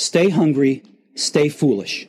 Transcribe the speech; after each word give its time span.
Stay 0.00 0.28
hungry, 0.28 0.84
stay 1.16 1.48
foolish. 1.48 2.06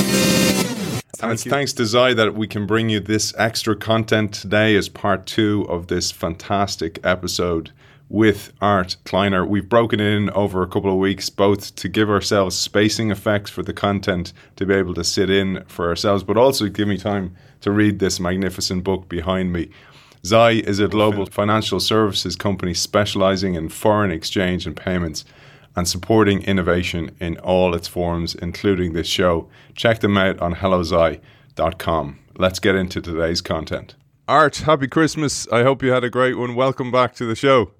and 0.00 1.30
it's 1.30 1.44
thanks 1.44 1.72
to 1.74 1.86
Zai 1.86 2.14
that 2.14 2.34
we 2.34 2.48
can 2.48 2.66
bring 2.66 2.88
you 2.88 2.98
this 2.98 3.32
extra 3.38 3.76
content 3.76 4.34
today 4.34 4.74
as 4.74 4.88
part 4.88 5.24
two 5.24 5.64
of 5.68 5.86
this 5.86 6.10
fantastic 6.10 6.98
episode 7.04 7.70
with 8.08 8.52
Art 8.60 8.96
Kleiner. 9.04 9.46
We've 9.46 9.68
broken 9.68 10.00
it 10.00 10.12
in 10.12 10.30
over 10.30 10.64
a 10.64 10.66
couple 10.66 10.90
of 10.90 10.98
weeks, 10.98 11.30
both 11.30 11.76
to 11.76 11.88
give 11.88 12.10
ourselves 12.10 12.58
spacing 12.58 13.12
effects 13.12 13.48
for 13.48 13.62
the 13.62 13.72
content 13.72 14.32
to 14.56 14.66
be 14.66 14.74
able 14.74 14.94
to 14.94 15.04
sit 15.04 15.30
in 15.30 15.62
for 15.68 15.88
ourselves, 15.88 16.24
but 16.24 16.36
also 16.36 16.68
give 16.68 16.88
me 16.88 16.98
time 16.98 17.36
to 17.60 17.70
read 17.70 18.00
this 18.00 18.18
magnificent 18.18 18.82
book 18.82 19.08
behind 19.08 19.52
me. 19.52 19.70
Zai 20.26 20.54
is 20.54 20.80
a 20.80 20.88
global 20.88 21.26
financial 21.26 21.78
services 21.78 22.34
company 22.34 22.74
specializing 22.74 23.54
in 23.54 23.68
foreign 23.68 24.10
exchange 24.10 24.66
and 24.66 24.76
payments 24.76 25.24
and 25.76 25.88
supporting 25.88 26.42
innovation 26.42 27.14
in 27.20 27.38
all 27.38 27.74
its 27.74 27.88
forms, 27.88 28.34
including 28.34 28.92
this 28.92 29.06
show. 29.06 29.48
Check 29.74 30.00
them 30.00 30.16
out 30.16 30.38
on 30.40 30.54
hellozai.com. 30.54 32.18
Let's 32.36 32.58
get 32.58 32.74
into 32.74 33.00
today's 33.00 33.40
content. 33.40 33.94
Art, 34.28 34.58
happy 34.58 34.88
Christmas. 34.88 35.48
I 35.50 35.62
hope 35.62 35.82
you 35.82 35.90
had 35.90 36.04
a 36.04 36.10
great 36.10 36.38
one. 36.38 36.54
Welcome 36.54 36.90
back 36.90 37.14
to 37.16 37.24
the 37.24 37.34
show. 37.34 37.72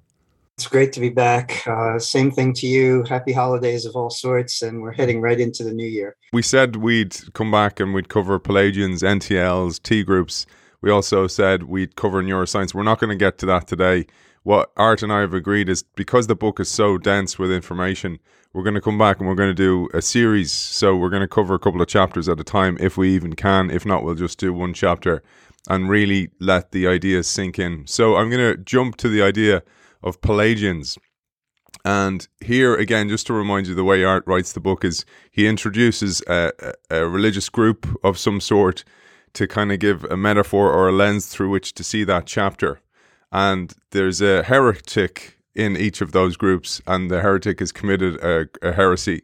It's 0.59 0.67
great 0.67 0.93
to 0.93 1.01
be 1.01 1.09
back. 1.09 1.67
Uh, 1.67 1.99
same 1.99 2.31
thing 2.31 2.53
to 2.55 2.67
you. 2.67 3.05
Happy 3.05 3.33
holidays 3.33 3.87
of 3.87 3.97
all 3.97 4.11
sorts, 4.11 4.61
and 4.61 4.83
we're 4.83 4.93
heading 4.93 5.21
right 5.21 5.41
into 5.41 5.65
the 5.65 5.73
new 5.73 5.87
year. 5.87 6.15
We 6.33 6.43
said 6.43 6.77
we'd 6.77 7.17
come 7.33 7.51
back 7.51 7.81
and 7.81 7.95
we'd 7.95 8.09
cover 8.09 8.39
Pelagians, 8.39 9.03
NTLs, 9.03 9.83
T 9.83 10.03
groups. 10.03 10.47
We 10.83 10.91
also 10.91 11.27
said 11.27 11.65
we'd 11.65 11.97
cover 11.97 12.23
neuroscience. 12.23 12.75
We're 12.75 12.83
not 12.83 13.01
going 13.01 13.11
to 13.11 13.17
get 13.17 13.39
to 13.39 13.47
that 13.47 13.67
today 13.67 14.07
what 14.43 14.73
Art 14.77 15.03
and 15.03 15.13
I 15.13 15.21
have 15.21 15.35
agreed 15.35 15.69
is 15.69 15.83
because 15.83 16.27
the 16.27 16.35
book 16.35 16.59
is 16.59 16.69
so 16.69 16.99
dense 16.99 17.39
with 17.39 17.53
information, 17.53 18.19
we're 18.53 18.65
going 18.65 18.75
to 18.75 18.81
come 18.81 18.99
back 18.99 19.19
and 19.19 19.29
we're 19.29 19.35
going 19.35 19.51
to 19.51 19.55
do 19.55 19.89
a 19.95 20.03
series. 20.03 20.53
So 20.53 20.97
we're 20.97 21.11
going 21.11 21.23
to 21.23 21.29
cover 21.29 21.55
a 21.55 21.59
couple 21.59 21.81
of 21.81 21.89
chapters 21.89 22.29
at 22.29 22.41
a 22.41 22.45
time 22.45 22.77
if 22.81 22.97
we 22.97 23.15
even 23.15 23.35
can. 23.35 23.71
If 23.71 23.87
not, 23.87 24.05
we'll 24.05 24.15
just 24.15 24.39
do 24.39 24.53
one 24.53 24.75
chapter 24.75 25.23
and 25.69 25.89
really 25.89 26.31
let 26.41 26.73
the 26.73 26.87
ideas 26.87 27.29
sink 27.29 27.59
in. 27.59 27.87
So 27.87 28.17
I'm 28.17 28.31
going 28.31 28.57
to 28.57 28.63
jump 28.63 28.97
to 28.97 29.09
the 29.09 29.23
idea 29.23 29.63
of 30.03 30.21
Pelagians. 30.21 30.99
And 31.85 32.27
here 32.41 32.75
again, 32.75 33.09
just 33.09 33.27
to 33.29 33.33
remind 33.33 33.69
you, 33.69 33.75
the 33.75 33.85
way 33.85 34.05
Art 34.05 34.25
writes 34.27 34.53
the 34.53 34.61
book 34.61 34.85
is 34.85 35.05
he 35.31 35.47
introduces 35.47 36.21
a, 36.29 36.53
a 36.91 37.09
religious 37.09 37.49
group 37.49 37.87
of 38.05 38.19
some 38.19 38.41
sort 38.41 38.85
to 39.35 39.47
kind 39.47 39.73
of 39.73 39.79
give 39.79 40.05
a 40.05 40.17
metaphor 40.17 40.71
or 40.73 40.89
a 40.89 40.93
lens 40.93 41.27
through 41.27 41.49
which 41.49 41.73
to 41.75 41.85
see 41.85 42.05
that 42.05 42.27
chapter 42.27 42.81
and 43.33 43.73
there's 43.91 44.21
a 44.21 44.43
heretic 44.43 45.39
in 45.55 45.77
each 45.77 46.01
of 46.01 46.13
those 46.13 46.37
groups, 46.37 46.81
and 46.87 47.11
the 47.11 47.21
heretic 47.21 47.61
has 47.61 47.73
committed 47.73 48.17
a, 48.17 48.49
a 48.63 48.73
heresy. 48.73 49.23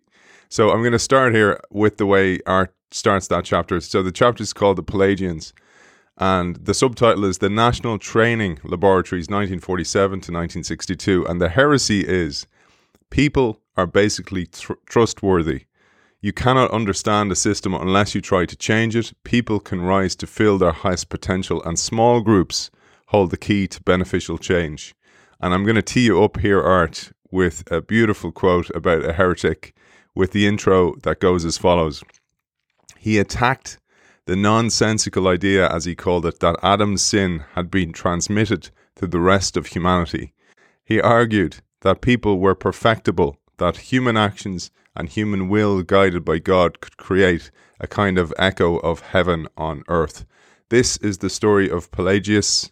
So 0.49 0.71
I'm 0.71 0.81
going 0.81 0.93
to 0.93 0.99
start 0.99 1.35
here 1.35 1.61
with 1.71 1.99
the 1.99 2.07
way 2.07 2.41
Art 2.47 2.75
starts 2.91 3.29
that 3.29 3.45
chapter. 3.45 3.81
So 3.81 4.03
the 4.03 4.13
chapter 4.13 4.43
is 4.43 4.53
called 4.53 4.79
The 4.79 4.83
Pelagians, 4.83 5.53
and 6.17 6.57
the 6.57 6.75
subtitle 6.75 7.25
is 7.25 7.39
The 7.39 7.51
National 7.51 7.99
Training 7.99 8.61
Laboratories 8.65 9.29
1947 9.29 10.11
to 10.11 10.15
1962. 10.15 11.27
And 11.27 11.41
the 11.41 11.51
heresy 11.51 12.01
is 12.01 12.47
people 13.11 13.61
are 13.77 13.87
basically 13.87 14.47
tr- 14.47 14.73
trustworthy. 14.87 15.67
You 16.21 16.33
cannot 16.33 16.73
understand 16.73 17.31
a 17.31 17.37
system 17.37 17.75
unless 17.75 18.15
you 18.15 18.21
try 18.21 18.45
to 18.47 18.57
change 18.57 18.97
it. 18.97 19.13
People 19.23 19.61
can 19.61 19.83
rise 19.83 20.17
to 20.17 20.27
fill 20.27 20.59
their 20.59 20.73
highest 20.73 21.11
potential, 21.11 21.63
and 21.63 21.79
small 21.79 22.21
groups 22.21 22.71
hold 23.09 23.31
the 23.31 23.37
key 23.37 23.67
to 23.67 23.83
beneficial 23.83 24.39
change. 24.39 24.95
And 25.41 25.55
I'm 25.55 25.65
going 25.65 25.77
to 25.77 25.83
tee 25.83 26.07
you 26.07 26.23
up 26.23 26.39
here, 26.39 26.61
Art, 26.61 27.13
with 27.31 27.71
a 27.71 27.81
beautiful 27.81 28.33
quote 28.33 28.71
about 28.75 29.05
a 29.05 29.13
heretic 29.13 29.75
with 30.15 30.33
the 30.33 30.47
intro 30.47 30.95
that 31.05 31.21
goes 31.21 31.45
as 31.45 31.59
follows 31.59 32.03
He 32.99 33.19
attacked 33.19 33.79
the 34.27 34.37
nonsensical 34.37 35.27
idea, 35.27 35.71
as 35.71 35.87
he 35.87 35.95
called 35.95 36.27
it, 36.27 36.41
that 36.41 36.57
Adam's 36.63 37.01
sin 37.01 37.45
had 37.55 37.71
been 37.71 37.93
transmitted 37.93 38.71
to 38.97 39.07
the 39.07 39.21
rest 39.21 39.57
of 39.57 39.69
humanity. 39.69 40.35
He 40.85 41.01
argued 41.01 41.63
that 41.81 42.03
people 42.03 42.39
were 42.39 42.55
perfectible, 42.55 43.39
that 43.57 43.89
human 43.93 44.19
actions 44.19 44.71
and 44.95 45.09
human 45.09 45.49
will 45.49 45.83
guided 45.83 46.27
by 46.27 46.41
God 46.41 46.81
could 46.81 46.99
create 46.99 47.51
a 47.81 47.87
kind 47.87 48.19
of 48.19 48.35
echo 48.39 48.77
of 48.79 49.01
heaven 49.01 49.47
on 49.57 49.83
earth. 49.89 50.27
This 50.69 50.99
is 50.99 51.19
the 51.19 51.31
story 51.31 51.71
of 51.71 51.91
Pelagius, 51.91 52.71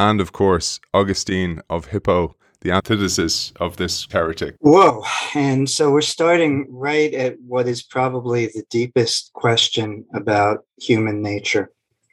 and 0.00 0.18
of 0.20 0.32
course 0.32 0.80
Augustine 0.94 1.60
of 1.68 1.86
Hippo, 1.86 2.34
the 2.62 2.70
antithesis 2.70 3.52
of 3.60 3.76
this 3.76 4.06
heretic. 4.10 4.56
Whoa. 4.60 5.04
And 5.34 5.68
so 5.68 5.90
we're 5.90 6.00
starting 6.00 6.66
right 6.70 7.12
at 7.12 7.36
what 7.46 7.68
is 7.68 7.82
probably 7.82 8.46
the 8.46 8.64
deepest 8.70 9.30
question 9.34 10.06
about 10.14 10.64
human 10.80 11.22
nature, 11.22 11.70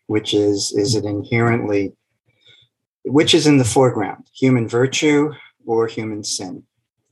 which 0.07 0.33
is 0.33 0.73
is 0.73 0.95
it 0.95 1.05
inherently, 1.05 1.93
which 3.05 3.33
is 3.33 3.47
in 3.47 3.57
the 3.57 3.71
foreground, 3.75 4.27
human 4.33 4.67
virtue 4.67 5.31
or 5.65 5.87
human 5.87 6.23
sin? 6.25 6.63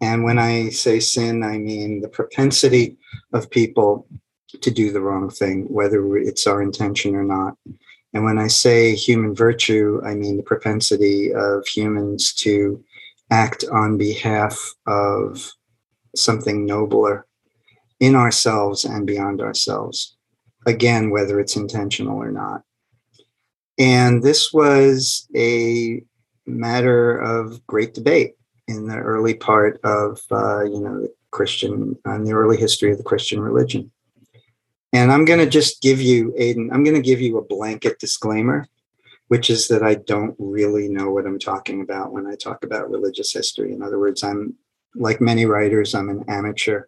And 0.01 0.25
when 0.25 0.37
I 0.37 0.69
say 0.69 0.99
sin, 0.99 1.41
I 1.43 1.57
mean 1.57 2.01
the 2.01 2.09
propensity 2.09 2.97
of 3.31 3.49
people 3.49 4.07
to 4.61 4.71
do 4.71 4.91
the 4.91 5.01
wrong 5.01 5.29
thing, 5.29 5.67
whether 5.73 6.17
it's 6.17 6.45
our 6.47 6.61
intention 6.61 7.15
or 7.15 7.23
not. 7.23 7.55
And 8.15 8.23
when 8.23 8.39
I 8.39 8.47
say 8.47 8.95
human 8.95 9.35
virtue, 9.35 10.01
I 10.05 10.15
mean 10.15 10.37
the 10.37 10.43
propensity 10.43 11.33
of 11.33 11.67
humans 11.67 12.33
to 12.35 12.81
act 13.29 13.65
on 13.69 13.97
behalf 13.97 14.73
of 14.87 15.51
something 16.15 16.65
nobler 16.65 17.27
in 17.99 18.15
ourselves 18.15 18.85
and 18.85 19.05
beyond 19.05 19.41
ourselves. 19.41 20.15
Again, 20.65 21.09
whether 21.09 21.41
it's 21.41 21.57
intentional 21.57 22.17
or 22.17 22.31
not. 22.31 22.61
And 23.77 24.23
this 24.23 24.53
was 24.53 25.27
a 25.35 26.01
matter 26.45 27.17
of 27.17 27.67
great 27.67 27.93
debate 27.93 28.35
in 28.69 28.87
the 28.87 28.95
early 28.95 29.33
part 29.33 29.77
of, 29.83 30.21
uh, 30.31 30.63
you 30.63 30.79
know, 30.79 31.01
the 31.01 31.13
Christian, 31.31 31.97
in 32.05 32.23
the 32.23 32.31
early 32.31 32.55
history 32.55 32.93
of 32.93 32.97
the 32.97 33.03
Christian 33.03 33.41
religion. 33.41 33.91
And 34.95 35.11
I'm 35.11 35.25
going 35.25 35.39
to 35.39 35.45
just 35.45 35.81
give 35.81 35.99
you, 35.99 36.33
Aiden, 36.39 36.69
I'm 36.71 36.85
going 36.85 36.95
to 36.95 37.01
give 37.01 37.19
you 37.19 37.37
a 37.37 37.43
blanket 37.43 37.99
disclaimer, 37.99 38.65
which 39.27 39.49
is 39.49 39.67
that 39.67 39.83
I 39.83 39.95
don't 39.95 40.33
really 40.39 40.87
know 40.87 41.11
what 41.11 41.25
I'm 41.25 41.37
talking 41.37 41.81
about 41.81 42.13
when 42.13 42.25
I 42.25 42.35
talk 42.35 42.63
about 42.63 42.89
religious 42.89 43.33
history. 43.33 43.73
In 43.73 43.83
other 43.83 43.99
words, 43.99 44.23
I'm 44.23 44.55
like 44.95 45.19
many 45.19 45.45
writers, 45.45 45.93
I'm 45.93 46.07
an 46.07 46.23
amateur 46.29 46.83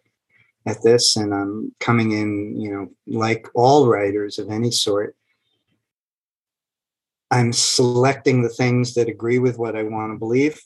at 0.66 0.82
this, 0.84 1.18
and 1.18 1.34
I'm 1.34 1.76
coming 1.82 2.14
in, 2.14 2.58
you 2.58 2.72
know, 2.72 2.88
like 3.08 3.50
all 3.54 3.90
writers 3.90 4.40
of 4.40 4.50
any 4.50 4.72
sort. 4.72 5.14
I'm 7.30 7.52
selecting 7.52 8.42
the 8.42 8.48
things 8.48 8.94
that 8.94 9.10
agree 9.10 9.40
with 9.40 9.58
what 9.58 9.76
I 9.76 9.84
want 9.84 10.14
to 10.14 10.18
believe. 10.18 10.58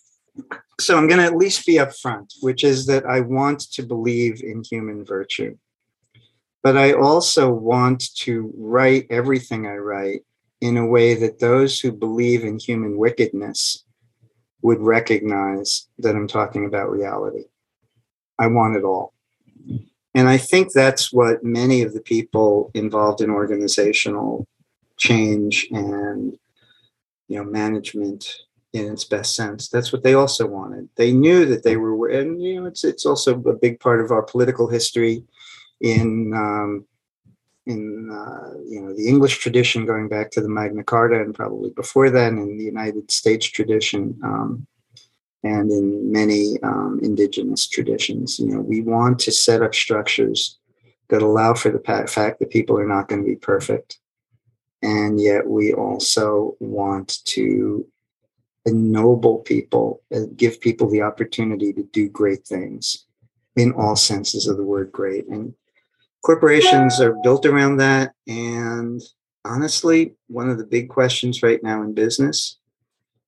So 0.80 0.96
I'm 0.96 1.07
going 1.07 1.19
to 1.19 1.25
at 1.25 1.38
least 1.38 1.66
be 1.66 1.78
upfront, 1.78 2.34
which 2.41 2.63
is 2.63 2.85
that 2.85 3.07
I 3.07 3.22
want 3.22 3.62
to 3.72 3.81
believe 3.81 4.44
in 4.44 4.63
human 4.63 5.03
virtue. 5.03 5.57
But 6.63 6.77
I 6.77 6.94
also 6.94 7.51
want 7.51 8.16
to 8.17 8.53
write 8.55 9.07
everything 9.09 9.66
I 9.66 9.75
write 9.75 10.22
in 10.61 10.77
a 10.77 10.85
way 10.85 11.16
that 11.16 11.39
those 11.39 11.79
who 11.79 11.91
believe 11.91 12.44
in 12.44 12.59
human 12.59 12.97
wickedness 12.97 13.83
would 14.61 14.79
recognize 14.79 15.88
that 15.97 16.16
I'm 16.16 16.27
talking 16.27 16.66
about 16.66 16.91
reality. 16.91 17.45
I 18.38 18.47
want 18.47 18.75
it 18.75 18.83
all. 18.83 19.13
And 20.13 20.27
I 20.27 20.38
think 20.38 20.71
that's 20.71 21.11
what 21.11 21.44
many 21.44 21.81
of 21.81 21.94
the 21.94 22.01
people 22.01 22.69
involved 22.73 23.21
in 23.21 23.29
organizational 23.29 24.47
change 24.97 25.67
and 25.71 26.38
you 27.27 27.38
know 27.38 27.44
management 27.44 28.35
in 28.73 28.91
its 28.91 29.03
best 29.03 29.35
sense 29.35 29.67
that's 29.67 29.91
what 29.91 30.03
they 30.03 30.13
also 30.13 30.45
wanted 30.45 30.88
they 30.95 31.11
knew 31.11 31.44
that 31.44 31.63
they 31.63 31.75
were 31.75 32.07
and 32.09 32.39
you 32.39 32.59
know 32.59 32.67
it's 32.67 32.83
it's 32.83 33.05
also 33.05 33.41
a 33.45 33.53
big 33.53 33.79
part 33.79 34.00
of 34.00 34.12
our 34.12 34.21
political 34.21 34.68
history 34.68 35.24
in 35.81 36.33
um, 36.33 36.86
in 37.66 38.10
uh, 38.10 38.60
you 38.68 38.81
know 38.81 38.95
the 38.95 39.07
English 39.07 39.38
tradition, 39.39 39.86
going 39.86 40.07
back 40.07 40.31
to 40.31 40.42
the 40.42 40.50
Magna 40.50 40.83
Carta, 40.83 41.22
and 41.22 41.36
probably 41.36 41.72
before 41.72 42.10
then 42.10 42.38
in 42.38 42.57
the 42.57 42.63
United 42.63 43.12
States 43.12 43.45
tradition, 43.45 44.19
um, 44.24 44.66
and 45.44 45.72
in 45.72 46.12
many 46.12 46.62
um, 46.63 47.00
indigenous 47.04 47.68
traditions. 47.68 48.39
You 48.39 48.56
know, 48.56 48.62
we 48.62 48.81
want 48.81 49.19
to 49.19 49.31
set 49.31 49.62
up 49.62 49.75
structures 49.75 50.60
that 51.10 51.22
allow 51.22 51.54
for 51.54 51.69
the 51.69 52.07
fact 52.07 52.39
that 52.39 52.50
people 52.50 52.77
are 52.77 52.88
not 52.88 53.07
going 53.07 53.22
to 53.22 53.27
be 53.27 53.36
perfect, 53.36 54.00
and 54.81 55.19
yet 55.19 55.48
we 55.48 55.74
also 55.74 56.56
want 56.60 57.24
to 57.25 57.86
ennoble 58.66 59.39
people, 59.39 60.01
uh, 60.16 60.22
give 60.36 60.62
people 60.62 60.89
the 60.89 61.01
opportunity 61.01 61.74
to 61.74 61.84
do 61.92 62.07
great 62.07 62.45
things 62.45 63.06
in 63.56 63.72
all 63.74 63.95
senses 63.95 64.48
of 64.48 64.56
the 64.56 64.63
word 64.63 64.92
great 64.92 65.27
and 65.27 65.54
corporations 66.23 67.00
are 67.00 67.15
built 67.23 67.45
around 67.45 67.77
that. 67.77 68.13
And 68.27 69.01
honestly, 69.45 70.15
one 70.27 70.50
of 70.50 70.57
the 70.57 70.65
big 70.65 70.89
questions 70.89 71.44
right 71.44 71.62
now 71.63 71.81
in 71.81 71.94
business 71.94 72.57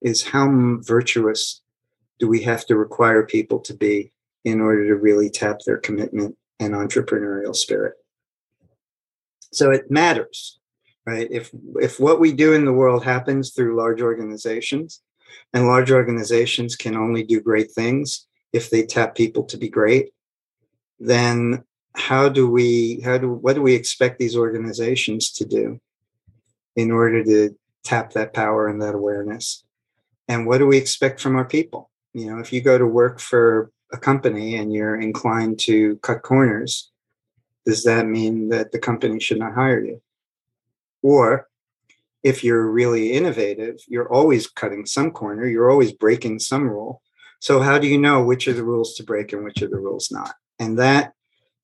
is 0.02 0.24
how 0.24 0.78
virtuous 0.82 1.62
do 2.20 2.28
we 2.28 2.42
have 2.44 2.66
to 2.68 2.78
require 2.78 3.26
people 3.26 3.60
to 3.60 3.74
be 3.74 4.12
in 4.46 4.62
order 4.62 4.88
to 4.88 4.96
really 4.96 5.30
tap 5.30 5.60
their 5.66 5.78
commitment 5.78 6.38
and 6.60 6.74
entrepreneurial 6.74 7.56
spirit. 7.56 7.94
So 9.52 9.72
it 9.72 9.90
matters, 9.90 10.60
right? 11.06 11.28
If 11.32 11.52
if 11.76 12.00
what 12.00 12.20
we 12.20 12.34
do 12.34 12.54
in 12.54 12.66
the 12.66 12.74
world 12.74 13.04
happens 13.04 13.52
through 13.52 13.78
large 13.78 14.02
organizations, 14.02 15.02
and 15.54 15.68
large 15.68 15.92
organizations 15.92 16.76
can 16.76 16.96
only 16.96 17.24
do 17.24 17.42
great 17.42 17.72
things 17.72 18.28
if 18.52 18.70
they 18.70 18.86
tap 18.86 19.16
people 19.16 19.44
to 19.46 19.58
be 19.58 19.70
great, 19.70 20.10
then 21.00 21.64
how 21.96 22.28
do 22.30 22.50
we 22.50 23.02
how 23.02 23.18
do 23.18 23.32
what 23.32 23.54
do 23.54 23.62
we 23.62 23.76
expect 23.76 24.20
these 24.20 24.36
organizations 24.36 25.32
to 25.34 25.46
do 25.46 25.80
in 26.76 26.92
order 26.92 27.24
to 27.24 27.56
tap 27.84 28.14
that 28.14 28.34
power 28.34 28.68
and 28.68 28.82
that 28.82 28.96
awareness? 28.96 29.64
And 30.28 30.48
what 30.48 30.60
do 30.60 30.68
we 30.68 30.78
expect 30.78 31.20
from 31.20 31.36
our 31.36 31.46
people? 31.46 31.90
You 32.14 32.28
know, 32.28 32.40
if 32.40 32.54
you 32.54 32.62
go 32.62 32.78
to 32.78 32.86
work 32.86 33.20
for 33.20 33.72
a 33.92 33.98
company 33.98 34.56
and 34.56 34.74
you're 34.74 35.00
inclined 35.00 35.60
to 35.60 35.98
cut 35.98 36.24
corners, 36.24 36.92
does 37.66 37.84
that 37.84 38.08
mean 38.08 38.50
that 38.50 38.72
the 38.72 38.80
company 38.80 39.20
should 39.20 39.40
not 39.40 39.54
hire 39.54 39.84
you? 39.84 40.02
Or 41.02 41.48
if 42.24 42.44
you're 42.44 42.72
really 42.72 43.12
innovative, 43.12 43.80
you're 43.88 44.12
always 44.12 44.48
cutting 44.48 44.86
some 44.86 45.12
corner, 45.12 45.46
you're 45.46 45.70
always 45.70 45.92
breaking 45.92 46.40
some 46.40 46.70
rule. 46.70 47.02
So, 47.40 47.60
how 47.60 47.78
do 47.78 47.88
you 47.88 47.98
know 47.98 48.24
which 48.24 48.48
are 48.48 48.54
the 48.54 48.64
rules 48.64 48.96
to 48.96 49.04
break 49.04 49.34
and 49.34 49.44
which 49.44 49.62
are 49.62 49.68
the 49.68 49.78
rules 49.78 50.10
not? 50.10 50.34
And 50.60 50.80
that 50.80 51.14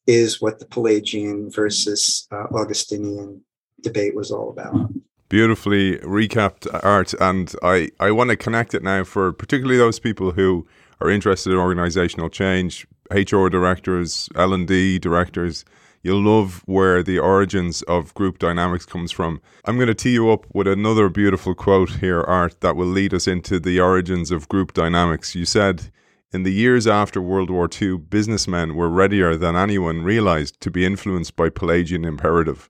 is 0.09 0.41
what 0.41 0.57
the 0.57 0.65
Pelagian 0.65 1.51
versus 1.51 2.27
uh, 2.31 2.45
Augustinian 2.51 3.43
debate 3.81 4.15
was 4.15 4.31
all 4.31 4.49
about. 4.49 4.91
Beautifully 5.29 5.97
recapped, 5.99 6.67
Art. 6.83 7.13
And 7.19 7.53
I, 7.61 7.89
I 7.99 8.09
want 8.09 8.31
to 8.31 8.35
connect 8.35 8.73
it 8.73 8.81
now 8.81 9.03
for 9.03 9.31
particularly 9.31 9.77
those 9.77 9.99
people 9.99 10.31
who 10.31 10.67
are 10.99 11.11
interested 11.11 11.53
in 11.53 11.59
organizational 11.59 12.29
change, 12.29 12.87
HR 13.11 13.49
directors, 13.49 14.29
L&D 14.35 14.97
directors, 14.97 15.63
You'll 16.01 16.21
love 16.21 16.63
where 16.65 17.03
the 17.03 17.19
origins 17.19 17.81
of 17.81 18.13
group 18.13 18.39
dynamics 18.39 18.85
comes 18.85 19.11
from. 19.11 19.41
I'm 19.65 19.75
going 19.75 19.87
to 19.87 19.93
tee 19.93 20.13
you 20.13 20.31
up 20.31 20.45
with 20.53 20.65
another 20.65 21.09
beautiful 21.09 21.53
quote 21.53 21.95
here, 21.95 22.21
Art, 22.21 22.61
that 22.61 22.77
will 22.77 22.87
lead 22.87 23.13
us 23.13 23.27
into 23.27 23.59
the 23.59 23.81
origins 23.81 24.31
of 24.31 24.47
group 24.47 24.73
dynamics. 24.73 25.35
You 25.35 25.43
said, 25.43 25.91
in 26.31 26.43
the 26.43 26.53
years 26.53 26.87
after 26.87 27.21
World 27.21 27.49
War 27.49 27.69
II, 27.69 27.97
businessmen 27.97 28.75
were 28.75 28.89
readier 28.89 29.35
than 29.35 29.55
anyone 29.55 30.03
realized 30.03 30.59
to 30.61 30.71
be 30.71 30.85
influenced 30.85 31.35
by 31.35 31.49
Pelagian 31.49 32.05
imperative. 32.05 32.69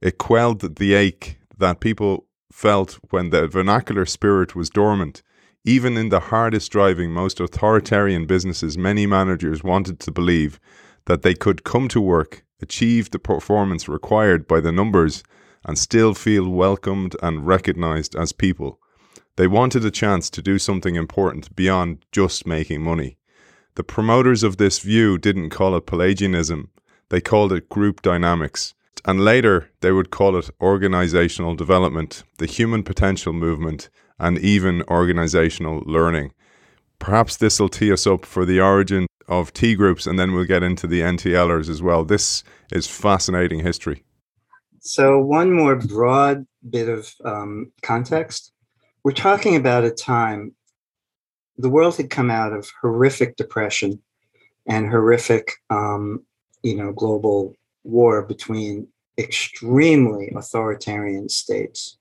It 0.00 0.18
quelled 0.18 0.76
the 0.76 0.94
ache 0.94 1.38
that 1.56 1.80
people 1.80 2.26
felt 2.52 2.98
when 3.10 3.30
the 3.30 3.46
vernacular 3.46 4.06
spirit 4.06 4.54
was 4.54 4.70
dormant. 4.70 5.22
Even 5.64 5.96
in 5.96 6.10
the 6.10 6.20
hardest 6.20 6.70
driving, 6.70 7.10
most 7.10 7.40
authoritarian 7.40 8.26
businesses, 8.26 8.78
many 8.78 9.06
managers 9.06 9.64
wanted 9.64 10.00
to 10.00 10.12
believe 10.12 10.60
that 11.06 11.22
they 11.22 11.34
could 11.34 11.64
come 11.64 11.88
to 11.88 12.00
work 12.00 12.44
achieve 12.60 13.10
the 13.10 13.18
performance 13.18 13.88
required 13.88 14.46
by 14.46 14.60
the 14.60 14.72
numbers, 14.72 15.22
and 15.64 15.78
still 15.78 16.14
feel 16.14 16.48
welcomed 16.48 17.16
and 17.22 17.46
recognized 17.46 18.14
as 18.14 18.32
people. 18.32 18.78
They 19.36 19.46
wanted 19.46 19.84
a 19.84 19.90
chance 19.90 20.30
to 20.30 20.42
do 20.42 20.58
something 20.58 20.96
important 20.96 21.54
beyond 21.54 22.04
just 22.10 22.46
making 22.46 22.82
money. 22.82 23.18
The 23.74 23.84
promoters 23.84 24.42
of 24.42 24.56
this 24.56 24.78
view 24.78 25.18
didn't 25.18 25.50
call 25.50 25.76
it 25.76 25.86
Pelagianism, 25.86 26.70
they 27.10 27.20
called 27.20 27.52
it 27.52 27.68
group 27.68 28.02
dynamics. 28.02 28.74
And 29.04 29.20
later, 29.20 29.70
they 29.82 29.92
would 29.92 30.10
call 30.10 30.36
it 30.36 30.50
organizational 30.60 31.54
development, 31.54 32.24
the 32.38 32.46
human 32.46 32.82
potential 32.82 33.32
movement, 33.32 33.88
and 34.18 34.38
even 34.38 34.82
organizational 34.88 35.82
learning. 35.86 36.32
Perhaps 36.98 37.36
this 37.36 37.60
will 37.60 37.68
tee 37.68 37.92
us 37.92 38.06
up 38.06 38.24
for 38.24 38.44
the 38.44 38.60
origin 38.60 39.06
of 39.28 39.52
T 39.52 39.74
groups, 39.74 40.06
and 40.06 40.18
then 40.18 40.32
we'll 40.32 40.44
get 40.44 40.62
into 40.62 40.86
the 40.86 41.02
NTLers 41.02 41.68
as 41.68 41.82
well. 41.82 42.04
This 42.04 42.42
is 42.72 42.86
fascinating 42.86 43.60
history. 43.60 44.02
So, 44.80 45.18
one 45.18 45.52
more 45.52 45.76
broad 45.76 46.46
bit 46.68 46.88
of 46.88 47.12
um, 47.24 47.72
context. 47.82 48.52
We're 49.06 49.12
talking 49.12 49.54
about 49.54 49.84
a 49.84 49.92
time 49.92 50.56
the 51.58 51.68
world 51.68 51.96
had 51.96 52.10
come 52.10 52.28
out 52.28 52.52
of 52.52 52.68
horrific 52.82 53.36
depression 53.36 54.02
and 54.66 54.90
horrific, 54.90 55.52
um, 55.70 56.24
you 56.64 56.74
know, 56.74 56.92
global 56.92 57.54
war 57.84 58.22
between 58.22 58.88
extremely 59.16 60.32
authoritarian 60.34 61.28
states. 61.28 61.98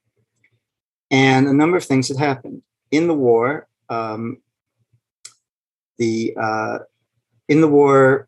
And 1.12 1.48
a 1.48 1.54
number 1.54 1.78
of 1.78 1.86
things 1.86 2.08
had 2.08 2.18
happened. 2.18 2.64
In 2.90 3.08
the 3.08 3.14
war, 3.14 3.68
um, 3.88 4.42
the 6.00 6.36
uh, 6.36 6.80
in 7.48 7.62
the 7.62 7.68
war, 7.68 8.28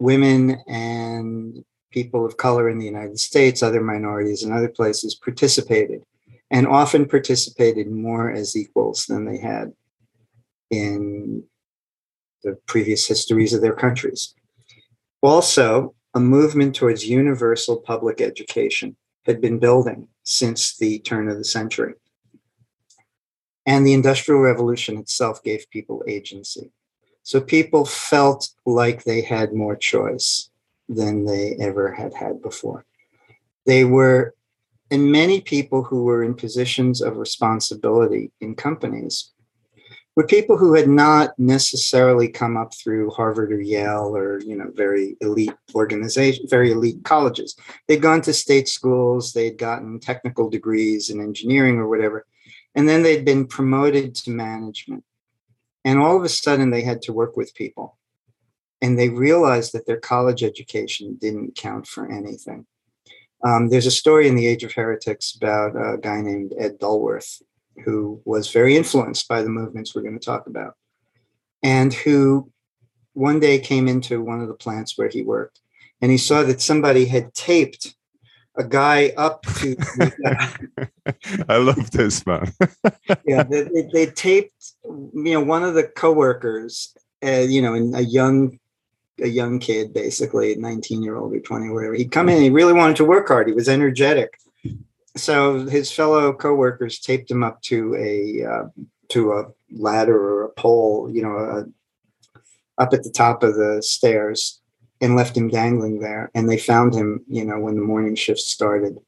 women 0.00 0.60
and 0.66 1.64
people 1.92 2.26
of 2.26 2.36
color 2.38 2.68
in 2.68 2.80
the 2.80 2.86
United 2.86 3.20
States, 3.20 3.62
other 3.62 3.80
minorities 3.80 4.42
in 4.42 4.50
other 4.50 4.68
places 4.68 5.14
participated, 5.14 6.02
and 6.50 6.66
often 6.66 7.06
participated 7.06 7.90
more 7.90 8.30
as 8.30 8.56
equals 8.56 9.06
than 9.06 9.24
they 9.24 9.38
had 9.38 9.72
in 10.70 11.44
the 12.42 12.56
previous 12.66 13.06
histories 13.06 13.52
of 13.52 13.60
their 13.60 13.74
countries. 13.74 14.34
Also, 15.22 15.94
a 16.14 16.20
movement 16.20 16.74
towards 16.74 17.08
universal 17.08 17.76
public 17.76 18.20
education 18.20 18.96
had 19.26 19.40
been 19.40 19.58
building 19.58 20.08
since 20.24 20.76
the 20.76 20.98
turn 21.00 21.28
of 21.28 21.36
the 21.36 21.44
century. 21.44 21.94
And 23.66 23.86
the 23.86 23.92
Industrial 23.92 24.40
Revolution 24.40 24.96
itself 24.96 25.42
gave 25.42 25.70
people 25.70 26.02
agency. 26.08 26.72
So 27.22 27.40
people 27.40 27.84
felt 27.84 28.48
like 28.64 29.04
they 29.04 29.20
had 29.20 29.52
more 29.52 29.76
choice 29.76 30.50
than 30.88 31.24
they 31.24 31.56
ever 31.60 31.92
had 31.92 32.14
had 32.14 32.42
before. 32.42 32.84
They 33.66 33.84
were, 33.84 34.34
and 34.90 35.12
many 35.12 35.40
people 35.40 35.82
who 35.82 36.04
were 36.04 36.24
in 36.24 36.34
positions 36.34 37.00
of 37.00 37.16
responsibility 37.16 38.32
in 38.40 38.54
companies 38.54 39.30
were 40.16 40.26
people 40.26 40.56
who 40.56 40.74
had 40.74 40.88
not 40.88 41.38
necessarily 41.38 42.28
come 42.28 42.56
up 42.56 42.74
through 42.74 43.10
Harvard 43.10 43.52
or 43.52 43.60
Yale 43.60 44.16
or 44.16 44.40
you 44.40 44.56
know 44.56 44.70
very 44.74 45.16
elite 45.20 45.54
organization, 45.74 46.46
very 46.48 46.72
elite 46.72 47.02
colleges. 47.04 47.56
They'd 47.86 48.02
gone 48.02 48.22
to 48.22 48.32
state 48.32 48.68
schools, 48.68 49.32
they'd 49.32 49.58
gotten 49.58 50.00
technical 50.00 50.50
degrees 50.50 51.10
in 51.10 51.20
engineering 51.20 51.78
or 51.78 51.88
whatever, 51.88 52.26
and 52.74 52.88
then 52.88 53.02
they'd 53.02 53.24
been 53.24 53.46
promoted 53.46 54.14
to 54.16 54.30
management. 54.30 55.04
And 55.84 55.98
all 55.98 56.16
of 56.16 56.24
a 56.24 56.28
sudden, 56.28 56.70
they 56.70 56.82
had 56.82 57.02
to 57.02 57.12
work 57.12 57.36
with 57.36 57.54
people. 57.54 57.96
And 58.82 58.98
they 58.98 59.08
realized 59.08 59.72
that 59.72 59.86
their 59.86 59.98
college 59.98 60.42
education 60.42 61.16
didn't 61.20 61.54
count 61.54 61.86
for 61.86 62.10
anything. 62.10 62.66
Um, 63.44 63.68
there's 63.68 63.86
a 63.86 63.90
story 63.90 64.28
in 64.28 64.34
The 64.34 64.46
Age 64.46 64.64
of 64.64 64.72
Heretics 64.72 65.34
about 65.34 65.74
a 65.74 65.98
guy 65.98 66.20
named 66.20 66.52
Ed 66.58 66.78
Dulworth, 66.78 67.42
who 67.84 68.20
was 68.24 68.50
very 68.50 68.76
influenced 68.76 69.28
by 69.28 69.42
the 69.42 69.48
movements 69.48 69.94
we're 69.94 70.02
going 70.02 70.18
to 70.18 70.24
talk 70.24 70.46
about, 70.46 70.74
and 71.62 71.92
who 71.92 72.50
one 73.14 73.40
day 73.40 73.58
came 73.58 73.88
into 73.88 74.20
one 74.20 74.40
of 74.40 74.48
the 74.48 74.54
plants 74.54 74.96
where 74.96 75.08
he 75.08 75.22
worked. 75.22 75.60
And 76.02 76.10
he 76.10 76.18
saw 76.18 76.42
that 76.42 76.60
somebody 76.60 77.06
had 77.06 77.34
taped 77.34 77.94
a 78.56 78.64
guy 78.64 79.12
up 79.16 79.42
to. 79.42 79.76
I 81.48 81.56
love 81.56 81.90
this 81.90 82.24
man. 82.26 82.52
yeah, 83.26 83.42
they, 83.42 83.62
they, 83.62 83.88
they, 83.92 84.06
taped, 84.06 84.72
you 84.84 85.34
know, 85.34 85.40
one 85.40 85.62
of 85.62 85.74
the 85.74 85.84
coworkers, 85.84 86.96
uh, 87.24 87.40
you 87.40 87.62
know, 87.62 87.74
a 87.94 88.02
young, 88.02 88.58
a 89.22 89.28
young 89.28 89.58
kid, 89.58 89.92
basically, 89.92 90.54
nineteen 90.56 91.02
year 91.02 91.16
old 91.16 91.34
or 91.34 91.40
twenty, 91.40 91.68
whatever. 91.68 91.94
He'd 91.94 92.12
come 92.12 92.28
in, 92.28 92.42
he 92.42 92.50
really 92.50 92.72
wanted 92.72 92.96
to 92.96 93.04
work 93.04 93.28
hard. 93.28 93.48
He 93.48 93.54
was 93.54 93.68
energetic, 93.68 94.38
so 95.16 95.66
his 95.66 95.92
fellow 95.92 96.32
coworkers 96.32 96.98
taped 96.98 97.30
him 97.30 97.42
up 97.42 97.60
to 97.62 97.94
a 97.96 98.44
uh, 98.44 98.64
to 99.10 99.32
a 99.32 99.46
ladder 99.72 100.16
or 100.16 100.44
a 100.44 100.50
pole, 100.50 101.10
you 101.12 101.22
know, 101.22 101.36
uh, 101.36 101.64
up 102.78 102.92
at 102.92 103.02
the 103.02 103.10
top 103.10 103.42
of 103.42 103.54
the 103.54 103.82
stairs 103.82 104.60
and 105.00 105.16
left 105.16 105.36
him 105.36 105.48
dangling 105.48 106.00
there. 106.00 106.30
And 106.34 106.48
they 106.48 106.58
found 106.58 106.94
him, 106.94 107.24
you 107.28 107.44
know, 107.44 107.58
when 107.58 107.74
the 107.74 107.80
morning 107.82 108.14
shift 108.14 108.40
started. 108.40 108.98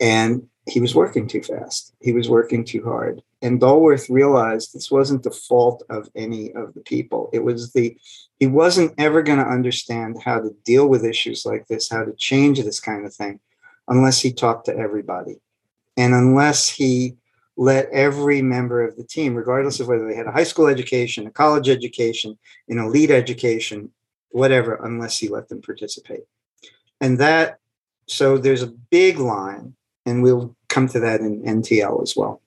And 0.00 0.48
he 0.66 0.80
was 0.80 0.94
working 0.94 1.28
too 1.28 1.42
fast. 1.42 1.92
He 2.00 2.12
was 2.12 2.28
working 2.28 2.64
too 2.64 2.82
hard. 2.84 3.22
And 3.42 3.60
Dulworth 3.60 4.08
realized 4.08 4.72
this 4.72 4.90
wasn't 4.90 5.22
the 5.22 5.30
fault 5.30 5.82
of 5.90 6.08
any 6.14 6.52
of 6.54 6.72
the 6.74 6.80
people. 6.80 7.30
It 7.32 7.44
was 7.44 7.72
the, 7.72 7.96
he 8.38 8.46
wasn't 8.46 8.94
ever 8.98 9.22
going 9.22 9.38
to 9.38 9.46
understand 9.46 10.22
how 10.24 10.40
to 10.40 10.54
deal 10.64 10.88
with 10.88 11.04
issues 11.04 11.46
like 11.46 11.66
this, 11.68 11.88
how 11.88 12.04
to 12.04 12.12
change 12.14 12.62
this 12.62 12.80
kind 12.80 13.06
of 13.06 13.14
thing, 13.14 13.40
unless 13.88 14.20
he 14.20 14.32
talked 14.32 14.66
to 14.66 14.76
everybody. 14.76 15.36
And 15.96 16.12
unless 16.12 16.68
he 16.68 17.16
let 17.56 17.88
every 17.90 18.42
member 18.42 18.82
of 18.82 18.96
the 18.96 19.04
team, 19.04 19.34
regardless 19.34 19.78
of 19.78 19.86
whether 19.86 20.08
they 20.08 20.16
had 20.16 20.26
a 20.26 20.32
high 20.32 20.44
school 20.44 20.66
education, 20.66 21.26
a 21.26 21.30
college 21.30 21.68
education, 21.68 22.36
an 22.68 22.78
elite 22.78 23.12
education, 23.12 23.92
whatever, 24.30 24.74
unless 24.84 25.18
he 25.18 25.28
let 25.28 25.48
them 25.48 25.62
participate. 25.62 26.24
And 27.00 27.18
that, 27.18 27.58
so 28.08 28.36
there's 28.36 28.62
a 28.62 28.74
big 28.90 29.18
line, 29.18 29.74
and 30.04 30.22
we'll 30.22 30.56
come 30.68 30.88
to 30.88 31.00
that 31.00 31.20
in 31.20 31.42
NTL 31.42 32.02
as 32.02 32.16
well, 32.16 32.42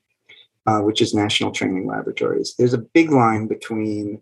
uh, 0.65 0.81
which 0.81 1.01
is 1.01 1.13
National 1.13 1.51
Training 1.51 1.87
Laboratories. 1.87 2.55
There's 2.57 2.73
a 2.73 2.77
big 2.79 3.09
line 3.09 3.47
between 3.47 4.21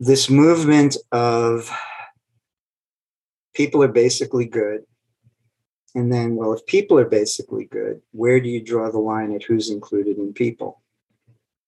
this 0.00 0.30
movement 0.30 0.96
of 1.12 1.70
people 3.54 3.82
are 3.82 3.88
basically 3.88 4.46
good. 4.46 4.80
And 5.94 6.10
then, 6.10 6.36
well, 6.36 6.54
if 6.54 6.64
people 6.66 6.98
are 6.98 7.08
basically 7.08 7.66
good, 7.66 8.00
where 8.12 8.40
do 8.40 8.48
you 8.48 8.62
draw 8.62 8.90
the 8.90 8.98
line 8.98 9.34
at 9.34 9.42
who's 9.42 9.70
included 9.70 10.16
in 10.16 10.32
people? 10.32 10.80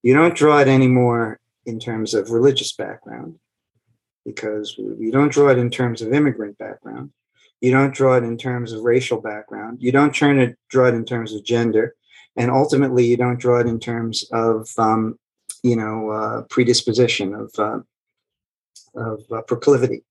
You 0.01 0.15
don't 0.15 0.35
draw 0.35 0.59
it 0.59 0.67
anymore 0.67 1.39
in 1.65 1.79
terms 1.79 2.13
of 2.13 2.31
religious 2.31 2.73
background 2.73 3.35
because 4.25 4.75
you 4.77 5.11
don't 5.11 5.31
draw 5.31 5.49
it 5.49 5.59
in 5.59 5.69
terms 5.69 6.01
of 6.01 6.13
immigrant 6.13 6.57
background. 6.57 7.11
You 7.61 7.71
don't 7.71 7.93
draw 7.93 8.15
it 8.17 8.23
in 8.23 8.37
terms 8.37 8.71
of 8.71 8.83
racial 8.83 9.21
background. 9.21 9.77
You 9.81 9.91
don't 9.91 10.15
turn 10.15 10.39
it, 10.39 10.57
draw 10.69 10.87
it 10.87 10.95
in 10.95 11.05
terms 11.05 11.33
of 11.33 11.43
gender. 11.43 11.95
And 12.35 12.49
ultimately, 12.49 13.05
you 13.05 13.15
don't 13.15 13.39
draw 13.39 13.59
it 13.59 13.67
in 13.67 13.79
terms 13.79 14.25
of, 14.31 14.67
um, 14.77 15.19
you 15.61 15.75
know, 15.75 16.09
uh, 16.09 16.41
predisposition, 16.49 17.35
of, 17.35 17.53
uh, 17.57 17.79
of 18.95 19.21
uh, 19.31 19.41
proclivity 19.41 20.03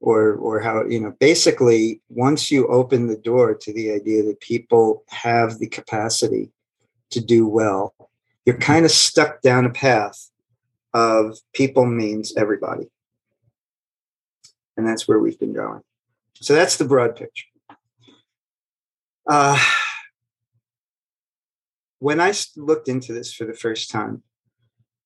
or 0.00 0.34
or 0.34 0.60
how 0.60 0.84
you 0.84 1.00
know 1.00 1.14
basically 1.20 2.00
once 2.08 2.50
you 2.50 2.66
open 2.68 3.06
the 3.06 3.16
door 3.16 3.54
to 3.54 3.72
the 3.72 3.90
idea 3.90 4.22
that 4.22 4.40
people 4.40 5.04
have 5.08 5.58
the 5.58 5.68
capacity 5.68 6.50
to 7.10 7.20
do 7.20 7.46
well 7.46 7.94
you're 8.44 8.58
kind 8.58 8.84
of 8.84 8.90
stuck 8.90 9.40
down 9.40 9.64
a 9.64 9.70
path 9.70 10.30
of 10.92 11.38
people 11.52 11.86
means 11.86 12.34
everybody. 12.36 12.90
And 14.76 14.86
that's 14.86 15.08
where 15.08 15.18
we've 15.18 15.38
been 15.38 15.52
going. 15.52 15.82
So 16.40 16.54
that's 16.54 16.76
the 16.76 16.84
broad 16.84 17.16
picture. 17.16 17.46
Uh, 19.28 19.58
when 21.98 22.20
i 22.20 22.34
looked 22.56 22.88
into 22.88 23.14
this 23.14 23.32
for 23.32 23.46
the 23.46 23.54
first 23.54 23.90
time 23.90 24.22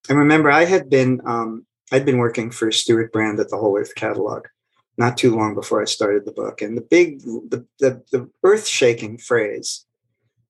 and 0.08 0.18
remember 0.18 0.50
i 0.50 0.64
had 0.64 0.90
been 0.90 1.20
um, 1.24 1.64
i'd 1.92 2.06
been 2.06 2.18
working 2.18 2.50
for 2.50 2.70
stewart 2.70 3.12
brand 3.12 3.40
at 3.40 3.48
the 3.50 3.56
whole 3.56 3.76
earth 3.78 3.94
catalog 3.94 4.46
not 4.98 5.16
too 5.16 5.34
long 5.34 5.54
before 5.54 5.80
I 5.80 5.84
started 5.84 6.24
the 6.24 6.32
book. 6.32 6.60
And 6.60 6.76
the 6.76 6.82
big, 6.82 7.20
the, 7.20 7.64
the, 7.78 8.02
the 8.10 8.28
earth 8.42 8.66
shaking 8.66 9.16
phrase 9.16 9.86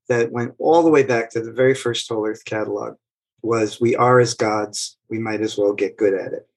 that 0.08 0.32
went 0.32 0.54
all 0.58 0.82
the 0.82 0.90
way 0.90 1.02
back 1.02 1.30
to 1.30 1.40
the 1.40 1.52
very 1.52 1.74
first 1.74 2.08
Whole 2.08 2.26
Earth 2.26 2.44
catalog 2.46 2.96
was, 3.42 3.78
We 3.78 3.94
are 3.94 4.18
as 4.18 4.34
gods, 4.34 4.96
we 5.10 5.18
might 5.18 5.42
as 5.42 5.56
well 5.56 5.74
get 5.74 5.98
good 5.98 6.14
at 6.14 6.32
it. 6.32 6.48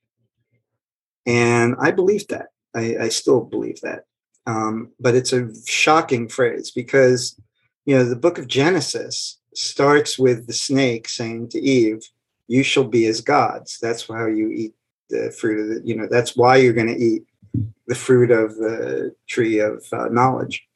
And 1.25 1.75
I 1.79 1.91
believed 1.91 2.29
that. 2.29 2.47
I, 2.73 2.95
I 2.97 3.09
still 3.09 3.41
believe 3.41 3.81
that. 3.81 4.05
Um, 4.47 4.91
but 4.99 5.13
it's 5.13 5.33
a 5.33 5.49
shocking 5.65 6.29
phrase 6.29 6.71
because, 6.71 7.39
you 7.85 7.95
know, 7.95 8.05
the 8.05 8.15
book 8.15 8.39
of 8.39 8.47
Genesis 8.47 9.37
starts 9.53 10.17
with 10.17 10.47
the 10.47 10.53
snake 10.53 11.09
saying 11.09 11.49
to 11.49 11.59
Eve, 11.59 12.01
You 12.51 12.63
shall 12.63 12.83
be 12.83 13.05
as 13.05 13.21
gods. 13.21 13.79
That's 13.81 14.05
how 14.05 14.25
you 14.25 14.49
eat 14.49 14.73
the 15.09 15.31
fruit 15.31 15.61
of 15.61 15.67
the, 15.69 15.87
you 15.87 15.95
know, 15.95 16.05
that's 16.11 16.35
why 16.35 16.57
you're 16.57 16.73
going 16.73 16.93
to 16.93 17.01
eat 17.01 17.23
the 17.87 17.95
fruit 17.95 18.29
of 18.29 18.57
the 18.57 19.15
tree 19.25 19.59
of 19.59 19.85
uh, 19.93 20.09
knowledge. 20.09 20.67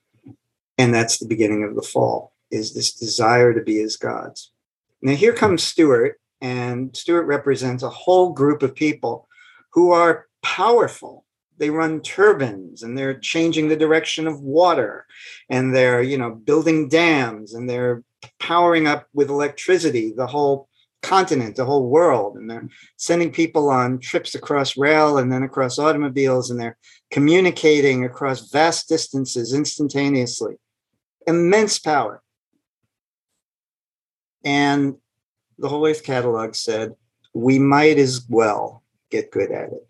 And 0.78 0.94
that's 0.94 1.18
the 1.18 1.28
beginning 1.28 1.66
of 1.66 1.76
the 1.76 1.82
fall, 1.82 2.32
is 2.50 2.74
this 2.74 2.94
desire 2.94 3.54
to 3.54 3.62
be 3.62 3.82
as 3.82 3.98
gods. 3.98 4.54
Now, 5.02 5.16
here 5.16 5.34
comes 5.34 5.64
Stewart, 5.64 6.18
and 6.40 6.96
Stewart 6.96 7.28
represents 7.28 7.84
a 7.84 7.90
whole 7.90 8.32
group 8.32 8.64
of 8.64 8.74
people 8.74 9.28
who 9.74 9.92
are 9.92 10.28
powerful. 10.42 11.26
They 11.58 11.72
run 11.72 12.00
turbines 12.00 12.84
and 12.84 12.98
they're 12.98 13.20
changing 13.20 13.68
the 13.68 13.76
direction 13.76 14.28
of 14.28 14.40
water 14.40 15.06
and 15.50 15.76
they're, 15.76 16.02
you 16.02 16.18
know, 16.18 16.32
building 16.32 16.88
dams 16.88 17.54
and 17.54 17.70
they're 17.70 18.02
powering 18.40 18.88
up 18.88 19.10
with 19.14 19.30
electricity 19.30 20.14
the 20.16 20.28
whole 20.28 20.70
continent, 21.06 21.56
the 21.56 21.66
whole 21.66 21.88
world, 21.88 22.36
and 22.36 22.50
they're 22.50 22.68
sending 22.98 23.32
people 23.32 23.70
on 23.70 24.00
trips 24.00 24.34
across 24.34 24.76
rail 24.76 25.20
and 25.20 25.32
then 25.32 25.44
across 25.44 25.78
automobiles, 25.78 26.50
and 26.50 26.60
they're 26.60 26.78
communicating 27.12 28.04
across 28.04 28.50
vast 28.50 28.90
distances 28.90 29.54
instantaneously. 29.54 30.56
Immense 31.28 31.78
power. 31.78 32.24
And 34.44 34.96
the 35.60 35.70
Whole 35.70 35.88
Earth 35.88 36.04
Catalog 36.04 36.56
said, 36.56 36.96
we 37.34 37.60
might 37.60 38.00
as 38.00 38.26
well 38.28 38.84
get 39.12 39.32
good 39.32 39.52
at 39.52 39.70
it. 39.74 39.88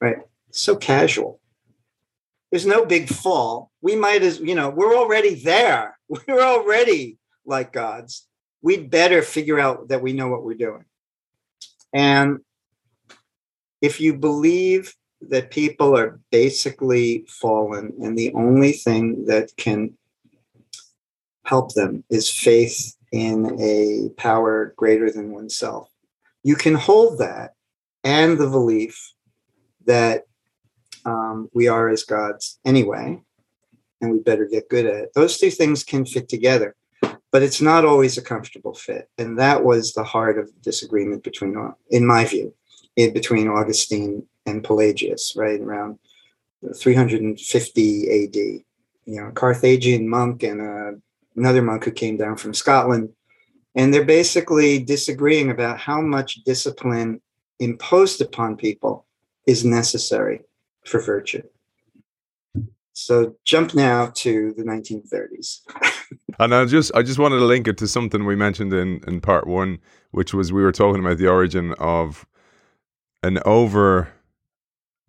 Right? 0.00 0.18
So 0.50 0.74
casual. 0.74 1.40
There's 2.50 2.66
no 2.66 2.84
big 2.84 3.08
fall. 3.08 3.70
We 3.80 3.94
might 3.94 4.22
as, 4.22 4.40
you 4.40 4.56
know, 4.56 4.70
we're 4.70 4.96
already 4.96 5.34
there. 5.34 5.96
We're 6.26 6.42
already 6.42 7.18
like 7.46 7.72
gods 7.72 8.26
we'd 8.62 8.90
better 8.90 9.22
figure 9.22 9.58
out 9.58 9.88
that 9.88 10.02
we 10.02 10.12
know 10.12 10.28
what 10.28 10.44
we're 10.44 10.54
doing. 10.54 10.84
And 11.92 12.40
if 13.80 14.00
you 14.00 14.14
believe 14.14 14.94
that 15.22 15.50
people 15.50 15.96
are 15.96 16.20
basically 16.30 17.24
fallen 17.28 17.92
and 18.02 18.16
the 18.16 18.32
only 18.34 18.72
thing 18.72 19.24
that 19.26 19.50
can 19.56 19.96
help 21.44 21.74
them 21.74 22.04
is 22.10 22.30
faith 22.30 22.96
in 23.12 23.58
a 23.60 24.08
power 24.16 24.72
greater 24.76 25.10
than 25.10 25.32
oneself, 25.32 25.88
you 26.42 26.54
can 26.54 26.74
hold 26.74 27.18
that 27.18 27.54
and 28.04 28.38
the 28.38 28.48
belief 28.48 29.12
that 29.86 30.24
um, 31.04 31.48
we 31.52 31.68
are 31.68 31.88
as 31.88 32.04
gods 32.04 32.58
anyway, 32.64 33.20
and 34.00 34.10
we 34.10 34.18
better 34.18 34.46
get 34.46 34.68
good 34.68 34.86
at 34.86 34.94
it. 34.94 35.10
Those 35.14 35.38
two 35.38 35.50
things 35.50 35.82
can 35.82 36.04
fit 36.04 36.28
together 36.28 36.76
but 37.32 37.42
it's 37.42 37.60
not 37.60 37.84
always 37.84 38.18
a 38.18 38.22
comfortable 38.22 38.74
fit. 38.74 39.08
And 39.18 39.38
that 39.38 39.64
was 39.64 39.92
the 39.92 40.04
heart 40.04 40.38
of 40.38 40.46
the 40.46 40.60
disagreement 40.62 41.22
between, 41.22 41.56
in 41.90 42.06
my 42.06 42.24
view, 42.24 42.54
in 42.96 43.12
between 43.12 43.48
Augustine 43.48 44.26
and 44.46 44.64
Pelagius, 44.64 45.34
right 45.36 45.60
around 45.60 45.98
350 46.76 48.24
AD. 48.24 48.34
You 48.34 49.20
know, 49.20 49.28
a 49.28 49.32
Carthaginian 49.32 50.08
monk 50.08 50.42
and 50.42 50.60
uh, 50.60 50.98
another 51.36 51.62
monk 51.62 51.84
who 51.84 51.90
came 51.90 52.16
down 52.16 52.36
from 52.36 52.54
Scotland, 52.54 53.10
and 53.74 53.92
they're 53.92 54.04
basically 54.04 54.78
disagreeing 54.78 55.50
about 55.50 55.78
how 55.78 56.00
much 56.00 56.44
discipline 56.44 57.20
imposed 57.58 58.20
upon 58.20 58.56
people 58.56 59.06
is 59.46 59.64
necessary 59.64 60.40
for 60.84 61.00
virtue. 61.00 61.42
So 62.92 63.36
jump 63.44 63.74
now 63.74 64.12
to 64.16 64.52
the 64.56 64.62
1930s. 64.64 65.60
and 66.40 66.54
I 66.54 66.64
just 66.64 66.90
I 66.94 67.02
just 67.02 67.18
wanted 67.18 67.38
to 67.38 67.44
link 67.44 67.68
it 67.68 67.76
to 67.78 67.86
something 67.86 68.24
we 68.24 68.34
mentioned 68.34 68.72
in 68.72 69.02
in 69.06 69.20
part 69.20 69.46
one, 69.46 69.78
which 70.10 70.32
was 70.32 70.52
we 70.52 70.62
were 70.62 70.72
talking 70.72 71.04
about 71.04 71.18
the 71.18 71.28
origin 71.28 71.74
of 71.78 72.26
an 73.22 73.38
over 73.44 74.08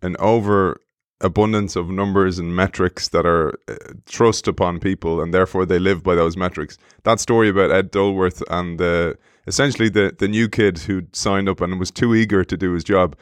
an 0.02 0.14
over 0.18 0.80
abundance 1.22 1.74
of 1.74 1.88
numbers 1.88 2.38
and 2.38 2.54
metrics 2.54 3.08
that 3.08 3.24
are 3.24 3.54
uh, 3.68 3.76
thrust 4.06 4.46
upon 4.46 4.80
people 4.80 5.22
and 5.22 5.32
therefore 5.32 5.64
they 5.64 5.78
live 5.78 6.02
by 6.02 6.14
those 6.14 6.36
metrics. 6.36 6.76
That 7.04 7.20
story 7.20 7.48
about 7.48 7.70
ed 7.70 7.90
dulworth 7.90 8.42
and 8.50 8.78
the 8.78 9.16
essentially 9.46 9.88
the 9.88 10.14
the 10.18 10.28
new 10.28 10.48
kid 10.50 10.78
who 10.78 11.04
signed 11.12 11.48
up 11.48 11.62
and 11.62 11.80
was 11.80 11.90
too 11.90 12.14
eager 12.14 12.44
to 12.44 12.56
do 12.58 12.72
his 12.72 12.84
job. 12.84 13.16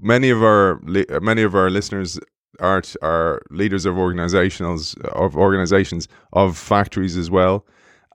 Many 0.00 0.30
of 0.30 0.42
our 0.42 0.80
many 1.20 1.42
of 1.42 1.54
our 1.54 1.70
listeners 1.70 2.18
art 2.58 2.94
are 3.02 3.42
leaders 3.50 3.86
of 3.86 3.96
organizations 3.96 4.94
of 5.12 5.36
organizations 5.36 6.08
of 6.32 6.56
factories 6.56 7.16
as 7.16 7.30
well. 7.30 7.66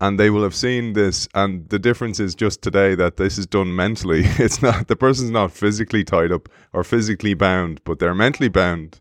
And 0.02 0.20
they 0.20 0.30
will 0.30 0.44
have 0.44 0.56
seen 0.56 0.94
this. 0.94 1.30
And 1.34 1.70
the 1.70 1.80
difference 1.80 2.20
is 2.20 2.36
just 2.36 2.62
today 2.62 2.94
that 2.96 3.18
this 3.18 3.38
is 3.38 3.46
done 3.46 3.76
mentally. 3.76 4.24
It's 4.40 4.62
not 4.62 4.88
the 4.88 4.96
person's 4.96 5.32
not 5.32 5.52
physically 5.52 6.04
tied 6.04 6.32
up 6.32 6.50
or 6.74 6.84
physically 6.84 7.34
bound 7.34 7.82
but 7.84 8.00
they're 8.00 8.16
mentally 8.16 8.50
bound. 8.50 9.00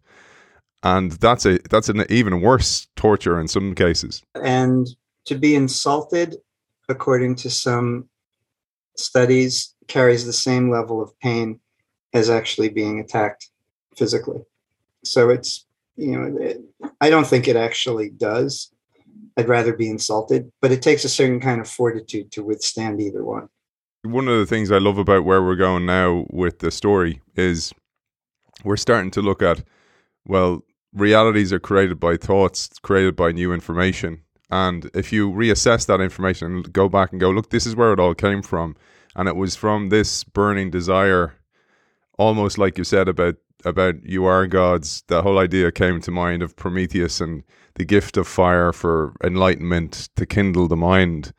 And 0.83 1.13
that's 1.13 1.47
a 1.47 1.59
that's 1.71 1.89
an 1.89 2.05
even 2.09 2.41
worse 2.41 2.89
torture 2.97 3.41
in 3.41 3.49
some 3.49 3.75
cases. 3.75 4.23
And 4.35 4.89
to 5.27 5.37
be 5.37 5.55
insulted 5.55 6.37
according 6.89 7.37
to 7.37 7.51
some 7.51 8.09
studies 8.97 9.75
carries 9.89 10.27
the 10.27 10.33
same 10.33 10.71
level 10.71 11.01
of 11.03 11.19
pain 11.21 11.61
as 12.13 12.29
actually 12.29 12.69
being 12.69 13.01
attacked 13.01 13.49
physically 13.97 14.43
so 15.05 15.31
it's 15.31 15.67
you 15.97 16.13
know 16.13 16.37
it, 16.41 16.61
i 17.01 17.11
don't 17.11 17.27
think 17.27 17.49
it 17.49 17.57
actually 17.57 18.11
does. 18.11 18.73
I'd 19.37 19.49
rather 19.49 19.75
be 19.75 19.89
insulted 19.89 20.51
but 20.61 20.73
it 20.73 20.83
takes 20.83 21.05
a 21.05 21.09
certain 21.09 21.41
kind 21.41 21.61
of 21.61 21.69
fortitude 21.69 22.31
to 22.33 22.43
withstand 22.43 23.01
either 23.01 23.25
one. 23.25 23.49
One 24.03 24.29
of 24.29 24.39
the 24.39 24.47
things 24.47 24.71
i 24.71 24.79
love 24.79 24.99
about 24.99 25.25
where 25.25 25.43
we're 25.43 25.57
going 25.57 25.87
now 25.87 26.27
with 26.31 26.59
the 26.59 26.71
story 26.71 27.21
is 27.37 27.73
we're 28.65 28.77
starting 28.77 29.11
to 29.13 29.23
look 29.23 29.43
at 29.43 29.63
well 30.27 30.65
realities 30.93 31.53
are 31.53 31.61
created 31.61 31.99
by 31.99 32.17
thoughts 32.17 32.69
created 32.83 33.17
by 33.17 33.33
new 33.33 33.53
information. 33.53 34.23
And 34.51 34.91
if 34.93 35.13
you 35.13 35.33
reassess 35.33 35.87
that 35.87 36.03
information 36.03 36.57
and 36.57 36.73
go 36.73 36.89
back 36.89 37.13
and 37.13 37.21
go 37.21 37.31
look 37.31 37.51
this 37.51 37.67
is 37.67 37.75
where 37.75 37.93
it 37.93 38.01
all 38.01 38.15
came 38.15 38.43
from. 38.43 38.77
And 39.17 39.29
it 39.29 39.37
was 39.37 39.57
from 39.57 39.89
this 39.89 40.25
burning 40.25 40.71
desire 40.71 41.35
almost 42.19 42.59
like 42.59 42.79
you 42.79 42.85
said 42.85 43.09
about 43.09 43.37
about 43.65 44.05
you 44.05 44.25
are 44.25 44.47
gods, 44.47 45.05
the 45.07 45.23
whole 45.23 45.39
idea 45.39 45.73
came 45.73 46.01
to 46.03 46.11
mind 46.11 46.43
of 46.43 46.57
Prometheus 46.57 47.21
and 47.21 47.45
the 47.75 47.85
gift 47.85 48.17
of 48.17 48.29
fire 48.29 48.73
for 48.73 49.15
enlightenment 49.23 50.09
to 50.17 50.27
kindle 50.27 50.69
the 50.69 50.77
mind. 50.77 51.33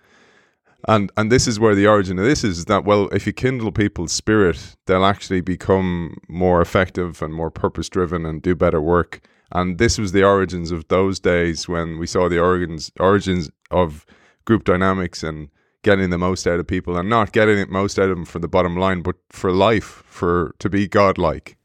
And 0.88 1.12
and 1.16 1.32
this 1.32 1.48
is 1.48 1.60
where 1.60 1.76
the 1.76 1.88
origin 1.88 2.20
of 2.20 2.26
this 2.26 2.44
is 2.44 2.66
that 2.66 2.84
well, 2.84 3.08
if 3.10 3.26
you 3.26 3.34
kindle 3.34 3.72
people's 3.72 4.12
spirit, 4.12 4.76
they'll 4.86 5.06
actually 5.06 5.42
become 5.42 6.18
more 6.28 6.62
effective 6.62 7.22
and 7.22 7.34
more 7.34 7.52
purpose 7.52 7.90
driven 7.90 8.26
and 8.26 8.42
do 8.42 8.56
better 8.56 8.82
work. 8.82 9.22
And 9.52 9.78
this 9.78 9.98
was 9.98 10.12
the 10.12 10.24
origins 10.24 10.72
of 10.72 10.88
those 10.88 11.20
days 11.20 11.68
when 11.68 12.00
we 12.00 12.08
saw 12.08 12.28
the 12.28 12.40
origins 12.40 12.92
origins 13.00 13.50
of 13.72 14.06
group 14.46 14.66
dynamics 14.66 15.24
and 15.24 15.50
getting 15.84 16.10
the 16.10 16.18
most 16.18 16.48
out 16.48 16.60
of 16.60 16.68
people 16.68 16.98
and 16.98 17.10
not 17.10 17.34
getting 17.34 17.58
the 17.58 17.68
most 17.68 18.00
out 18.00 18.10
of 18.10 18.16
them 18.16 18.26
for 18.26 18.40
the 18.40 18.48
bottom 18.48 18.76
line, 18.76 19.02
but 19.02 19.16
for 19.30 19.52
life, 19.52 20.04
for 20.08 20.56
to 20.60 20.70
be 20.70 20.88
godlike. 20.88 21.58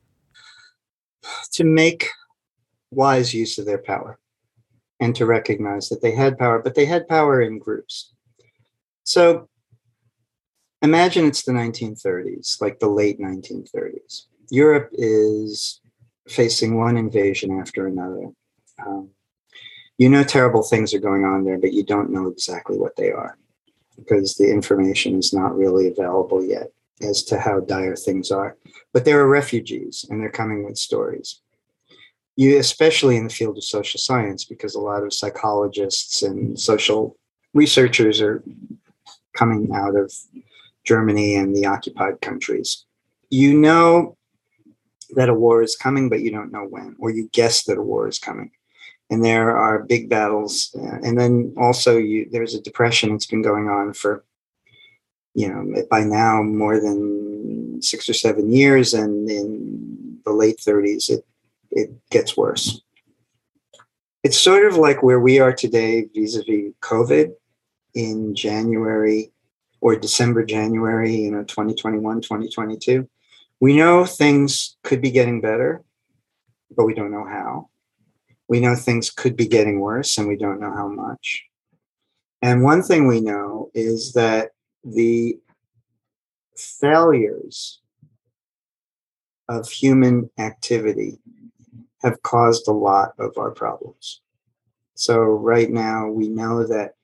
To 1.53 1.65
make 1.65 2.09
wise 2.91 3.35
use 3.35 3.59
of 3.59 3.67
their 3.67 3.79
power 3.79 4.19
and 5.01 5.15
to 5.17 5.27
recognize 5.27 5.89
that 5.89 6.03
they 6.03 6.13
had 6.13 6.39
power, 6.39 6.61
but 6.61 6.75
they 6.75 6.87
had 6.87 7.09
power 7.09 7.41
in 7.43 7.59
groups. 7.59 8.13
So 9.05 9.49
imagine 10.83 11.27
it's 11.27 11.45
the 11.45 11.53
1930s, 11.53 12.61
like 12.61 12.79
the 12.79 12.89
late 12.89 13.21
1930s. 13.21 14.27
Europe 14.51 14.91
is 14.93 15.81
facing 16.29 16.77
one 16.77 16.97
invasion 16.97 17.59
after 17.59 17.87
another. 17.87 18.31
Um, 18.85 19.11
you 19.99 20.09
know 20.09 20.23
terrible 20.23 20.63
things 20.63 20.95
are 20.95 21.01
going 21.01 21.25
on 21.25 21.45
there, 21.45 21.59
but 21.59 21.73
you 21.73 21.83
don't 21.83 22.11
know 22.11 22.29
exactly 22.29 22.79
what 22.79 22.97
they 22.97 23.11
are 23.11 23.37
because 23.97 24.37
the 24.37 24.51
information 24.51 25.19
is 25.19 25.33
not 25.33 25.57
really 25.57 25.89
available 25.89 26.45
yet 26.45 26.71
as 27.03 27.23
to 27.25 27.39
how 27.39 27.61
dire 27.61 27.97
things 27.97 28.31
are. 28.31 28.57
But 28.93 29.05
there 29.05 29.21
are 29.21 29.29
refugees 29.29 30.07
and 30.09 30.21
they're 30.21 30.31
coming 30.31 30.65
with 30.65 30.79
stories. 30.79 31.41
You, 32.37 32.59
especially 32.59 33.17
in 33.17 33.25
the 33.25 33.35
field 33.35 33.57
of 33.57 33.65
social 33.65 33.99
science, 33.99 34.45
because 34.45 34.75
a 34.75 34.81
lot 34.81 35.03
of 35.03 35.13
psychologists 35.13 36.23
and 36.23 36.59
social 36.59 37.17
researchers 37.53 38.21
are 38.21 38.43
coming 39.37 39.71
out 39.75 39.97
of 39.97 40.13
Germany 40.85 41.35
and 41.35 41.55
the 41.55 41.67
occupied 41.67 42.21
countries. 42.21 42.85
You 43.31 43.59
know 43.59 44.17
that 45.11 45.29
a 45.29 45.35
war 45.35 45.63
is 45.63 45.75
coming, 45.75 46.09
but 46.09 46.21
you 46.21 46.31
don't 46.31 46.53
know 46.53 46.65
when, 46.65 46.95
or 46.99 47.11
you 47.11 47.29
guess 47.33 47.65
that 47.65 47.79
a 47.79 47.83
war 47.83 48.09
is 48.09 48.19
coming 48.19 48.53
and 49.11 49.25
there 49.25 49.57
are 49.57 49.85
big 49.85 50.09
battles. 50.09 50.75
Uh, 50.79 50.99
and 51.03 51.19
then 51.19 51.55
also, 51.57 51.97
you, 51.97 52.29
there's 52.31 52.55
a 52.55 52.61
depression 52.61 53.11
that's 53.11 53.27
been 53.27 53.43
going 53.43 53.69
on 53.69 53.95
for, 53.95 54.25
you 55.39 55.49
know, 55.49 55.85
by 55.89 56.03
now 56.03 56.43
more 56.43 56.81
than 56.81 57.81
six 57.81 58.09
or 58.09 58.15
seven 58.15 58.51
years, 58.51 58.93
and 58.93 59.31
in 59.31 60.19
the 60.25 60.33
late 60.33 60.59
30s, 60.59 61.09
it 61.11 61.25
it 61.71 61.91
gets 62.11 62.37
worse. 62.37 62.81
It's 64.25 64.39
sort 64.39 64.67
of 64.67 64.77
like 64.77 65.03
where 65.03 65.21
we 65.21 65.39
are 65.39 65.53
today 65.53 66.09
vis-a-vis 66.15 66.73
COVID 66.81 67.33
in 67.95 68.35
January 68.35 69.31
or 69.81 69.95
December, 69.95 70.45
January, 70.45 71.15
you 71.15 71.31
know, 71.31 71.45
2021, 71.45 72.23
2022. 72.23 73.09
We 73.61 73.77
know 73.77 74.07
things 74.07 74.77
could 74.83 75.01
be 75.01 75.13
getting 75.13 75.41
better, 75.41 75.85
but 76.77 76.85
we 76.85 76.95
don't 76.95 77.13
know 77.13 77.27
how 77.27 77.69
we 78.49 78.61
know 78.61 78.75
things 78.75 79.11
could 79.11 79.37
be 79.37 79.47
getting 79.47 79.79
worse 79.79 80.19
and 80.19 80.27
we 80.27 80.37
don't 80.37 80.61
know 80.61 80.73
how 80.73 80.89
much. 80.89 81.45
And 82.41 82.63
one 82.63 82.83
thing 82.83 83.07
we 83.07 83.21
know 83.21 83.71
is 83.75 84.15
that 84.15 84.51
the 84.95 85.39
failures 86.57 87.81
of 89.49 89.69
human 89.69 90.31
activity 90.39 91.19
have 92.03 92.23
caused 92.23 92.69
a 92.69 92.73
lot 92.73 93.13
of 93.19 93.37
our 93.39 93.51
problems. 93.51 94.21
So, 94.95 95.19
right 95.21 95.71
now, 95.71 96.09
we 96.09 96.29
know 96.29 96.67
that 96.67 96.95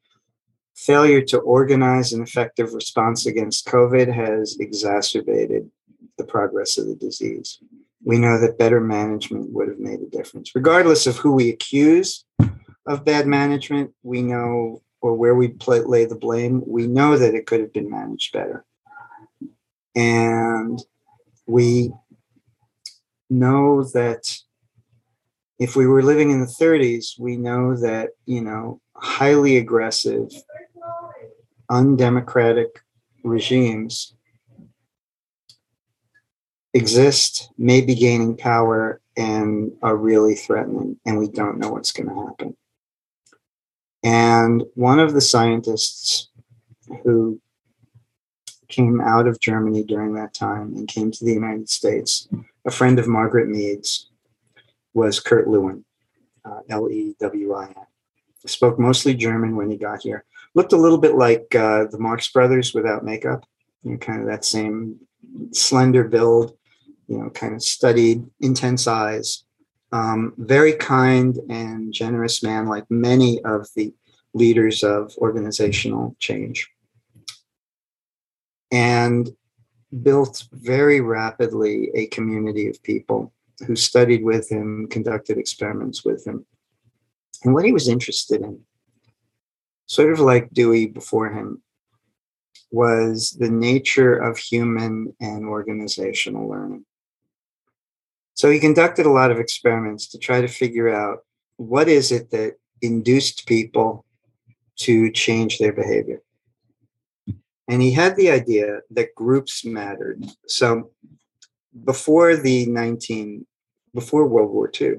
failure 0.75 1.23
to 1.23 1.39
organize 1.39 2.13
an 2.13 2.23
effective 2.23 2.75
response 2.75 3.27
against 3.27 3.67
COVID 3.67 4.13
has 4.13 4.57
exacerbated 4.59 5.71
the 6.19 6.25
progress 6.25 6.77
of 6.77 6.87
the 6.87 6.97
disease 6.97 7.61
we 8.05 8.19
know 8.19 8.39
that 8.39 8.59
better 8.59 8.81
management 8.81 9.51
would 9.53 9.69
have 9.69 9.79
made 9.79 10.01
a 10.01 10.07
difference. 10.07 10.55
Regardless 10.55 11.07
of 11.07 11.17
who 11.17 11.33
we 11.33 11.49
accuse 11.49 12.25
of 12.87 13.05
bad 13.05 13.27
management, 13.27 13.93
we 14.03 14.23
know, 14.23 14.83
or 15.05 15.13
where 15.13 15.35
we 15.35 15.49
play, 15.49 15.81
lay 15.81 16.07
the 16.07 16.15
blame, 16.15 16.63
we 16.67 16.87
know 16.87 17.19
that 17.19 17.35
it 17.35 17.45
could 17.45 17.61
have 17.61 17.75
been 17.75 17.91
managed 17.91 18.33
better. 18.33 18.65
And 19.95 20.83
we 21.47 21.93
know 23.29 23.85
that 23.93 24.35
if 25.59 25.77
we 25.77 25.87
were 25.87 26.03
living 26.03 26.31
in 26.31 26.41
the 26.41 26.47
30s, 26.47 27.19
we 27.19 27.37
know 27.37 27.77
that, 27.77 28.13
you 28.25 28.41
know, 28.41 28.81
highly 28.97 29.59
aggressive, 29.59 30.33
undemocratic 31.69 32.81
regimes 33.25 34.15
exist, 36.73 37.51
may 37.59 37.83
be 37.83 37.95
gaining 37.95 38.39
power, 38.39 39.03
and 39.19 39.71
are 39.83 39.97
really 39.99 40.35
threatening, 40.35 40.99
and 41.05 41.19
we 41.19 41.29
don't 41.29 41.59
know 41.59 41.69
what's 41.69 41.93
going 41.93 42.09
to 42.09 42.27
happen. 42.27 42.57
And 44.05 44.65
one 44.75 45.01
of 45.01 45.15
the 45.15 45.21
scientists 45.23 46.29
who 47.03 47.41
came 48.69 49.01
out 49.01 49.27
of 49.27 49.41
Germany 49.41 49.83
during 49.83 50.15
that 50.15 50.35
time 50.35 50.75
and 50.77 50.87
came 50.87 51.11
to 51.11 51.25
the 51.25 51.33
United 51.33 51.71
States, 51.71 52.29
a 52.67 52.71
friend 52.71 52.99
of 52.99 53.09
Margaret 53.09 53.49
Mead's, 53.49 54.11
was 54.93 55.21
Kurt 55.21 55.49
Lewin, 55.49 55.85
uh, 56.45 56.61
L 56.69 56.91
E 56.91 57.17
W 57.19 57.55
I 57.55 57.67
N. 57.67 57.75
Spoke 58.47 58.79
mostly 58.79 59.15
German 59.15 59.57
when 59.57 59.71
he 59.71 59.79
got 59.79 60.03
here. 60.03 60.25
Looked 60.55 60.75
a 60.75 60.77
little 60.77 60.99
bit 60.99 61.15
like 61.15 61.55
uh, 61.55 61.87
the 61.91 61.99
Marx 61.99 62.31
Brothers 62.31 62.75
without 62.75 63.05
makeup, 63.05 63.47
you 63.83 63.93
know, 63.93 63.97
kind 63.97 64.21
of 64.21 64.27
that 64.27 64.45
same 64.45 65.01
slender 65.53 66.05
build, 66.05 66.57
you 67.09 67.17
know, 67.17 67.31
kind 67.31 67.55
of 67.55 67.63
studied, 67.63 68.25
intense 68.41 68.87
eyes, 68.87 69.44
um, 69.95 70.35
very 70.39 70.73
kind 70.73 71.39
and 71.49 71.93
generous 71.93 72.43
man, 72.43 72.67
like 72.67 72.85
many 72.91 73.41
of 73.45 73.69
the 73.77 73.95
leaders 74.35 74.83
of 74.83 75.15
organizational 75.19 76.17
change. 76.19 76.69
And 78.73 79.31
built 80.03 80.49
very 80.51 81.01
rapidly 81.01 81.91
a 81.95 82.09
community 82.09 82.69
of 82.69 82.83
people 82.83 83.33
who 83.69 83.77
studied 83.77 84.25
with 84.25 84.51
him, 84.51 84.89
conducted 84.91 85.39
experiments 85.39 86.05
with 86.05 86.27
him. 86.27 86.45
And 87.45 87.55
what 87.55 87.65
he 87.65 87.71
was 87.71 87.89
interested 87.89 88.43
in, 88.43 88.63
sort 89.87 90.13
of 90.13 90.19
like 90.19 90.51
Dewey 90.53 90.87
before 90.87 91.31
him, 91.33 91.63
was 92.73 93.37
the 93.39 93.51
nature 93.51 94.17
of 94.17 94.39
human 94.39 95.15
and 95.21 95.45
organizational 95.45 96.49
learning. 96.49 96.85
So 98.35 98.51
he 98.51 98.59
conducted 98.59 99.07
a 99.07 99.11
lot 99.11 99.31
of 99.31 99.39
experiments 99.39 100.09
to 100.09 100.19
try 100.19 100.41
to 100.41 100.49
figure 100.49 100.89
out 100.89 101.21
what 101.57 101.89
is 101.89 102.11
it 102.11 102.31
that 102.31 102.57
induced 102.83 103.47
people 103.47 104.05
to 104.77 105.11
change 105.11 105.59
their 105.59 105.73
behavior. 105.73 106.21
And 107.69 107.81
he 107.81 107.93
had 107.93 108.17
the 108.17 108.31
idea 108.31 108.81
that 108.91 109.15
groups 109.15 109.65
mattered. 109.65 110.25
So 110.47 110.91
before 111.85 112.37
the 112.37 112.67
19 112.67 113.47
before 113.95 114.27
World 114.27 114.51
War 114.51 114.71
II 114.81 114.97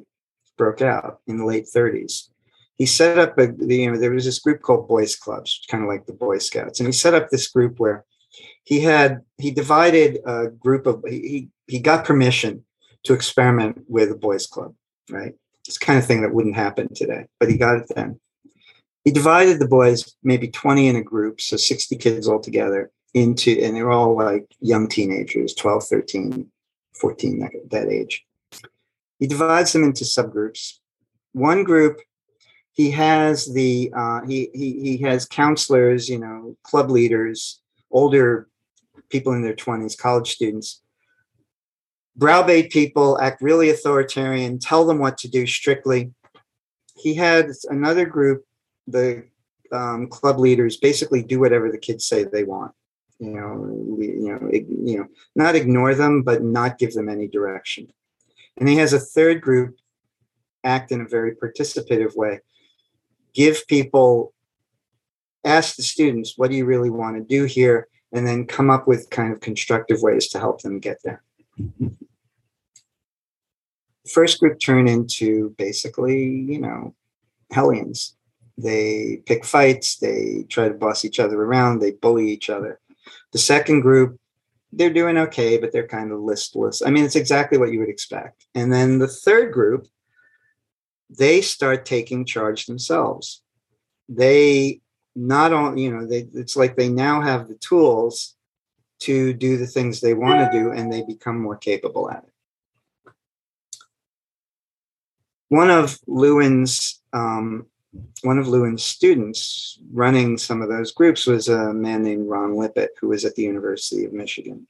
broke 0.58 0.82
out 0.82 1.20
in 1.28 1.38
the 1.38 1.46
late 1.46 1.66
30s, 1.66 2.30
he 2.78 2.86
set 2.86 3.18
up 3.18 3.38
a 3.38 3.54
you 3.60 3.92
know 3.92 3.98
there 3.98 4.12
was 4.12 4.26
this 4.26 4.40
group 4.40 4.62
called 4.62 4.88
boys 4.88 5.16
clubs 5.16 5.62
kind 5.70 5.84
of 5.84 5.90
like 5.90 6.06
the 6.06 6.14
boy 6.14 6.38
scouts 6.38 6.80
and 6.80 6.88
he 6.88 6.94
set 6.94 7.14
up 7.14 7.30
this 7.30 7.48
group 7.48 7.80
where 7.80 8.06
he 8.64 8.82
had 8.82 9.22
he 9.38 9.52
divided 9.52 10.20
a 10.26 10.48
group 10.48 10.86
of 10.86 11.04
he 11.08 11.50
he 11.68 11.80
got 11.80 12.06
permission 12.06 12.64
to 13.06 13.14
experiment 13.14 13.84
with 13.88 14.12
a 14.12 14.16
boys 14.16 14.48
club, 14.48 14.74
right? 15.10 15.34
It's 15.68 15.78
kind 15.78 15.98
of 15.98 16.06
thing 16.06 16.22
that 16.22 16.34
wouldn't 16.34 16.56
happen 16.56 16.94
today, 16.94 17.26
but 17.40 17.50
he 17.50 17.58
got 17.58 17.78
it 17.78 17.92
then. 17.96 18.20
He 19.04 19.12
divided 19.12 19.60
the 19.60 19.68
boys, 19.68 20.16
maybe 20.24 20.48
20 20.48 20.88
in 20.88 20.96
a 20.96 21.04
group, 21.04 21.40
so 21.40 21.58
60 21.58 21.96
kids 21.98 22.28
all 22.28 22.40
together, 22.40 22.92
into, 23.14 23.52
and 23.62 23.76
they're 23.76 23.92
all 23.92 24.16
like 24.16 24.46
young 24.60 24.88
teenagers, 24.88 25.54
12, 25.54 25.86
13, 25.86 26.48
14, 26.94 27.40
that, 27.40 27.52
that 27.70 27.88
age. 27.88 28.26
He 29.20 29.28
divides 29.28 29.74
them 29.74 29.84
into 29.84 30.04
subgroups. 30.04 30.80
One 31.34 31.64
group, 31.64 32.00
he 32.72 32.92
has 32.92 33.46
the 33.54 33.92
uh, 33.96 34.22
he, 34.28 34.50
he 34.54 34.82
he 34.82 34.98
has 35.04 35.26
counselors, 35.26 36.10
you 36.10 36.20
know, 36.20 36.58
club 36.64 36.90
leaders, 36.90 37.62
older 37.90 38.50
people 39.10 39.32
in 39.32 39.42
their 39.42 39.54
20s, 39.56 39.98
college 39.98 40.32
students, 40.32 40.82
browbeat 42.16 42.72
people, 42.72 43.20
act 43.20 43.42
really 43.42 43.70
authoritarian, 43.70 44.60
tell 44.60 44.86
them 44.86 45.00
what 45.00 45.18
to 45.20 45.28
do 45.28 45.46
strictly. 45.46 46.12
He 46.96 47.14
had 47.14 47.50
another 47.70 48.06
group, 48.06 48.46
the 48.88 49.26
um, 49.72 50.08
club 50.08 50.40
leaders, 50.40 50.78
basically 50.78 51.24
do 51.24 51.40
whatever 51.40 51.72
the 51.72 51.78
kids 51.78 52.08
say 52.08 52.24
they 52.24 52.44
want. 52.44 52.72
You 53.20 53.32
know, 53.32 53.98
you 54.00 54.30
know, 54.30 54.50
you 54.52 54.98
know, 55.00 55.08
not 55.36 55.56
ignore 55.56 55.96
them, 55.96 56.22
but 56.22 56.44
not 56.44 56.78
give 56.78 56.94
them 56.94 57.10
any 57.10 57.28
direction. 57.28 57.88
And 58.58 58.68
he 58.68 58.76
has 58.78 58.94
a 58.94 59.00
third 59.00 59.42
group 59.42 59.78
act 60.64 60.92
in 60.92 61.02
a 61.02 61.08
very 61.08 61.36
participative 61.36 62.16
way, 62.16 62.40
give 63.34 63.68
people 63.68 64.34
ask 65.46 65.76
the 65.76 65.84
students, 65.84 66.34
what 66.38 66.50
do 66.50 66.58
you 66.58 66.66
really 66.66 66.90
want 66.90 67.16
to 67.16 67.24
do 67.24 67.46
here? 67.46 67.88
And 68.12 68.26
then 68.28 68.48
come 68.48 68.70
up 68.70 68.88
with 68.88 69.10
kind 69.10 69.32
of 69.32 69.42
constructive 69.42 70.02
ways 70.02 70.28
to 70.30 70.40
help 70.40 70.62
them 70.62 70.80
get 70.80 70.98
there. 71.04 71.24
First 74.12 74.40
group 74.40 74.60
turn 74.60 74.88
into 74.88 75.56
basically, 75.58 76.24
you 76.24 76.60
know, 76.60 76.94
hellions. 77.52 78.16
They 78.58 79.22
pick 79.26 79.44
fights, 79.44 79.98
they 79.98 80.46
try 80.48 80.70
to 80.70 80.74
boss 80.74 81.04
each 81.04 81.20
other 81.20 81.42
around, 81.42 81.80
they 81.80 81.92
bully 81.92 82.30
each 82.30 82.50
other. 82.50 82.80
The 83.32 83.40
second 83.40 83.82
group, 83.82 84.20
they're 84.72 84.94
doing 84.94 85.18
okay, 85.18 85.58
but 85.58 85.72
they're 85.72 85.88
kind 85.88 86.12
of 86.12 86.20
listless. 86.20 86.82
I 86.82 86.90
mean, 86.90 87.04
it's 87.04 87.16
exactly 87.16 87.58
what 87.58 87.72
you 87.72 87.80
would 87.80 87.90
expect. 87.90 88.46
And 88.56 88.72
then 88.72 89.00
the 89.00 89.08
third 89.08 89.54
group, 89.54 89.88
they 91.10 91.42
start 91.42 91.86
taking 91.86 92.26
charge 92.26 92.66
themselves. 92.66 93.42
They 94.08 94.82
not 95.16 95.54
only, 95.54 95.84
you 95.84 95.92
know, 95.92 96.06
they, 96.06 96.28
it's 96.34 96.56
like 96.56 96.76
they 96.76 96.90
now 96.90 97.22
have 97.22 97.48
the 97.48 97.56
tools 97.56 98.36
to 99.00 99.34
do 99.34 99.58
the 99.58 99.68
things 99.68 100.00
they 100.00 100.14
want 100.14 100.52
to 100.52 100.58
do 100.58 100.72
and 100.72 100.92
they 100.92 101.04
become 101.04 101.40
more 101.40 101.58
capable 101.58 102.10
at 102.10 102.24
it. 102.24 102.34
One 105.50 105.70
of 105.70 106.00
Lewin's 106.08 107.02
um, 107.14 107.68
one 108.24 108.38
of 108.38 108.48
Lewin's 108.48 108.84
students 108.84 109.80
running 109.92 110.38
some 110.38 110.62
of 110.62 110.70
those 110.70 110.92
groups 110.92 111.26
was 111.26 111.48
a 111.48 111.74
man 111.74 112.04
named 112.04 112.28
Ron 112.28 112.56
Lippitt, 112.56 112.90
who 113.00 113.10
was 113.10 113.24
at 113.24 113.36
the 113.36 113.44
University 113.44 114.06
of 114.06 114.14
Michigan. 114.14 114.68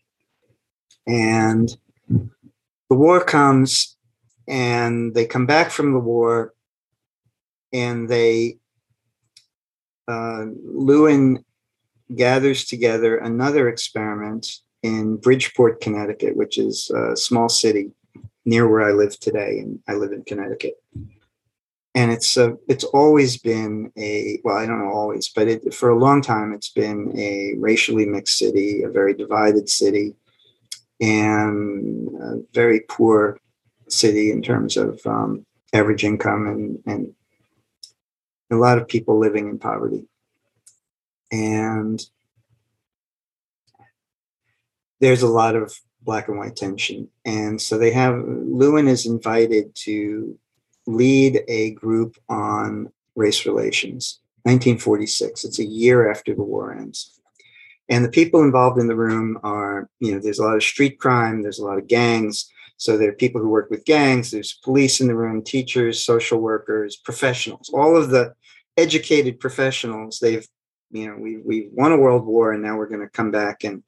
And 1.08 1.76
the 2.08 2.96
war 2.96 3.24
comes, 3.24 3.98
and 4.48 5.14
they 5.16 5.26
come 5.26 5.46
back 5.46 5.72
from 5.72 5.94
the 5.94 6.00
war, 6.00 6.54
and 7.74 8.08
they 8.08 8.58
uh, 10.08 10.46
Lewin 10.64 11.44
gathers 12.16 12.66
together 12.66 13.18
another 13.18 13.70
experiment 13.70 14.48
in 14.84 15.18
Bridgeport, 15.18 15.82
Connecticut, 15.82 16.36
which 16.36 16.60
is 16.60 16.92
a 16.92 17.18
small 17.18 17.50
city 17.50 17.92
near 18.46 18.68
where 18.68 18.88
I 18.88 18.92
live 18.92 19.20
today, 19.20 19.60
and 19.60 19.80
I 19.88 19.94
live 19.94 20.12
in 20.12 20.24
Connecticut. 20.24 20.76
And 21.96 22.12
it's 22.12 22.36
a, 22.36 22.58
it's 22.68 22.84
always 22.84 23.38
been 23.38 23.92
a 23.98 24.40
well, 24.44 24.58
I 24.58 24.66
don't 24.66 24.80
know 24.80 24.92
always, 24.92 25.30
but 25.30 25.48
it, 25.48 25.74
for 25.74 25.90
a 25.90 25.98
long 25.98 26.22
time 26.22 26.54
it's 26.54 26.70
been 26.70 27.18
a 27.18 27.54
racially 27.58 28.06
mixed 28.06 28.38
city, 28.38 28.84
a 28.84 28.90
very 28.90 29.14
divided 29.14 29.70
city, 29.70 30.16
and 31.00 32.10
a 32.22 32.42
very 32.54 32.82
poor 32.82 33.40
city 33.88 34.32
in 34.32 34.42
terms 34.42 34.78
of 34.78 35.00
um, 35.06 35.46
average 35.74 36.04
income 36.04 36.48
and, 36.48 36.80
and 36.86 37.14
a 38.52 38.56
lot 38.56 38.78
of 38.78 38.88
people 38.88 39.18
living 39.18 39.48
in 39.50 39.58
poverty. 39.58 40.06
And 41.32 42.02
there's 45.00 45.22
a 45.22 45.28
lot 45.28 45.56
of 45.56 45.74
black 46.06 46.28
and 46.28 46.38
white 46.38 46.56
tension. 46.56 47.10
And 47.26 47.60
so 47.62 47.78
they 47.78 47.92
have, 47.92 48.24
Lewin 48.26 48.88
is 48.88 49.06
invited 49.06 49.76
to 49.76 50.38
lead 50.88 51.42
a 51.48 51.72
group 51.72 52.18
on 52.30 52.92
race 53.16 53.46
relations, 53.46 54.20
1946. 54.44 55.44
It's 55.44 55.60
a 55.60 55.66
year 55.66 56.10
after 56.10 56.36
the 56.36 56.44
war 56.44 56.74
ends. 56.74 57.20
And 57.90 58.04
the 58.04 58.10
people 58.10 58.42
involved 58.42 58.80
in 58.80 58.88
the 58.88 58.96
room 58.96 59.40
are, 59.44 59.90
you 60.00 60.14
know, 60.14 60.20
there's 60.20 60.40
a 60.40 60.44
lot 60.44 60.56
of 60.56 60.64
street 60.64 61.00
crime, 61.00 61.42
there's 61.42 61.60
a 61.60 61.66
lot 61.66 61.78
of 61.78 61.88
gangs. 61.88 62.50
So 62.78 62.98
there 62.98 63.10
are 63.10 63.14
people 63.14 63.42
who 63.42 63.50
work 63.50 63.70
with 63.70 63.86
gangs, 63.86 64.32
there's 64.32 64.60
police 64.64 65.00
in 65.02 65.08
the 65.08 65.16
room, 65.16 65.44
teachers, 65.44 66.04
social 66.04 66.40
workers, 66.40 66.96
professionals, 66.96 67.70
all 67.74 67.96
of 67.96 68.10
the 68.10 68.34
educated 68.76 69.40
professionals. 69.40 70.20
They've, 70.20 70.46
you 70.92 71.08
know, 71.08 71.16
we 71.18 71.38
we 71.38 71.70
won 71.72 71.92
a 71.92 71.98
world 71.98 72.26
war 72.26 72.52
and 72.52 72.62
now 72.62 72.78
we're 72.78 72.90
going 72.90 73.02
to 73.02 73.10
come 73.10 73.32
back 73.32 73.64
and 73.64 73.84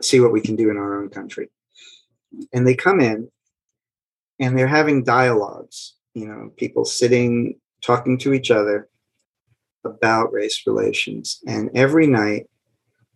see 0.00 0.20
what 0.20 0.32
we 0.32 0.40
can 0.40 0.56
do 0.56 0.70
in 0.70 0.76
our 0.76 1.00
own 1.00 1.10
country. 1.10 1.48
And 2.52 2.66
they 2.66 2.74
come 2.74 3.00
in 3.00 3.30
and 4.38 4.56
they're 4.56 4.66
having 4.66 5.04
dialogues, 5.04 5.94
you 6.14 6.26
know, 6.26 6.52
people 6.56 6.84
sitting 6.84 7.56
talking 7.82 8.18
to 8.18 8.32
each 8.32 8.50
other 8.50 8.88
about 9.84 10.32
race 10.32 10.62
relations. 10.66 11.42
And 11.46 11.70
every 11.74 12.06
night 12.06 12.48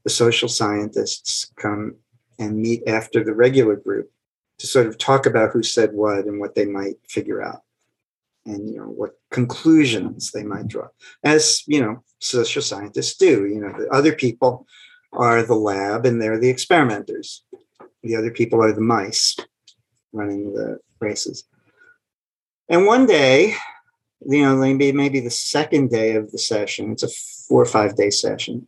the 0.04 0.10
social 0.10 0.48
scientists 0.48 1.50
come 1.56 1.96
and 2.38 2.56
meet 2.56 2.82
after 2.86 3.22
the 3.22 3.34
regular 3.34 3.76
group 3.76 4.10
to 4.58 4.66
sort 4.66 4.86
of 4.86 4.98
talk 4.98 5.26
about 5.26 5.50
who 5.50 5.62
said 5.62 5.92
what 5.92 6.26
and 6.26 6.40
what 6.40 6.54
they 6.54 6.64
might 6.64 6.96
figure 7.08 7.42
out 7.42 7.62
and 8.46 8.68
you 8.68 8.76
know 8.76 8.84
what 8.84 9.18
conclusions 9.30 10.30
they 10.30 10.42
might 10.42 10.68
draw 10.68 10.86
as 11.22 11.62
you 11.66 11.80
know 11.80 12.02
social 12.18 12.62
scientists 12.62 13.16
do 13.16 13.46
you 13.46 13.60
know 13.60 13.72
the 13.78 13.88
other 13.90 14.14
people 14.14 14.66
are 15.16 15.42
the 15.42 15.54
lab 15.54 16.06
and 16.06 16.20
they're 16.20 16.38
the 16.38 16.48
experimenters 16.48 17.44
the 18.02 18.16
other 18.16 18.30
people 18.30 18.62
are 18.62 18.72
the 18.72 18.80
mice 18.80 19.36
running 20.12 20.52
the 20.54 20.78
races 21.00 21.44
and 22.68 22.86
one 22.86 23.06
day 23.06 23.54
you 24.26 24.42
know 24.42 24.56
maybe 24.56 24.92
maybe 24.92 25.20
the 25.20 25.30
second 25.30 25.90
day 25.90 26.14
of 26.16 26.30
the 26.30 26.38
session 26.38 26.92
it's 26.92 27.02
a 27.02 27.08
four 27.48 27.62
or 27.62 27.66
five 27.66 27.96
day 27.96 28.10
session 28.10 28.66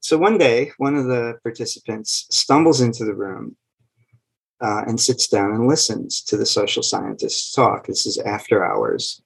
so 0.00 0.18
one 0.18 0.36
day 0.36 0.72
one 0.78 0.96
of 0.96 1.06
the 1.06 1.38
participants 1.42 2.26
stumbles 2.30 2.80
into 2.80 3.04
the 3.04 3.14
room 3.14 3.56
uh, 4.62 4.84
and 4.86 5.00
sits 5.00 5.26
down 5.26 5.52
and 5.52 5.66
listens 5.66 6.22
to 6.22 6.36
the 6.36 6.46
social 6.46 6.82
scientists 6.82 7.52
talk. 7.52 7.86
This 7.86 8.06
is 8.06 8.16
after 8.18 8.64
hours. 8.64 9.20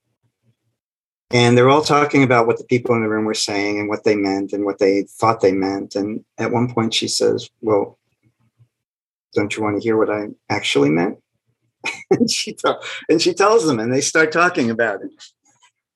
And 1.30 1.58
they're 1.58 1.68
all 1.68 1.82
talking 1.82 2.22
about 2.22 2.46
what 2.46 2.58
the 2.58 2.64
people 2.64 2.94
in 2.94 3.02
the 3.02 3.08
room 3.08 3.24
were 3.24 3.34
saying 3.34 3.80
and 3.80 3.88
what 3.88 4.04
they 4.04 4.14
meant 4.14 4.52
and 4.52 4.64
what 4.64 4.78
they 4.78 5.02
thought 5.02 5.40
they 5.40 5.52
meant. 5.52 5.96
And 5.96 6.24
at 6.38 6.52
one 6.52 6.72
point, 6.72 6.94
she 6.94 7.08
says, 7.08 7.50
Well, 7.60 7.98
don't 9.34 9.56
you 9.56 9.62
want 9.62 9.76
to 9.76 9.82
hear 9.82 9.96
what 9.96 10.10
I 10.10 10.28
actually 10.48 10.90
meant? 10.90 11.18
and, 12.10 12.30
she 12.30 12.52
t- 12.52 12.74
and 13.08 13.20
she 13.20 13.34
tells 13.34 13.66
them, 13.66 13.78
and 13.80 13.92
they 13.92 14.00
start 14.00 14.32
talking 14.32 14.70
about 14.70 15.02
it. 15.02 15.10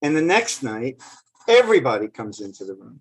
And 0.03 0.17
the 0.17 0.23
next 0.23 0.63
night, 0.63 1.01
everybody 1.49 2.09
comes 2.09 2.41
into 2.41 2.65
the 2.65 2.75
room. 2.75 3.01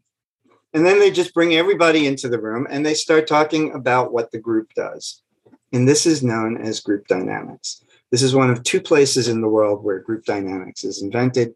And 0.73 0.85
then 0.85 0.99
they 0.99 1.09
just 1.09 1.33
bring 1.33 1.55
everybody 1.55 2.05
into 2.05 2.29
the 2.29 2.39
room 2.39 2.67
and 2.69 2.85
they 2.85 2.93
start 2.93 3.27
talking 3.27 3.73
about 3.73 4.13
what 4.13 4.31
the 4.31 4.39
group 4.39 4.73
does. 4.75 5.23
And 5.73 5.87
this 5.87 6.05
is 6.05 6.23
known 6.23 6.57
as 6.57 6.79
group 6.79 7.07
dynamics. 7.07 7.83
This 8.11 8.21
is 8.21 8.35
one 8.35 8.49
of 8.49 8.63
two 8.63 8.81
places 8.81 9.27
in 9.27 9.41
the 9.41 9.47
world 9.47 9.83
where 9.83 9.99
group 9.99 10.25
dynamics 10.25 10.83
is 10.83 11.01
invented. 11.01 11.53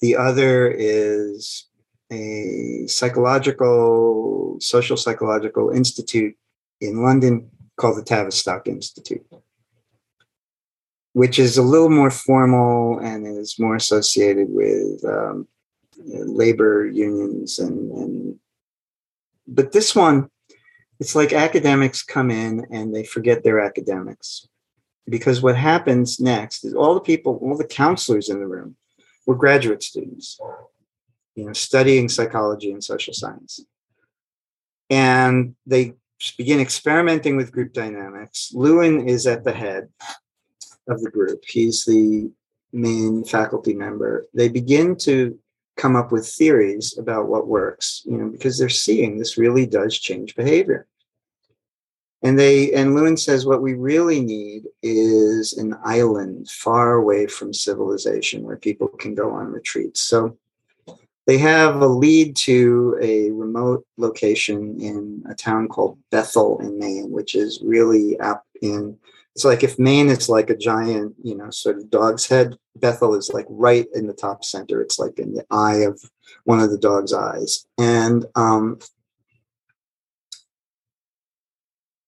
The 0.00 0.16
other 0.16 0.68
is 0.68 1.66
a 2.12 2.86
psychological, 2.86 4.58
social 4.60 4.96
psychological 4.96 5.70
institute 5.70 6.36
in 6.80 7.02
London 7.02 7.50
called 7.76 7.98
the 7.98 8.04
Tavistock 8.04 8.68
Institute, 8.68 9.26
which 11.12 11.38
is 11.38 11.58
a 11.58 11.62
little 11.62 11.90
more 11.90 12.10
formal 12.10 12.98
and 12.98 13.26
is 13.26 13.58
more 13.58 13.76
associated 13.76 14.48
with 14.50 15.04
um, 15.04 15.48
labor 15.98 16.86
unions 16.86 17.58
and, 17.58 17.90
and 17.92 18.38
but 19.48 19.72
this 19.72 19.94
one 19.94 20.28
it's 20.98 21.14
like 21.14 21.32
academics 21.32 22.02
come 22.02 22.30
in 22.30 22.66
and 22.70 22.94
they 22.94 23.04
forget 23.04 23.44
their 23.44 23.60
academics. 23.60 24.48
Because 25.08 25.42
what 25.42 25.56
happens 25.56 26.18
next 26.18 26.64
is 26.64 26.74
all 26.74 26.94
the 26.94 27.00
people 27.00 27.38
all 27.42 27.56
the 27.56 27.64
counselors 27.64 28.28
in 28.28 28.40
the 28.40 28.46
room 28.46 28.76
were 29.26 29.34
graduate 29.34 29.82
students 29.82 30.40
you 31.36 31.44
know 31.44 31.52
studying 31.52 32.08
psychology 32.08 32.72
and 32.72 32.82
social 32.82 33.14
science. 33.14 33.64
And 34.90 35.54
they 35.66 35.94
begin 36.38 36.60
experimenting 36.60 37.36
with 37.36 37.52
group 37.52 37.72
dynamics. 37.72 38.50
Lewin 38.54 39.08
is 39.08 39.26
at 39.26 39.44
the 39.44 39.52
head 39.52 39.88
of 40.88 41.00
the 41.02 41.10
group. 41.10 41.44
He's 41.46 41.84
the 41.84 42.30
main 42.72 43.24
faculty 43.24 43.74
member. 43.74 44.26
They 44.34 44.48
begin 44.48 44.96
to 44.98 45.38
come 45.76 45.94
up 45.94 46.10
with 46.10 46.26
theories 46.26 46.96
about 46.96 47.28
what 47.28 47.46
works, 47.46 48.02
you 48.06 48.16
know, 48.16 48.28
because 48.28 48.58
they're 48.58 48.68
seeing 48.68 49.18
this 49.18 49.36
really 49.36 49.66
does 49.66 49.98
change 49.98 50.34
behavior. 50.34 50.86
And 52.22 52.38
they 52.38 52.72
and 52.72 52.94
Lewin 52.94 53.16
says 53.16 53.46
what 53.46 53.62
we 53.62 53.74
really 53.74 54.20
need 54.20 54.64
is 54.82 55.52
an 55.54 55.76
island 55.84 56.50
far 56.50 56.94
away 56.94 57.26
from 57.26 57.52
civilization 57.52 58.42
where 58.42 58.56
people 58.56 58.88
can 58.88 59.14
go 59.14 59.30
on 59.30 59.52
retreats. 59.52 60.00
So 60.00 60.36
they 61.26 61.38
have 61.38 61.82
a 61.82 61.86
lead 61.86 62.36
to 62.36 62.96
a 63.02 63.30
remote 63.32 63.84
location 63.96 64.80
in 64.80 65.24
a 65.28 65.34
town 65.34 65.68
called 65.68 65.98
Bethel 66.10 66.58
in 66.60 66.78
Maine, 66.78 67.10
which 67.10 67.34
is 67.34 67.60
really 67.62 68.18
up 68.20 68.44
in 68.62 68.96
it's 69.34 69.44
like 69.44 69.62
if 69.62 69.78
Maine 69.78 70.08
is 70.08 70.30
like 70.30 70.48
a 70.48 70.56
giant, 70.56 71.14
you 71.22 71.36
know, 71.36 71.50
sort 71.50 71.76
of 71.76 71.90
dog's 71.90 72.24
head, 72.26 72.56
Bethel 72.76 73.14
is 73.14 73.34
like 73.34 73.44
right 73.50 73.86
in 73.94 74.06
the 74.06 74.14
top 74.14 74.42
center. 74.42 74.80
It's 74.80 74.98
like 74.98 75.18
in 75.18 75.34
the 75.34 75.44
eye 75.50 75.82
of 75.82 76.00
one 76.44 76.58
of 76.58 76.70
the 76.70 76.78
dog's 76.78 77.12
eyes. 77.12 77.66
And 77.76 78.24
um 78.34 78.78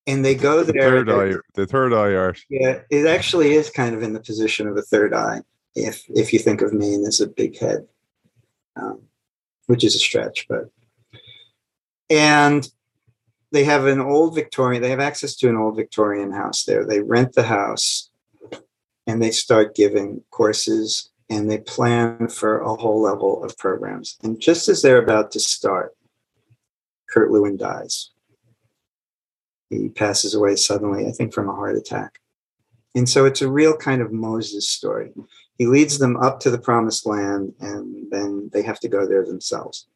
and 0.08 0.24
they 0.24 0.34
go 0.34 0.64
there. 0.64 1.04
The 1.04 1.04
third 1.04 1.10
eye, 1.10 1.40
the 1.54 1.66
third 1.66 1.92
eye 1.92 2.14
art. 2.14 2.40
Yeah, 2.48 2.80
it 2.90 3.06
actually 3.06 3.52
is 3.52 3.70
kind 3.70 3.94
of 3.94 4.02
in 4.02 4.12
the 4.12 4.20
position 4.20 4.66
of 4.66 4.76
a 4.76 4.82
third 4.82 5.14
eye, 5.14 5.42
if 5.76 6.02
if 6.08 6.32
you 6.32 6.40
think 6.40 6.62
of 6.62 6.72
Maine 6.72 7.04
as 7.06 7.20
a 7.20 7.28
big 7.28 7.56
head. 7.58 7.86
Um, 8.74 9.02
which 9.66 9.84
is 9.84 9.94
a 9.94 9.98
stretch, 9.98 10.46
but 10.48 10.70
and 12.10 12.68
they 13.52 13.64
have 13.64 13.86
an 13.86 14.00
old 14.00 14.34
Victorian, 14.34 14.82
they 14.82 14.90
have 14.90 15.00
access 15.00 15.36
to 15.36 15.48
an 15.48 15.56
old 15.56 15.76
Victorian 15.76 16.32
house 16.32 16.64
there. 16.64 16.84
They 16.84 17.00
rent 17.00 17.34
the 17.34 17.44
house 17.44 18.10
and 19.06 19.22
they 19.22 19.30
start 19.30 19.74
giving 19.74 20.22
courses 20.30 21.10
and 21.30 21.50
they 21.50 21.58
plan 21.58 22.28
for 22.28 22.60
a 22.60 22.74
whole 22.74 23.02
level 23.02 23.44
of 23.44 23.56
programs. 23.58 24.18
And 24.22 24.40
just 24.40 24.68
as 24.68 24.80
they're 24.80 25.02
about 25.02 25.30
to 25.32 25.40
start, 25.40 25.94
Kurt 27.10 27.30
Lewin 27.30 27.56
dies. 27.56 28.10
He 29.70 29.88
passes 29.88 30.34
away 30.34 30.56
suddenly, 30.56 31.06
I 31.06 31.10
think, 31.12 31.32
from 31.32 31.48
a 31.48 31.54
heart 31.54 31.76
attack. 31.76 32.20
And 32.94 33.08
so 33.08 33.26
it's 33.26 33.42
a 33.42 33.50
real 33.50 33.76
kind 33.76 34.00
of 34.00 34.12
Moses 34.12 34.68
story. 34.68 35.12
He 35.58 35.66
leads 35.66 35.98
them 35.98 36.16
up 36.16 36.40
to 36.40 36.50
the 36.50 36.58
promised 36.58 37.06
land, 37.06 37.52
and 37.60 38.10
then 38.10 38.50
they 38.52 38.62
have 38.62 38.80
to 38.80 38.88
go 38.88 39.06
there 39.06 39.24
themselves. 39.24 39.86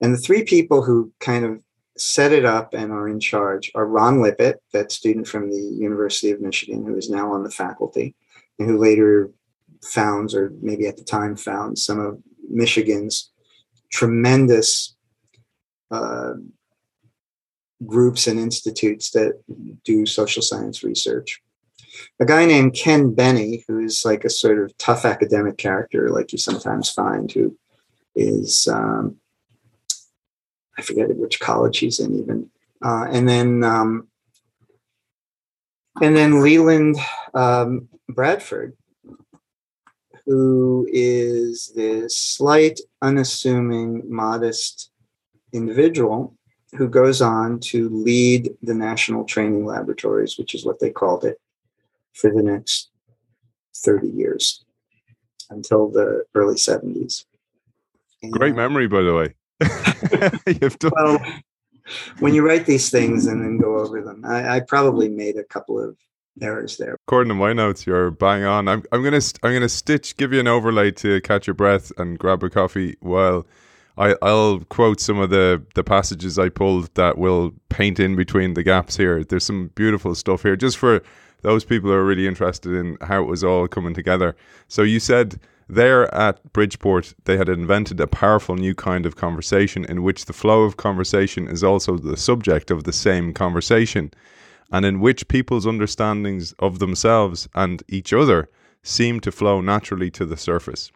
And 0.00 0.14
the 0.14 0.18
three 0.18 0.44
people 0.44 0.82
who 0.82 1.12
kind 1.18 1.44
of 1.44 1.60
set 1.96 2.32
it 2.32 2.44
up 2.44 2.74
and 2.74 2.92
are 2.92 3.08
in 3.08 3.18
charge 3.18 3.72
are 3.74 3.86
Ron 3.86 4.18
Lippitt, 4.18 4.56
that 4.72 4.92
student 4.92 5.26
from 5.26 5.50
the 5.50 5.60
University 5.60 6.30
of 6.30 6.40
Michigan, 6.40 6.84
who 6.84 6.96
is 6.96 7.10
now 7.10 7.32
on 7.32 7.42
the 7.42 7.50
faculty, 7.50 8.14
and 8.58 8.68
who 8.68 8.78
later 8.78 9.30
founds, 9.82 10.34
or 10.34 10.52
maybe 10.62 10.86
at 10.86 10.96
the 10.96 11.04
time 11.04 11.36
found, 11.36 11.78
some 11.78 11.98
of 11.98 12.20
Michigan's 12.48 13.30
tremendous 13.90 14.96
uh, 15.90 16.34
groups 17.86 18.26
and 18.26 18.38
institutes 18.38 19.10
that 19.10 19.40
do 19.84 20.06
social 20.06 20.42
science 20.42 20.82
research. 20.82 21.40
A 22.20 22.26
guy 22.26 22.44
named 22.44 22.74
Ken 22.74 23.14
Benne, 23.14 23.62
who 23.66 23.80
is 23.80 24.04
like 24.04 24.24
a 24.24 24.30
sort 24.30 24.58
of 24.58 24.76
tough 24.78 25.04
academic 25.04 25.56
character, 25.56 26.10
like 26.10 26.32
you 26.32 26.38
sometimes 26.38 26.90
find, 26.90 27.30
who 27.30 27.56
is 28.14 28.68
um, 28.68 29.16
I 30.78 30.82
forget 30.82 31.14
which 31.16 31.40
college 31.40 31.78
he's 31.78 31.98
in 31.98 32.14
even. 32.18 32.50
Uh, 32.84 33.06
and 33.10 33.28
then 33.28 33.64
um, 33.64 34.08
and 36.00 36.16
then 36.16 36.42
Leland 36.42 36.96
um, 37.34 37.88
Bradford, 38.08 38.76
who 40.24 40.86
is 40.90 41.72
this 41.74 42.16
slight, 42.16 42.80
unassuming, 43.02 44.02
modest 44.08 44.90
individual 45.52 46.37
who 46.76 46.88
goes 46.88 47.22
on 47.22 47.60
to 47.60 47.88
lead 47.88 48.50
the 48.62 48.74
National 48.74 49.24
Training 49.24 49.64
Laboratories, 49.64 50.38
which 50.38 50.54
is 50.54 50.64
what 50.64 50.80
they 50.80 50.90
called 50.90 51.24
it, 51.24 51.40
for 52.12 52.30
the 52.30 52.42
next 52.42 52.90
30 53.76 54.08
years 54.08 54.64
until 55.50 55.88
the 55.88 56.24
early 56.34 56.56
70s. 56.56 57.24
And 58.22 58.32
Great 58.32 58.54
memory, 58.54 58.86
by 58.86 59.02
the 59.02 59.14
way. 59.14 59.34
Done. 60.78 60.92
Well, 60.94 61.18
when 62.18 62.34
you 62.34 62.46
write 62.46 62.66
these 62.66 62.90
things 62.90 63.26
and 63.26 63.42
then 63.42 63.58
go 63.58 63.78
over 63.78 64.02
them, 64.02 64.24
I, 64.24 64.56
I, 64.56 64.60
probably 64.60 65.08
made 65.08 65.36
a 65.36 65.44
couple 65.44 65.82
of 65.82 65.96
errors 66.40 66.76
there. 66.76 66.96
According 67.06 67.30
to 67.30 67.34
my 67.34 67.52
notes, 67.52 67.86
you're 67.86 68.10
bang 68.10 68.44
on. 68.44 68.68
I'm, 68.68 68.82
I'm 68.92 69.02
gonna 69.02 69.20
I'm 69.42 69.52
gonna 69.52 69.68
stitch, 69.68 70.16
give 70.16 70.32
you 70.32 70.40
an 70.40 70.46
overlay 70.46 70.90
to 70.92 71.20
catch 71.22 71.46
your 71.46 71.54
breath 71.54 71.92
and 71.98 72.18
grab 72.18 72.42
a 72.42 72.50
coffee 72.50 72.96
while. 73.00 73.46
I, 73.98 74.14
I'll 74.22 74.60
quote 74.60 75.00
some 75.00 75.18
of 75.18 75.30
the, 75.30 75.62
the 75.74 75.82
passages 75.82 76.38
I 76.38 76.50
pulled 76.50 76.94
that 76.94 77.18
will 77.18 77.52
paint 77.68 77.98
in 77.98 78.14
between 78.14 78.54
the 78.54 78.62
gaps 78.62 78.96
here. 78.96 79.24
There's 79.24 79.44
some 79.44 79.70
beautiful 79.74 80.14
stuff 80.14 80.42
here, 80.42 80.56
just 80.56 80.78
for 80.78 81.02
those 81.42 81.64
people 81.64 81.90
who 81.90 81.96
are 81.96 82.04
really 82.04 82.28
interested 82.28 82.72
in 82.74 82.96
how 83.00 83.22
it 83.22 83.26
was 83.26 83.42
all 83.42 83.66
coming 83.66 83.94
together. 83.94 84.36
So 84.68 84.82
you 84.82 85.00
said 85.00 85.40
there 85.68 86.12
at 86.14 86.52
Bridgeport, 86.52 87.14
they 87.24 87.36
had 87.36 87.48
invented 87.48 88.00
a 88.00 88.06
powerful 88.06 88.54
new 88.54 88.74
kind 88.74 89.04
of 89.04 89.16
conversation 89.16 89.84
in 89.84 90.02
which 90.04 90.24
the 90.24 90.32
flow 90.32 90.62
of 90.62 90.76
conversation 90.76 91.48
is 91.48 91.64
also 91.64 91.98
the 91.98 92.16
subject 92.16 92.70
of 92.70 92.84
the 92.84 92.92
same 92.92 93.34
conversation, 93.34 94.12
and 94.70 94.86
in 94.86 95.00
which 95.00 95.28
people's 95.28 95.66
understandings 95.66 96.52
of 96.60 96.78
themselves 96.78 97.48
and 97.54 97.82
each 97.88 98.12
other 98.12 98.48
seem 98.82 99.18
to 99.20 99.32
flow 99.32 99.60
naturally 99.60 100.10
to 100.12 100.24
the 100.24 100.36
surface. 100.36 100.92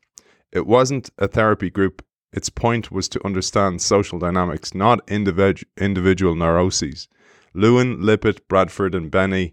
It 0.53 0.67
wasn't 0.67 1.11
a 1.19 1.27
therapy 1.27 1.69
group, 1.69 2.05
its 2.33 2.49
point 2.49 2.91
was 2.91 3.09
to 3.11 3.27
understand 3.27 3.83
social 3.83 4.19
dynamics, 4.19 4.75
not 4.75 5.07
individ- 5.07 5.65
individual 5.79 6.35
neuroses. 6.35 7.09
Lewin, 7.55 7.99
Lippitt, 7.99 8.41
Bradford, 8.49 8.95
and 8.95 9.11
Benne 9.11 9.53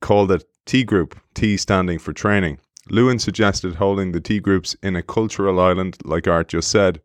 called 0.00 0.32
it 0.32 0.44
T 0.64 0.84
group, 0.84 1.18
T 1.34 1.56
standing 1.56 1.98
for 1.98 2.12
training. 2.12 2.58
Lewin 2.90 3.18
suggested 3.18 3.76
holding 3.76 4.12
the 4.12 4.20
T 4.20 4.40
groups 4.40 4.74
in 4.82 4.96
a 4.96 5.02
cultural 5.02 5.60
island, 5.60 5.98
like 6.04 6.26
Art 6.26 6.48
just 6.48 6.70
said, 6.70 7.00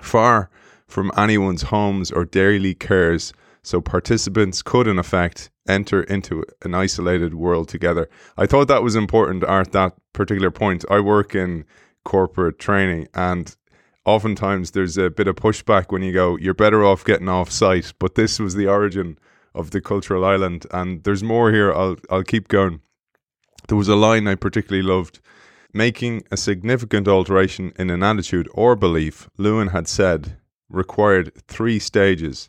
far 0.00 0.50
from 0.86 1.12
anyone's 1.16 1.62
homes 1.62 2.10
or 2.10 2.24
daily 2.24 2.74
cares, 2.74 3.32
so 3.62 3.80
participants 3.80 4.62
could, 4.62 4.86
in 4.86 4.98
effect, 4.98 5.50
enter 5.68 6.02
into 6.04 6.44
an 6.62 6.74
isolated 6.74 7.34
world 7.34 7.68
together. 7.68 8.08
I 8.36 8.46
thought 8.46 8.68
that 8.68 8.82
was 8.82 8.96
important, 8.96 9.44
Art, 9.44 9.72
that 9.72 9.94
particular 10.12 10.50
point. 10.50 10.84
I 10.90 11.00
work 11.00 11.34
in 11.34 11.64
corporate 12.04 12.58
training, 12.58 13.08
and 13.14 13.54
oftentimes 14.08 14.70
there's 14.70 14.96
a 14.96 15.10
bit 15.10 15.28
of 15.28 15.36
pushback 15.36 15.92
when 15.92 16.02
you 16.02 16.12
go, 16.12 16.36
you're 16.38 16.54
better 16.54 16.82
off 16.84 17.04
getting 17.04 17.28
off 17.28 17.50
site. 17.50 17.92
But 17.98 18.14
this 18.14 18.38
was 18.38 18.54
the 18.54 18.66
origin 18.66 19.18
of 19.54 19.70
the 19.70 19.80
cultural 19.80 20.24
island, 20.24 20.66
and 20.70 21.04
there's 21.04 21.22
more 21.22 21.52
here. 21.52 21.72
I'll 21.72 21.96
I'll 22.10 22.24
keep 22.24 22.48
going. 22.48 22.80
There 23.68 23.76
was 23.76 23.88
a 23.88 23.96
line 23.96 24.26
I 24.26 24.34
particularly 24.34 24.86
loved. 24.86 25.20
Making 25.74 26.22
a 26.30 26.36
significant 26.36 27.06
alteration 27.06 27.72
in 27.78 27.90
an 27.90 28.02
attitude 28.02 28.48
or 28.54 28.74
belief, 28.74 29.28
Lewin 29.36 29.68
had 29.68 29.86
said, 29.86 30.38
required 30.70 31.30
three 31.46 31.78
stages 31.78 32.48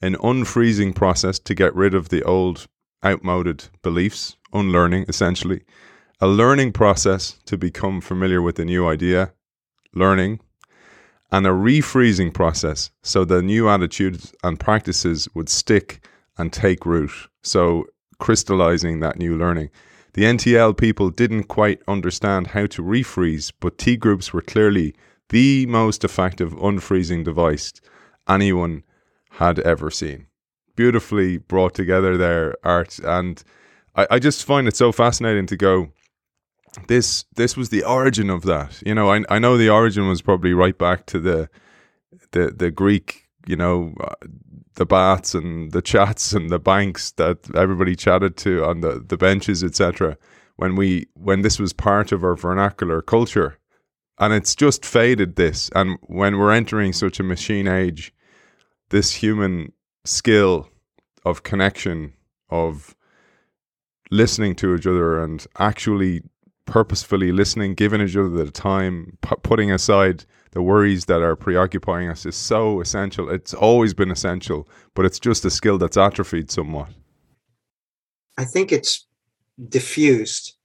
an 0.00 0.14
unfreezing 0.16 0.94
process 0.94 1.38
to 1.40 1.54
get 1.54 1.74
rid 1.74 1.92
of 1.94 2.08
the 2.08 2.22
old, 2.22 2.68
outmoded 3.04 3.64
beliefs, 3.82 4.36
unlearning 4.52 5.04
essentially, 5.08 5.62
a 6.20 6.28
learning 6.28 6.72
process 6.72 7.38
to 7.46 7.56
become 7.56 8.00
familiar 8.00 8.40
with 8.40 8.56
the 8.56 8.64
new 8.64 8.86
idea, 8.86 9.32
learning, 9.92 10.38
and 11.30 11.46
a 11.46 11.50
refreezing 11.50 12.32
process 12.32 12.90
so 13.02 13.24
the 13.24 13.42
new 13.42 13.68
attitudes 13.68 14.32
and 14.42 14.58
practices 14.58 15.28
would 15.34 15.48
stick 15.48 16.06
and 16.38 16.52
take 16.52 16.86
root. 16.86 17.10
So, 17.42 17.86
crystallizing 18.18 19.00
that 19.00 19.18
new 19.18 19.36
learning. 19.36 19.70
The 20.14 20.24
NTL 20.24 20.76
people 20.76 21.10
didn't 21.10 21.44
quite 21.44 21.80
understand 21.86 22.48
how 22.48 22.66
to 22.66 22.82
refreeze, 22.82 23.52
but 23.60 23.78
T 23.78 23.96
groups 23.96 24.32
were 24.32 24.42
clearly 24.42 24.94
the 25.28 25.66
most 25.66 26.04
effective 26.04 26.52
unfreezing 26.54 27.24
device 27.24 27.72
anyone 28.28 28.82
had 29.32 29.58
ever 29.60 29.90
seen. 29.90 30.26
Beautifully 30.74 31.38
brought 31.38 31.74
together 31.74 32.16
there, 32.16 32.56
art, 32.64 32.98
and 33.00 33.42
I, 33.94 34.06
I 34.12 34.18
just 34.18 34.44
find 34.44 34.66
it 34.66 34.76
so 34.76 34.92
fascinating 34.92 35.46
to 35.46 35.56
go. 35.56 35.92
This 36.86 37.24
this 37.36 37.56
was 37.56 37.70
the 37.70 37.84
origin 37.84 38.30
of 38.30 38.42
that. 38.42 38.82
You 38.84 38.94
know, 38.94 39.10
I 39.12 39.24
I 39.28 39.38
know 39.38 39.56
the 39.56 39.70
origin 39.70 40.08
was 40.08 40.22
probably 40.22 40.54
right 40.54 40.76
back 40.76 41.06
to 41.06 41.18
the 41.18 41.48
the 42.32 42.52
the 42.56 42.70
Greek. 42.70 43.24
You 43.46 43.56
know, 43.56 43.94
uh, 44.00 44.14
the 44.78 44.86
baths 44.86 45.34
and 45.34 45.72
the 45.72 45.82
chats 45.82 46.32
and 46.32 46.50
the 46.50 46.58
banks 46.58 47.10
that 47.12 47.38
everybody 47.54 47.96
chatted 47.96 48.36
to 48.38 48.64
on 48.64 48.80
the, 48.80 49.04
the 49.06 49.16
benches, 49.16 49.62
etc. 49.62 50.16
When 50.56 50.76
we 50.76 51.06
when 51.14 51.42
this 51.42 51.58
was 51.58 51.72
part 51.72 52.12
of 52.12 52.24
our 52.24 52.36
vernacular 52.36 53.02
culture, 53.02 53.58
and 54.18 54.32
it's 54.32 54.54
just 54.54 54.86
faded 54.86 55.36
this. 55.36 55.70
And 55.74 55.98
when 56.02 56.38
we're 56.38 56.52
entering 56.52 56.92
such 56.92 57.20
a 57.20 57.24
machine 57.24 57.68
age, 57.68 58.14
this 58.90 59.14
human 59.14 59.72
skill 60.04 60.68
of 61.24 61.42
connection, 61.42 62.14
of 62.50 62.94
listening 64.10 64.54
to 64.56 64.74
each 64.74 64.86
other, 64.86 65.22
and 65.22 65.46
actually 65.58 66.22
purposefully 66.68 67.32
listening, 67.32 67.74
giving 67.74 68.02
each 68.02 68.14
other 68.14 68.28
the 68.28 68.50
time, 68.50 69.16
pu- 69.22 69.36
putting 69.36 69.72
aside 69.72 70.26
the 70.50 70.60
worries 70.60 71.06
that 71.06 71.22
are 71.22 71.34
preoccupying 71.34 72.08
us 72.10 72.26
is 72.26 72.36
so 72.36 72.80
essential. 72.80 73.30
It's 73.30 73.54
always 73.54 73.94
been 73.94 74.10
essential, 74.10 74.68
but 74.94 75.06
it's 75.06 75.18
just 75.18 75.44
a 75.46 75.50
skill 75.50 75.78
that's 75.78 75.96
atrophied 75.96 76.50
somewhat. 76.50 76.90
I 78.36 78.44
think 78.44 78.70
it's 78.70 79.06
diffused. 79.68 80.56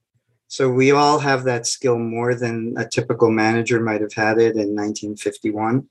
So 0.46 0.68
we 0.68 0.92
all 0.92 1.18
have 1.18 1.44
that 1.44 1.66
skill 1.66 1.98
more 1.98 2.34
than 2.34 2.74
a 2.76 2.86
typical 2.86 3.30
manager 3.30 3.80
might 3.80 4.02
have 4.02 4.12
had 4.12 4.36
it 4.36 4.56
in 4.56 4.76
1951, 4.76 5.88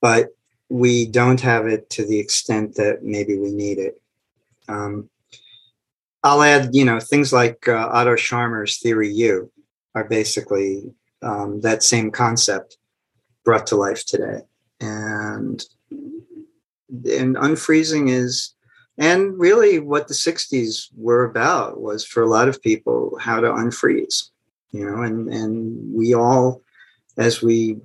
but 0.00 0.30
we 0.68 1.06
don't 1.06 1.40
have 1.40 1.66
it 1.66 1.88
to 1.90 2.04
the 2.04 2.18
extent 2.18 2.74
that 2.74 3.04
maybe 3.04 3.38
we 3.38 3.52
need 3.52 3.78
it. 3.78 4.00
Um, 4.68 5.08
I'll 6.22 6.42
add, 6.42 6.70
you 6.74 6.84
know, 6.84 7.00
things 7.00 7.32
like 7.32 7.66
uh, 7.68 7.88
Otto 7.92 8.14
Scharmer's 8.14 8.78
theory 8.78 9.10
U 9.10 9.50
are 9.94 10.04
basically 10.04 10.92
um, 11.22 11.60
that 11.62 11.82
same 11.82 12.10
concept 12.10 12.76
brought 13.44 13.66
to 13.68 13.76
life 13.76 14.04
today. 14.04 14.40
And 14.80 15.64
and 15.90 17.36
unfreezing 17.36 18.10
is 18.10 18.54
and 18.98 19.38
really 19.38 19.78
what 19.78 20.08
the 20.08 20.14
60s 20.14 20.88
were 20.96 21.24
about 21.24 21.80
was 21.80 22.04
for 22.04 22.22
a 22.22 22.28
lot 22.28 22.48
of 22.48 22.60
people 22.62 23.16
how 23.20 23.38
to 23.38 23.46
unfreeze 23.46 24.30
you 24.72 24.84
know 24.84 25.02
and 25.02 25.32
and 25.32 25.94
we 25.94 26.14
all 26.14 26.62
as 27.16 27.42
we 27.42 27.78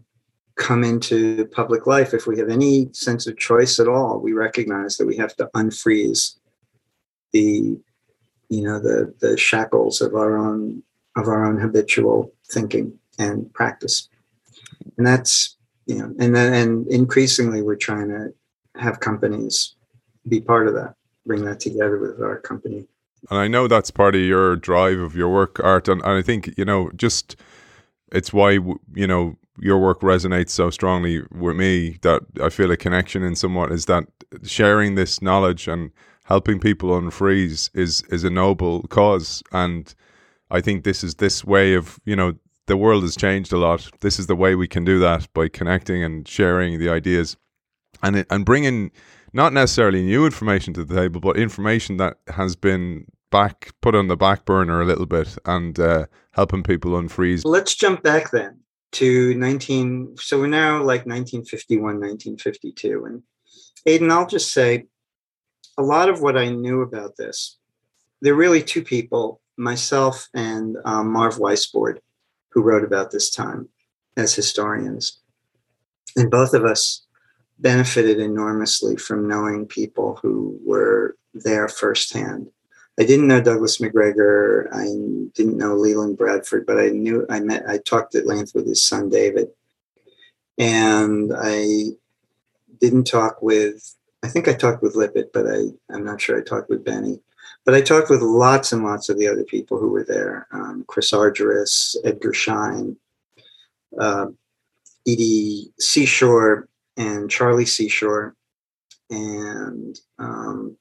come 0.55 0.83
into 0.83 1.45
public 1.47 1.85
life, 1.85 2.13
if 2.13 2.27
we 2.27 2.39
have 2.39 2.49
any 2.49 2.87
sense 2.93 3.27
of 3.27 3.37
choice 3.37 3.79
at 3.79 3.87
all, 3.87 4.19
we 4.19 4.33
recognize 4.33 4.97
that 4.97 5.05
we 5.05 5.17
have 5.17 5.35
to 5.35 5.49
unfreeze 5.53 6.37
the, 7.33 7.77
you 8.49 8.63
know, 8.63 8.79
the 8.79 9.13
the 9.19 9.37
shackles 9.37 10.01
of 10.01 10.15
our 10.15 10.37
own 10.37 10.83
of 11.15 11.27
our 11.27 11.45
own 11.45 11.59
habitual 11.59 12.31
thinking 12.51 12.97
and 13.17 13.51
practice. 13.53 14.09
And 14.97 15.05
that's, 15.05 15.57
you 15.85 15.95
know, 15.95 16.13
and 16.19 16.35
then 16.35 16.53
and 16.53 16.87
increasingly 16.87 17.61
we're 17.61 17.75
trying 17.75 18.09
to 18.09 18.33
have 18.79 18.99
companies 18.99 19.75
be 20.27 20.41
part 20.41 20.67
of 20.67 20.73
that, 20.73 20.95
bring 21.25 21.45
that 21.45 21.59
together 21.59 21.99
with 21.99 22.21
our 22.21 22.39
company. 22.39 22.87
And 23.29 23.39
I 23.39 23.47
know 23.47 23.67
that's 23.67 23.91
part 23.91 24.15
of 24.15 24.21
your 24.21 24.55
drive 24.55 24.99
of 24.99 25.15
your 25.15 25.29
work, 25.29 25.59
Art. 25.63 25.87
And, 25.87 26.01
and 26.01 26.11
I 26.11 26.21
think, 26.21 26.53
you 26.57 26.65
know, 26.65 26.91
just 26.95 27.35
it's 28.11 28.33
why, 28.33 28.51
you 28.93 29.07
know, 29.07 29.37
your 29.59 29.79
work 29.79 30.01
resonates 30.01 30.49
so 30.49 30.69
strongly 30.69 31.23
with 31.31 31.55
me 31.55 31.97
that 32.01 32.23
I 32.41 32.49
feel 32.49 32.71
a 32.71 32.77
connection 32.77 33.23
in 33.23 33.35
somewhat 33.35 33.71
is 33.71 33.85
that 33.85 34.05
sharing 34.43 34.95
this 34.95 35.21
knowledge 35.21 35.67
and 35.67 35.91
helping 36.25 36.59
people 36.59 36.89
unfreeze 36.89 37.69
is 37.73 38.03
is 38.09 38.23
a 38.23 38.29
noble 38.29 38.83
cause. 38.83 39.41
And 39.51 39.93
I 40.51 40.61
think 40.61 40.83
this 40.83 41.03
is 41.03 41.15
this 41.15 41.43
way 41.43 41.73
of 41.73 41.99
you 42.05 42.15
know 42.15 42.33
the 42.67 42.77
world 42.77 43.03
has 43.03 43.15
changed 43.15 43.53
a 43.53 43.57
lot. 43.57 43.89
This 44.01 44.19
is 44.19 44.27
the 44.27 44.35
way 44.35 44.55
we 44.55 44.67
can 44.67 44.83
do 44.83 44.99
that 44.99 45.31
by 45.33 45.47
connecting 45.47 46.03
and 46.03 46.27
sharing 46.27 46.79
the 46.79 46.89
ideas 46.89 47.37
and 48.03 48.17
it, 48.17 48.27
and 48.29 48.45
bringing 48.45 48.91
not 49.33 49.53
necessarily 49.53 50.03
new 50.03 50.25
information 50.25 50.73
to 50.73 50.83
the 50.83 50.95
table 50.95 51.19
but 51.19 51.37
information 51.37 51.97
that 51.97 52.17
has 52.27 52.55
been 52.55 53.05
back 53.31 53.71
put 53.81 53.95
on 53.95 54.07
the 54.07 54.15
back 54.15 54.45
burner 54.45 54.81
a 54.81 54.85
little 54.85 55.05
bit 55.05 55.37
and 55.45 55.79
uh, 55.79 56.05
helping 56.31 56.63
people 56.63 56.91
unfreeze. 56.91 57.41
Let's 57.43 57.75
jump 57.75 58.01
back 58.01 58.31
then 58.31 58.59
to 58.95 59.33
19 59.35 60.15
so 60.17 60.39
we're 60.39 60.47
now 60.47 60.77
like 60.77 61.05
1951 61.05 61.99
1952 61.99 63.05
and 63.05 63.23
aidan 63.85 64.09
i'll 64.09 64.25
just 64.25 64.53
say 64.53 64.85
a 65.77 65.83
lot 65.83 66.09
of 66.09 66.21
what 66.21 66.37
i 66.37 66.49
knew 66.49 66.81
about 66.81 67.15
this 67.17 67.57
there 68.21 68.33
are 68.33 68.37
really 68.37 68.63
two 68.63 68.83
people 68.83 69.41
myself 69.57 70.27
and 70.33 70.77
um, 70.85 71.11
marv 71.11 71.35
weisbord 71.35 71.99
who 72.49 72.61
wrote 72.61 72.83
about 72.83 73.11
this 73.11 73.29
time 73.29 73.67
as 74.17 74.33
historians 74.33 75.21
and 76.15 76.31
both 76.31 76.53
of 76.53 76.63
us 76.63 77.05
benefited 77.59 78.19
enormously 78.19 78.97
from 78.97 79.27
knowing 79.27 79.65
people 79.65 80.19
who 80.21 80.59
were 80.65 81.15
there 81.33 81.67
firsthand 81.67 82.49
I 82.97 83.03
didn't 83.03 83.27
know 83.27 83.41
Douglas 83.41 83.79
McGregor. 83.79 84.67
I 84.71 84.85
didn't 85.35 85.57
know 85.57 85.75
Leland 85.75 86.17
Bradford, 86.17 86.65
but 86.65 86.79
I 86.79 86.89
knew 86.89 87.25
I 87.29 87.41
met. 87.41 87.67
I 87.67 87.77
talked 87.79 88.15
at 88.15 88.25
length 88.25 88.55
with 88.55 88.67
his 88.67 88.83
son 88.83 89.09
David, 89.09 89.49
and 90.57 91.33
I 91.37 91.87
didn't 92.79 93.05
talk 93.05 93.41
with. 93.41 93.95
I 94.25 94.27
think 94.27 94.47
I 94.47 94.53
talked 94.53 94.81
with 94.81 94.95
Lippitt, 94.95 95.31
but 95.33 95.45
I 95.45 95.65
I'm 95.93 96.03
not 96.03 96.19
sure 96.19 96.39
I 96.39 96.43
talked 96.43 96.67
with 96.67 96.83
Benne. 96.83 97.21
But 97.63 97.75
I 97.75 97.81
talked 97.81 98.09
with 98.09 98.21
lots 98.21 98.71
and 98.71 98.83
lots 98.83 99.07
of 99.07 99.19
the 99.19 99.27
other 99.27 99.43
people 99.43 99.77
who 99.77 99.89
were 99.89 100.03
there: 100.03 100.47
um, 100.51 100.83
Chris 100.87 101.11
Argyris, 101.11 101.95
Edgar 102.03 102.33
Schein, 102.33 102.97
uh, 103.99 104.25
Edie 105.07 105.71
Seashore, 105.79 106.67
and 106.97 107.29
Charlie 107.29 107.67
Seashore, 107.67 108.35
and 109.11 109.99
um, 110.17 110.75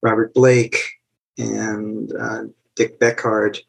Robert 0.00 0.32
Blake 0.32 0.78
and 1.36 2.10
uh, 2.18 2.44
Dick 2.74 2.98
Beckhard 2.98 3.60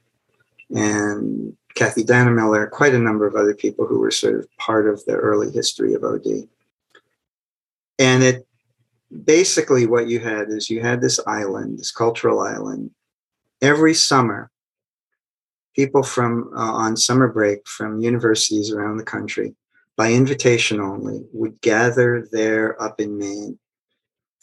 and 0.69 1.57
Kathy 1.75 2.05
Dannemiller, 2.05 2.71
quite 2.71 2.95
a 2.95 2.99
number 2.99 3.27
of 3.27 3.35
other 3.35 3.53
people 3.53 3.85
who 3.85 3.99
were 3.99 4.11
sort 4.11 4.35
of 4.35 4.47
part 4.57 4.87
of 4.87 5.03
the 5.03 5.13
early 5.13 5.51
history 5.51 5.93
of 5.93 6.05
OD. 6.05 6.47
And 7.99 8.23
it 8.23 8.47
basically 9.25 9.85
what 9.85 10.07
you 10.07 10.19
had 10.19 10.49
is 10.49 10.69
you 10.69 10.81
had 10.81 11.01
this 11.01 11.19
island, 11.27 11.79
this 11.79 11.91
cultural 11.91 12.39
island. 12.39 12.91
Every 13.61 13.93
summer, 13.93 14.51
people 15.75 16.03
from 16.03 16.51
uh, 16.55 16.73
on 16.73 16.97
summer 16.97 17.27
break 17.27 17.67
from 17.67 17.99
universities 17.99 18.71
around 18.71 18.97
the 18.97 19.03
country, 19.03 19.55
by 19.95 20.11
invitation 20.11 20.81
only, 20.81 21.23
would 21.31 21.61
gather 21.61 22.27
there 22.31 22.81
up 22.81 22.99
in 22.99 23.17
Maine 23.17 23.59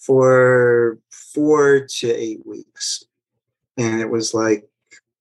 for 0.01 0.99
four 1.11 1.87
to 1.87 2.11
eight 2.11 2.45
weeks 2.47 3.05
and 3.77 4.01
it 4.01 4.09
was 4.09 4.35
like 4.35 4.69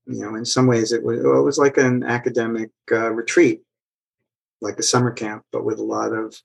you 0.07 0.21
know 0.21 0.35
in 0.35 0.45
some 0.45 0.67
ways 0.67 0.91
it 0.91 1.03
was 1.03 1.19
well, 1.21 1.39
it 1.39 1.43
was 1.43 1.57
like 1.57 1.77
an 1.77 2.03
academic 2.03 2.71
uh, 2.91 3.11
retreat 3.11 3.61
like 4.61 4.79
a 4.79 4.83
summer 4.83 5.11
camp 5.11 5.43
but 5.51 5.65
with 5.65 5.79
a 5.79 5.83
lot 5.83 6.13
of 6.13 6.35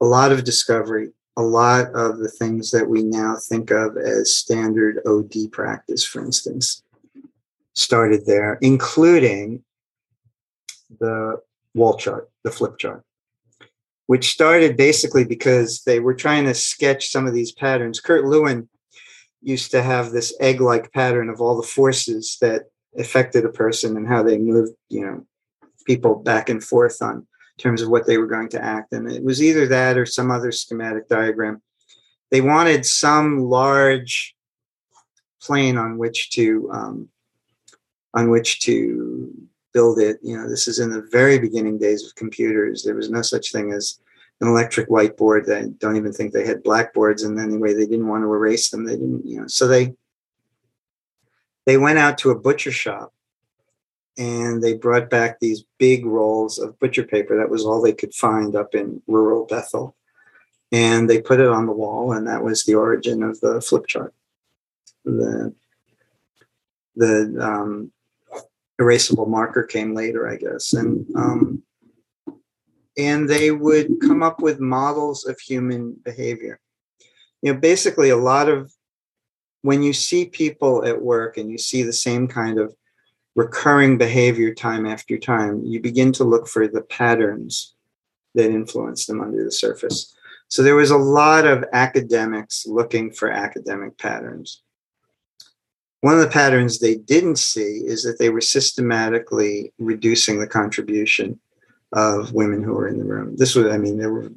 a 0.00 0.04
lot 0.04 0.32
of 0.32 0.44
discovery 0.44 1.10
a 1.36 1.42
lot 1.42 1.86
of 1.94 2.18
the 2.18 2.28
things 2.28 2.70
that 2.70 2.88
we 2.88 3.02
now 3.02 3.36
think 3.36 3.70
of 3.70 3.96
as 3.96 4.34
standard 4.34 5.00
od 5.06 5.34
practice 5.50 6.04
for 6.04 6.22
instance 6.24 6.82
started 7.74 8.26
there 8.26 8.58
including 8.60 9.62
the 11.00 11.40
wall 11.74 11.96
chart 11.96 12.30
the 12.44 12.50
flip 12.50 12.76
chart 12.78 13.02
which 14.12 14.30
started 14.30 14.76
basically 14.76 15.24
because 15.24 15.82
they 15.84 15.98
were 15.98 16.14
trying 16.14 16.44
to 16.44 16.54
sketch 16.54 17.10
some 17.10 17.26
of 17.26 17.32
these 17.32 17.52
patterns. 17.52 17.98
Kurt 17.98 18.26
lewin 18.26 18.68
used 19.40 19.70
to 19.70 19.82
have 19.82 20.10
this 20.10 20.36
egg-like 20.38 20.92
pattern 20.92 21.30
of 21.30 21.40
all 21.40 21.56
the 21.56 21.66
forces 21.66 22.36
that 22.42 22.64
affected 22.98 23.46
a 23.46 23.48
person 23.48 23.96
and 23.96 24.06
how 24.06 24.22
they 24.22 24.36
moved, 24.36 24.72
you 24.90 25.04
know, 25.04 25.26
people 25.86 26.14
back 26.14 26.48
and 26.48 26.62
forth 26.62 27.00
on 27.00 27.26
terms 27.58 27.82
of 27.82 27.90
what 27.90 28.06
they 28.06 28.18
were 28.18 28.26
going 28.26 28.48
to 28.50 28.62
act. 28.62 28.92
And 28.92 29.10
it 29.10 29.22
was 29.22 29.42
either 29.42 29.66
that 29.68 29.96
or 29.96 30.06
some 30.06 30.30
other 30.30 30.52
schematic 30.52 31.08
diagram. 31.08 31.62
They 32.30 32.40
wanted 32.40 32.86
some 32.86 33.40
large 33.40 34.34
plane 35.40 35.76
on 35.76 35.98
which 35.98 36.30
to 36.30 36.70
um, 36.72 37.08
on 38.14 38.30
which 38.30 38.60
to 38.62 39.32
build 39.72 39.98
it. 39.98 40.18
You 40.22 40.36
know, 40.36 40.48
this 40.48 40.68
is 40.68 40.78
in 40.78 40.90
the 40.90 41.06
very 41.10 41.38
beginning 41.38 41.78
days 41.78 42.06
of 42.06 42.14
computers. 42.14 42.82
There 42.82 42.94
was 42.94 43.10
no 43.10 43.22
such 43.22 43.52
thing 43.52 43.72
as 43.72 44.00
an 44.40 44.48
electric 44.48 44.88
whiteboard. 44.88 45.50
I 45.50 45.68
don't 45.78 45.96
even 45.96 46.12
think 46.12 46.32
they 46.32 46.46
had 46.46 46.62
blackboards. 46.62 47.22
And 47.22 47.38
anyway, 47.38 47.74
they 47.74 47.86
didn't 47.86 48.08
want 48.08 48.24
to 48.24 48.32
erase 48.32 48.70
them. 48.70 48.84
They 48.84 48.96
didn't, 48.96 49.26
you 49.26 49.40
know, 49.40 49.46
so 49.46 49.66
they 49.66 49.94
they 51.64 51.76
went 51.76 51.98
out 51.98 52.18
to 52.18 52.30
a 52.30 52.38
butcher 52.38 52.72
shop 52.72 53.12
and 54.18 54.62
they 54.62 54.74
brought 54.74 55.08
back 55.08 55.40
these 55.40 55.64
big 55.78 56.04
rolls 56.04 56.58
of 56.58 56.78
butcher 56.78 57.04
paper. 57.04 57.36
That 57.36 57.50
was 57.50 57.64
all 57.64 57.80
they 57.80 57.92
could 57.92 58.14
find 58.14 58.54
up 58.54 58.74
in 58.74 59.02
rural 59.06 59.46
Bethel. 59.46 59.96
And 60.70 61.08
they 61.08 61.20
put 61.20 61.40
it 61.40 61.48
on 61.48 61.66
the 61.66 61.72
wall, 61.72 62.12
and 62.12 62.26
that 62.26 62.42
was 62.42 62.64
the 62.64 62.74
origin 62.74 63.22
of 63.22 63.38
the 63.40 63.60
flip 63.60 63.86
chart. 63.86 64.14
The 65.04 65.54
the 66.96 67.36
um, 67.40 67.92
erasable 68.80 69.28
marker 69.28 69.62
came 69.62 69.94
later, 69.94 70.28
I 70.28 70.36
guess. 70.36 70.72
And 70.72 71.06
um, 71.14 71.62
and 72.98 73.28
they 73.28 73.50
would 73.50 74.00
come 74.00 74.22
up 74.22 74.40
with 74.40 74.60
models 74.60 75.26
of 75.26 75.38
human 75.40 75.94
behavior. 76.04 76.60
You 77.42 77.52
know, 77.52 77.60
basically, 77.60 78.10
a 78.10 78.16
lot 78.16 78.48
of 78.48 78.72
when 79.62 79.82
you 79.82 79.92
see 79.92 80.26
people 80.26 80.84
at 80.84 81.02
work 81.02 81.36
and 81.36 81.50
you 81.50 81.58
see 81.58 81.82
the 81.82 81.92
same 81.92 82.28
kind 82.28 82.58
of 82.58 82.74
recurring 83.34 83.98
behavior 83.98 84.54
time 84.54 84.86
after 84.86 85.18
time, 85.18 85.62
you 85.64 85.80
begin 85.80 86.12
to 86.12 86.24
look 86.24 86.46
for 86.46 86.68
the 86.68 86.82
patterns 86.82 87.74
that 88.34 88.50
influence 88.50 89.06
them 89.06 89.20
under 89.20 89.44
the 89.44 89.52
surface. 89.52 90.14
So 90.48 90.62
there 90.62 90.76
was 90.76 90.90
a 90.90 90.98
lot 90.98 91.46
of 91.46 91.64
academics 91.72 92.66
looking 92.66 93.10
for 93.10 93.30
academic 93.30 93.96
patterns. 93.96 94.62
One 96.02 96.14
of 96.14 96.20
the 96.20 96.28
patterns 96.28 96.78
they 96.78 96.96
didn't 96.96 97.36
see 97.36 97.82
is 97.86 98.02
that 98.02 98.18
they 98.18 98.28
were 98.28 98.40
systematically 98.40 99.72
reducing 99.78 100.38
the 100.38 100.46
contribution 100.46 101.38
of 101.92 102.32
women 102.32 102.62
who 102.62 102.74
were 102.74 102.88
in 102.88 102.98
the 102.98 103.04
room. 103.04 103.36
This 103.36 103.54
was, 103.54 103.66
I 103.66 103.78
mean, 103.78 103.98
there 103.98 104.12
were, 104.12 104.30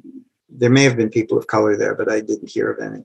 there 0.48 0.70
may 0.70 0.84
have 0.84 0.96
been 0.96 1.10
people 1.10 1.36
of 1.36 1.46
color 1.46 1.76
there, 1.76 1.94
but 1.94 2.10
I 2.10 2.20
didn't 2.20 2.48
hear 2.48 2.70
of 2.70 2.80
any. 2.80 3.04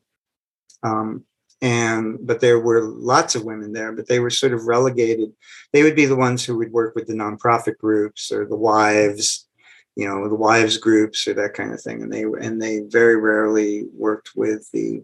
Um, 0.83 1.25
and 1.61 2.17
but 2.25 2.39
there 2.39 2.59
were 2.59 2.81
lots 2.81 3.35
of 3.35 3.43
women 3.43 3.71
there, 3.71 3.91
but 3.91 4.07
they 4.07 4.19
were 4.19 4.31
sort 4.31 4.53
of 4.53 4.65
relegated. 4.65 5.31
They 5.71 5.83
would 5.83 5.95
be 5.95 6.07
the 6.07 6.15
ones 6.15 6.43
who 6.43 6.57
would 6.57 6.71
work 6.71 6.95
with 6.95 7.07
the 7.07 7.13
nonprofit 7.13 7.77
groups 7.77 8.31
or 8.31 8.45
the 8.45 8.55
wives, 8.55 9.47
you 9.95 10.07
know, 10.07 10.27
the 10.27 10.35
wives 10.35 10.77
groups 10.77 11.27
or 11.27 11.35
that 11.35 11.53
kind 11.53 11.71
of 11.71 11.81
thing. 11.81 12.01
And 12.01 12.11
they 12.11 12.23
and 12.23 12.59
they 12.59 12.79
very 12.79 13.15
rarely 13.15 13.85
worked 13.93 14.31
with 14.35 14.69
the 14.71 15.03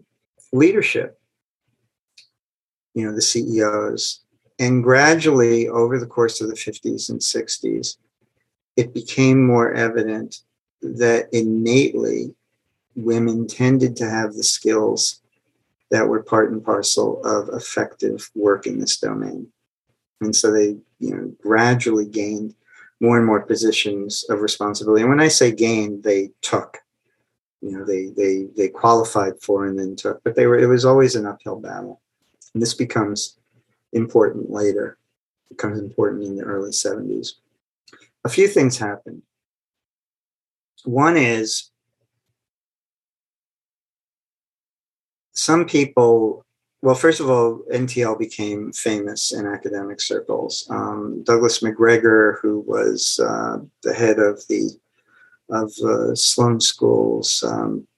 leadership, 0.52 1.20
you 2.94 3.06
know, 3.06 3.14
the 3.14 3.22
CEOs. 3.22 4.20
And 4.58 4.82
gradually, 4.82 5.68
over 5.68 6.00
the 6.00 6.06
course 6.06 6.40
of 6.40 6.48
the 6.48 6.54
50s 6.54 7.10
and 7.10 7.20
60s, 7.20 7.96
it 8.76 8.92
became 8.92 9.46
more 9.46 9.72
evident 9.72 10.40
that 10.82 11.28
innately 11.32 12.34
women 12.96 13.46
tended 13.46 13.94
to 13.96 14.10
have 14.10 14.34
the 14.34 14.42
skills 14.42 15.20
that 15.90 16.06
were 16.06 16.22
part 16.22 16.52
and 16.52 16.64
parcel 16.64 17.24
of 17.24 17.48
effective 17.50 18.30
work 18.34 18.66
in 18.66 18.78
this 18.78 18.98
domain. 18.98 19.48
And 20.20 20.34
so 20.34 20.50
they, 20.50 20.76
you 20.98 21.14
know, 21.14 21.32
gradually 21.40 22.06
gained 22.06 22.54
more 23.00 23.16
and 23.16 23.26
more 23.26 23.42
positions 23.42 24.24
of 24.28 24.40
responsibility. 24.40 25.02
And 25.02 25.10
when 25.10 25.20
I 25.20 25.28
say 25.28 25.52
gained, 25.52 26.02
they 26.02 26.30
took. 26.42 26.78
You 27.60 27.72
know, 27.72 27.84
they 27.84 28.06
they 28.16 28.46
they 28.56 28.68
qualified 28.68 29.40
for 29.42 29.66
and 29.66 29.78
then 29.78 29.96
took, 29.96 30.22
but 30.22 30.36
they 30.36 30.46
were 30.46 30.58
it 30.58 30.66
was 30.66 30.84
always 30.84 31.16
an 31.16 31.26
uphill 31.26 31.58
battle. 31.58 32.00
And 32.54 32.62
this 32.62 32.74
becomes 32.74 33.36
important 33.92 34.50
later, 34.50 34.98
becomes 35.48 35.78
important 35.78 36.24
in 36.24 36.36
the 36.36 36.44
early 36.44 36.70
70s. 36.70 37.34
A 38.24 38.28
few 38.28 38.46
things 38.46 38.78
happened. 38.78 39.22
One 40.84 41.16
is 41.16 41.70
some 45.38 45.64
people 45.64 46.44
well, 46.80 46.94
first 46.94 47.18
of 47.18 47.28
all, 47.28 47.62
NTL 47.72 48.18
became 48.18 48.72
famous 48.72 49.32
in 49.32 49.46
academic 49.46 50.00
circles. 50.00 50.66
Um, 50.70 51.24
Douglas 51.24 51.58
McGregor, 51.58 52.38
who 52.40 52.60
was 52.60 53.18
uh, 53.18 53.58
the 53.82 53.92
head 53.92 54.20
of 54.20 54.46
the 54.46 54.70
of 55.50 55.72
uh, 55.84 56.14
Sloan 56.14 56.60
School's, 56.60 57.42
um, 57.42 57.88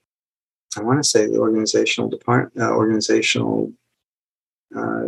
I 0.79 0.83
want 0.83 1.03
to 1.03 1.09
say 1.09 1.27
the 1.27 1.39
organizational 1.39 2.09
department, 2.09 2.65
uh, 2.65 2.71
organizational 2.71 3.73
uh, 4.75 5.07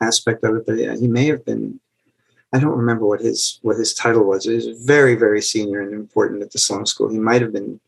aspect 0.00 0.44
of 0.44 0.56
it, 0.56 0.66
but 0.66 0.78
yeah, 0.78 0.96
he 0.96 1.08
may 1.08 1.26
have 1.26 1.44
been. 1.44 1.80
I 2.52 2.60
don't 2.60 2.78
remember 2.78 3.04
what 3.04 3.20
his 3.20 3.58
what 3.62 3.76
his 3.76 3.92
title 3.92 4.24
was. 4.24 4.44
He 4.44 4.54
was 4.54 4.68
very 4.86 5.16
very 5.16 5.42
senior 5.42 5.80
and 5.80 5.92
important 5.92 6.42
at 6.42 6.52
the 6.52 6.58
Sloan 6.58 6.86
School. 6.86 7.10
He 7.10 7.18
might 7.18 7.42
have 7.42 7.52
been 7.52 7.78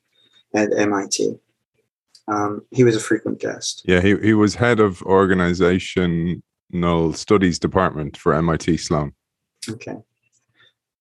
at 0.54 0.76
MIT. 0.76 1.38
Um, 2.28 2.62
he 2.70 2.84
was 2.84 2.96
a 2.96 3.00
frequent 3.00 3.40
guest. 3.40 3.82
Yeah, 3.84 4.00
he, 4.00 4.16
he 4.18 4.34
was 4.34 4.54
head 4.56 4.80
of 4.80 5.02
organizational 5.02 6.42
studies 7.12 7.58
department 7.58 8.16
for 8.16 8.34
MIT 8.34 8.78
Sloan. 8.78 9.12
Okay. 9.68 9.96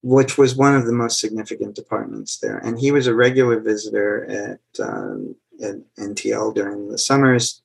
Which 0.04 0.38
was 0.38 0.56
one 0.56 0.76
of 0.76 0.86
the 0.86 0.94
most 0.94 1.20
significant 1.20 1.76
departments 1.76 2.38
there. 2.38 2.60
And 2.60 2.80
he 2.80 2.92
was 2.92 3.08
a 3.08 3.16
regular 3.16 3.60
visitor 3.60 4.26
at, 4.30 4.60
um, 4.84 5.36
at 5.64 5.76
NTL 5.98 6.54
during 6.54 6.90
the 6.90 6.98
summers 6.98 7.64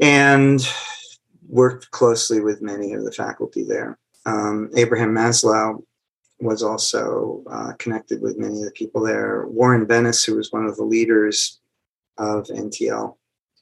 and 0.00 0.60
worked 1.48 1.90
closely 1.92 2.40
with 2.40 2.60
many 2.60 2.92
of 2.92 3.04
the 3.04 3.12
faculty 3.12 3.62
there. 3.62 3.98
Um, 4.26 4.70
Abraham 4.76 5.14
Maslow 5.14 5.82
was 6.40 6.62
also 6.62 7.42
uh, 7.50 7.72
connected 7.78 8.20
with 8.20 8.38
many 8.38 8.58
of 8.58 8.64
the 8.64 8.72
people 8.72 9.02
there. 9.02 9.46
Warren 9.46 9.86
Bennis, 9.86 10.26
who 10.26 10.36
was 10.36 10.52
one 10.52 10.66
of 10.66 10.76
the 10.76 10.84
leaders 10.84 11.61
of 12.18 12.46
NTL. 12.46 13.16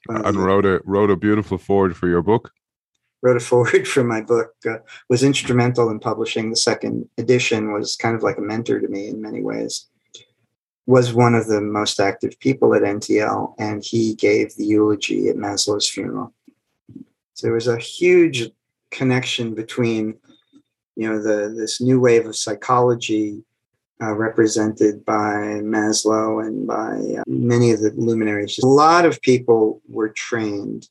And 0.07 0.35
wrote 0.35 0.65
a 0.65 0.81
wrote 0.83 1.11
a 1.11 1.15
beautiful 1.15 1.57
forward 1.57 1.95
for 1.95 2.07
your 2.07 2.21
book. 2.21 2.51
Wrote 3.21 3.37
a 3.37 3.39
forward 3.51 3.87
for 3.87 4.03
my 4.03 4.21
book. 4.21 4.53
Uh, 4.67 4.77
was 5.09 5.23
instrumental 5.23 5.89
in 5.89 5.99
publishing 5.99 6.49
the 6.49 6.55
second 6.55 7.07
edition. 7.17 7.71
Was 7.71 7.95
kind 7.95 8.15
of 8.15 8.23
like 8.23 8.37
a 8.37 8.41
mentor 8.41 8.79
to 8.79 8.87
me 8.87 9.07
in 9.07 9.21
many 9.21 9.41
ways. 9.41 9.87
Was 10.87 11.13
one 11.13 11.35
of 11.35 11.47
the 11.47 11.61
most 11.61 11.99
active 11.99 12.37
people 12.39 12.73
at 12.73 12.81
NTL, 12.81 13.53
and 13.59 13.83
he 13.83 14.15
gave 14.15 14.55
the 14.55 14.65
eulogy 14.65 15.29
at 15.29 15.35
Maslow's 15.35 15.87
funeral. 15.87 16.33
So 17.35 17.47
there 17.47 17.53
was 17.53 17.67
a 17.67 17.77
huge 17.77 18.49
connection 18.89 19.53
between, 19.53 20.15
you 20.95 21.07
know, 21.07 21.21
the 21.21 21.53
this 21.55 21.79
new 21.79 21.99
wave 21.99 22.25
of 22.25 22.35
psychology 22.35 23.43
uh, 24.01 24.13
represented 24.15 25.05
by 25.05 25.61
Maslow 25.61 26.45
and 26.45 26.65
by 26.65 27.19
uh, 27.19 27.23
many 27.27 27.71
of 27.71 27.81
the 27.81 27.91
luminaries. 27.95 28.57
A 28.59 28.67
lot 28.67 29.05
of 29.05 29.21
people 29.21 29.81
were 29.87 30.09
trained 30.09 30.89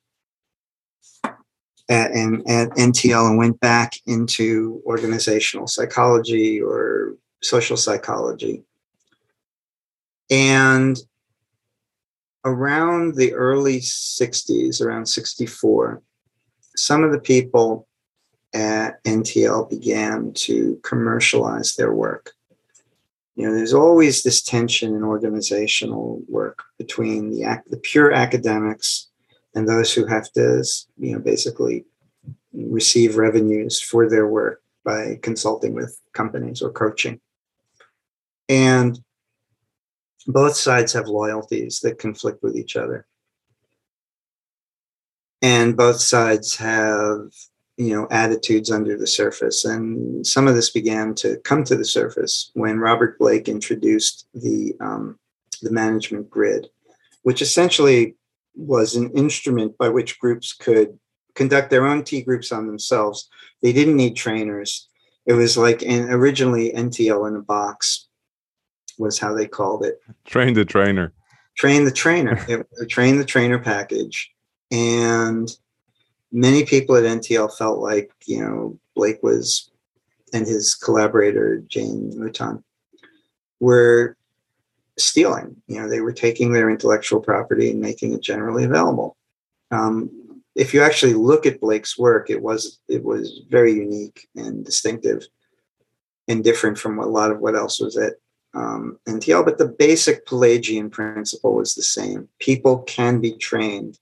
at, 1.88 2.12
at 2.12 2.70
NTL 2.70 3.30
and 3.30 3.38
went 3.38 3.58
back 3.58 3.94
into 4.06 4.80
organizational 4.86 5.66
psychology 5.66 6.60
or 6.62 7.16
social 7.42 7.76
psychology. 7.76 8.62
And 10.30 10.96
around 12.44 13.16
the 13.16 13.34
early 13.34 13.80
60s, 13.80 14.80
around 14.80 15.06
64, 15.06 16.00
some 16.76 17.02
of 17.02 17.10
the 17.10 17.18
people 17.18 17.88
at 18.54 19.02
NTL 19.04 19.68
began 19.68 20.32
to 20.32 20.78
commercialize 20.84 21.74
their 21.74 21.92
work 21.92 22.34
you 23.36 23.46
know 23.46 23.54
there's 23.54 23.74
always 23.74 24.22
this 24.22 24.42
tension 24.42 24.94
in 24.94 25.02
organizational 25.02 26.20
work 26.28 26.62
between 26.78 27.30
the 27.30 27.44
act 27.44 27.70
the 27.70 27.76
pure 27.76 28.12
academics 28.12 29.08
and 29.54 29.68
those 29.68 29.92
who 29.92 30.06
have 30.06 30.30
to 30.32 30.62
you 30.98 31.12
know 31.12 31.18
basically 31.18 31.84
receive 32.52 33.16
revenues 33.16 33.80
for 33.80 34.08
their 34.08 34.26
work 34.26 34.62
by 34.84 35.18
consulting 35.22 35.74
with 35.74 36.00
companies 36.12 36.62
or 36.62 36.70
coaching. 36.70 37.20
And 38.48 38.98
both 40.26 40.56
sides 40.56 40.92
have 40.92 41.06
loyalties 41.06 41.80
that 41.80 41.98
conflict 41.98 42.42
with 42.42 42.56
each 42.56 42.76
other. 42.76 43.06
And 45.42 45.76
both 45.76 46.00
sides 46.00 46.56
have 46.56 47.30
you 47.80 47.94
know 47.94 48.06
attitudes 48.10 48.70
under 48.70 48.96
the 48.96 49.06
surface. 49.06 49.64
And 49.64 50.26
some 50.26 50.46
of 50.46 50.54
this 50.54 50.70
began 50.70 51.14
to 51.16 51.36
come 51.38 51.64
to 51.64 51.76
the 51.76 51.84
surface 51.84 52.50
when 52.54 52.78
robert 52.78 53.18
blake 53.18 53.48
introduced 53.48 54.26
the 54.34 54.74
um, 54.80 55.18
the 55.62 55.70
management 55.70 56.30
grid 56.30 56.68
which 57.22 57.42
essentially 57.42 58.16
was 58.54 58.96
an 58.96 59.10
instrument 59.12 59.76
by 59.78 59.88
which 59.88 60.18
groups 60.18 60.52
could 60.52 60.98
conduct 61.34 61.70
their 61.70 61.86
own 61.86 62.04
t 62.04 62.22
groups 62.22 62.52
on 62.52 62.66
themselves. 62.66 63.28
They 63.62 63.72
didn't 63.72 63.96
need 63.96 64.16
trainers. 64.16 64.88
It 65.26 65.34
was 65.34 65.56
like 65.56 65.82
and 65.82 66.10
originally 66.10 66.72
ntl 66.72 67.28
in 67.28 67.36
a 67.36 67.42
box 67.42 68.08
was 68.98 69.18
how 69.18 69.34
they 69.34 69.46
called 69.46 69.84
it. 69.84 70.00
Train 70.24 70.54
the 70.54 70.64
trainer. 70.64 71.12
Train 71.56 71.84
the 71.84 71.90
trainer. 71.90 72.36
Train 72.88 73.18
the 73.18 73.24
trainer 73.24 73.58
package. 73.58 74.30
And 74.70 75.50
many 76.32 76.64
people 76.64 76.96
at 76.96 77.04
NTL 77.04 77.56
felt 77.56 77.78
like, 77.78 78.12
you 78.26 78.40
know, 78.40 78.78
Blake 78.94 79.22
was 79.22 79.70
and 80.32 80.46
his 80.46 80.74
collaborator, 80.74 81.58
Jane 81.66 82.12
Mouton, 82.16 82.62
were 83.58 84.16
stealing. 84.98 85.56
You 85.66 85.80
know, 85.80 85.88
they 85.88 86.00
were 86.00 86.12
taking 86.12 86.52
their 86.52 86.70
intellectual 86.70 87.20
property 87.20 87.70
and 87.70 87.80
making 87.80 88.12
it 88.14 88.22
generally 88.22 88.64
available. 88.64 89.16
Um, 89.70 90.10
if 90.54 90.74
you 90.74 90.82
actually 90.82 91.14
look 91.14 91.46
at 91.46 91.60
Blake's 91.60 91.98
work, 91.98 92.28
it 92.30 92.42
was 92.42 92.80
it 92.88 93.04
was 93.04 93.42
very 93.48 93.72
unique 93.72 94.28
and 94.36 94.64
distinctive 94.64 95.26
and 96.28 96.44
different 96.44 96.78
from 96.78 96.98
a 96.98 97.06
lot 97.06 97.30
of 97.30 97.40
what 97.40 97.56
else 97.56 97.80
was 97.80 97.96
at 97.96 98.14
um, 98.54 98.98
NTL. 99.08 99.44
But 99.44 99.58
the 99.58 99.68
basic 99.68 100.26
Pelagian 100.26 100.90
principle 100.90 101.54
was 101.54 101.74
the 101.74 101.82
same. 101.82 102.28
People 102.40 102.78
can 102.82 103.20
be 103.20 103.36
trained 103.36 103.98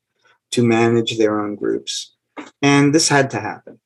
to 0.50 0.66
manage 0.66 1.18
their 1.18 1.40
own 1.40 1.54
groups 1.54 2.14
and 2.62 2.94
this 2.94 3.08
had 3.08 3.30
to 3.30 3.40
happen. 3.40 3.78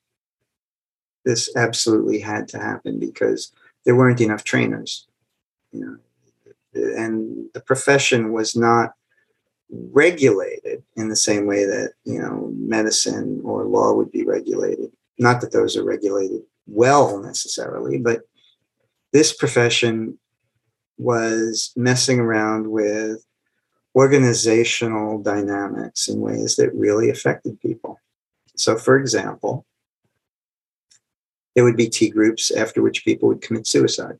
This 1.25 1.55
absolutely 1.57 2.21
had 2.21 2.49
to 2.49 2.59
happen 2.59 2.99
because 2.99 3.53
there 3.85 3.97
weren't 3.97 4.21
enough 4.21 4.45
trainers. 4.45 5.07
You 5.73 5.81
know, 5.81 5.97
and 6.75 7.49
the 7.55 7.61
profession 7.61 8.33
was 8.33 8.57
not 8.57 8.93
regulated 9.71 10.83
in 10.97 11.09
the 11.09 11.17
same 11.17 11.47
way 11.47 11.65
that 11.65 11.93
you 12.05 12.21
know 12.21 12.53
medicine 12.57 13.41
or 13.45 13.65
law 13.65 13.95
would 13.95 14.11
be 14.11 14.25
regulated. 14.25 14.91
Not 15.19 15.41
that 15.41 15.53
those 15.53 15.77
are 15.77 15.85
regulated 15.85 16.43
well 16.67 17.19
necessarily, 17.19 17.99
but 17.99 18.23
this 19.13 19.33
profession 19.33 20.19
was 20.99 21.73
messing 21.77 22.21
around 22.21 22.67
with 22.67 23.25
organizational 23.95 25.23
dynamics 25.23 26.09
in 26.09 26.21
ways 26.21 26.57
that 26.57 26.75
really 26.75 27.11
affected 27.11 27.61
people. 27.61 27.99
So, 28.57 28.77
for 28.77 28.99
example, 28.99 29.67
there 31.55 31.65
would 31.65 31.77
be 31.77 31.89
T 31.89 32.09
groups 32.09 32.51
after 32.51 32.83
which 32.83 33.05
people 33.05 33.29
would 33.29 33.43
commit 33.43 33.67
suicide. 33.67 34.19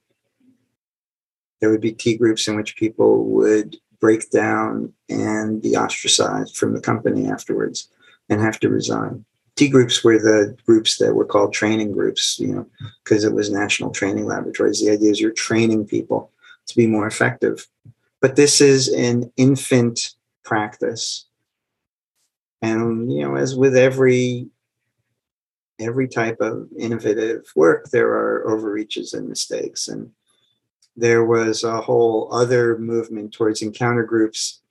There 1.61 1.71
would 1.71 1.81
be 1.81 1.93
T 1.93 2.17
groups 2.17 2.49
in 2.49 2.57
which 2.57 2.77
people 2.77 3.25
would 3.27 3.77
break 4.01 4.31
down 4.31 4.93
and 5.09 5.63
be 5.63 5.77
ostracized 5.77 6.57
from 6.57 6.75
the 6.75 6.81
company 6.81 7.29
afterwards 7.29 7.89
and 8.29 8.41
have 8.41 8.59
to 8.61 8.69
resign. 8.69 9.25
T 9.55 9.69
groups 9.69 10.03
were 10.03 10.19
the 10.19 10.57
groups 10.67 10.99
that 10.99 11.15
were 11.15 11.25
called 11.25 11.53
training 11.53 11.93
groups, 11.93 12.39
you 12.39 12.49
know, 12.49 12.67
because 13.05 13.25
it 13.25 13.33
was 13.33 13.51
national 13.51 13.91
training 13.91 14.27
laboratories. 14.27 14.81
The 14.81 14.91
idea 14.91 15.11
is 15.11 15.21
you're 15.21 15.31
training 15.31 15.87
people 15.87 16.31
to 16.67 16.77
be 16.77 16.87
more 16.87 17.07
effective. 17.07 17.67
But 18.21 18.37
this 18.37 18.61
is 18.61 18.89
an 18.89 19.31
infant 19.37 20.15
practice 20.45 21.27
and 22.63 23.13
you 23.13 23.23
know 23.23 23.35
as 23.35 23.55
with 23.55 23.77
every 23.77 24.47
every 25.79 26.09
type 26.09 26.41
of 26.41 26.69
innovative 26.79 27.45
work 27.57 27.91
there 27.91 28.09
are 28.09 28.49
overreaches 28.49 29.13
and 29.13 29.29
mistakes 29.29 29.89
and 29.89 30.11
there 30.97 31.25
was 31.25 31.65
a 31.65 31.81
whole 31.81 32.33
other 32.33 32.79
movement 32.79 33.33
towards 33.33 33.63
encounter 33.63 34.05
groups 34.05 34.63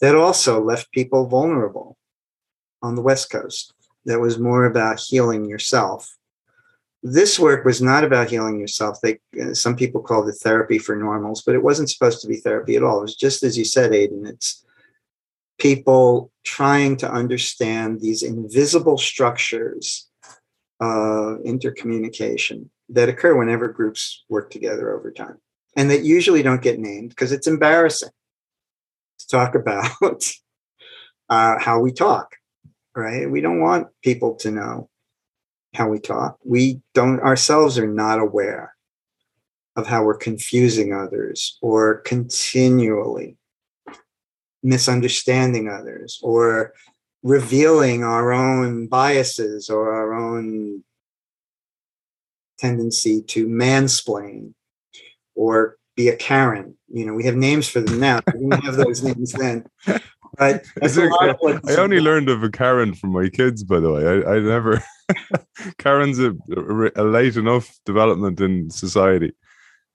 that 0.00 0.14
also 0.14 0.62
left 0.62 0.90
people 0.92 1.26
vulnerable 1.26 1.96
on 2.82 2.94
the 2.94 3.02
west 3.02 3.30
coast 3.30 3.72
that 4.04 4.20
was 4.20 4.38
more 4.38 4.66
about 4.66 5.00
healing 5.00 5.44
yourself 5.44 6.16
this 7.02 7.38
work 7.38 7.64
was 7.64 7.80
not 7.80 8.04
about 8.04 8.28
healing 8.28 8.60
yourself. 8.60 9.00
They, 9.00 9.20
uh, 9.40 9.54
some 9.54 9.74
people 9.74 10.02
called 10.02 10.28
it 10.28 10.34
therapy 10.34 10.78
for 10.78 10.94
normals, 10.94 11.42
but 11.42 11.54
it 11.54 11.62
wasn't 11.62 11.88
supposed 11.88 12.20
to 12.20 12.28
be 12.28 12.36
therapy 12.36 12.76
at 12.76 12.82
all. 12.82 12.98
It 12.98 13.02
was 13.02 13.16
just 13.16 13.42
as 13.42 13.56
you 13.56 13.64
said, 13.64 13.94
Aidan. 13.94 14.26
It's 14.26 14.64
people 15.60 16.32
trying 16.44 16.96
to 16.96 17.10
understand 17.10 18.00
these 18.00 18.22
invisible 18.22 18.98
structures 18.98 20.08
of 20.80 21.38
intercommunication 21.44 22.68
that 22.88 23.08
occur 23.08 23.36
whenever 23.36 23.68
groups 23.68 24.24
work 24.28 24.50
together 24.50 24.96
over 24.96 25.12
time, 25.12 25.38
and 25.76 25.90
that 25.90 26.02
usually 26.02 26.42
don't 26.42 26.62
get 26.62 26.80
named 26.80 27.10
because 27.10 27.30
it's 27.30 27.46
embarrassing 27.46 28.10
to 29.18 29.28
talk 29.28 29.54
about 29.54 30.24
uh, 31.28 31.58
how 31.58 31.78
we 31.78 31.92
talk. 31.92 32.34
Right? 32.96 33.30
We 33.30 33.40
don't 33.40 33.60
want 33.60 33.86
people 34.02 34.34
to 34.36 34.50
know 34.50 34.88
how 35.74 35.88
we 35.88 36.00
talk. 36.00 36.38
We 36.44 36.80
don't 36.94 37.20
ourselves 37.20 37.78
are 37.78 37.86
not 37.86 38.18
aware 38.18 38.74
of 39.76 39.86
how 39.86 40.02
we're 40.02 40.16
confusing 40.16 40.92
others 40.92 41.58
or 41.62 42.00
continually 42.00 43.36
misunderstanding 44.62 45.68
others 45.68 46.18
or 46.22 46.72
revealing 47.22 48.02
our 48.02 48.32
own 48.32 48.86
biases 48.86 49.68
or 49.68 49.92
our 49.92 50.14
own 50.14 50.82
tendency 52.58 53.22
to 53.22 53.46
mansplain 53.46 54.52
or 55.34 55.76
be 55.96 56.08
a 56.08 56.16
Karen. 56.16 56.76
You 56.88 57.06
know, 57.06 57.14
we 57.14 57.24
have 57.24 57.36
names 57.36 57.68
for 57.68 57.80
them 57.80 58.00
now. 58.00 58.20
We 58.34 58.40
didn't 58.40 58.64
have 58.64 58.76
those 58.76 59.02
names 59.02 59.32
then. 59.32 59.66
But 60.38 60.64
I 60.82 61.76
only 61.76 62.00
learned 62.00 62.28
of 62.28 62.42
a 62.42 62.50
Karen 62.50 62.94
from 62.94 63.12
my 63.12 63.28
kids, 63.28 63.64
by 63.64 63.80
the 63.80 63.92
way. 63.92 64.06
I, 64.06 64.36
I 64.36 64.40
never. 64.40 64.82
Karen's 65.78 66.18
a, 66.18 66.34
a 66.96 67.04
late 67.04 67.36
enough 67.36 67.78
development 67.84 68.40
in 68.40 68.70
society. 68.70 69.32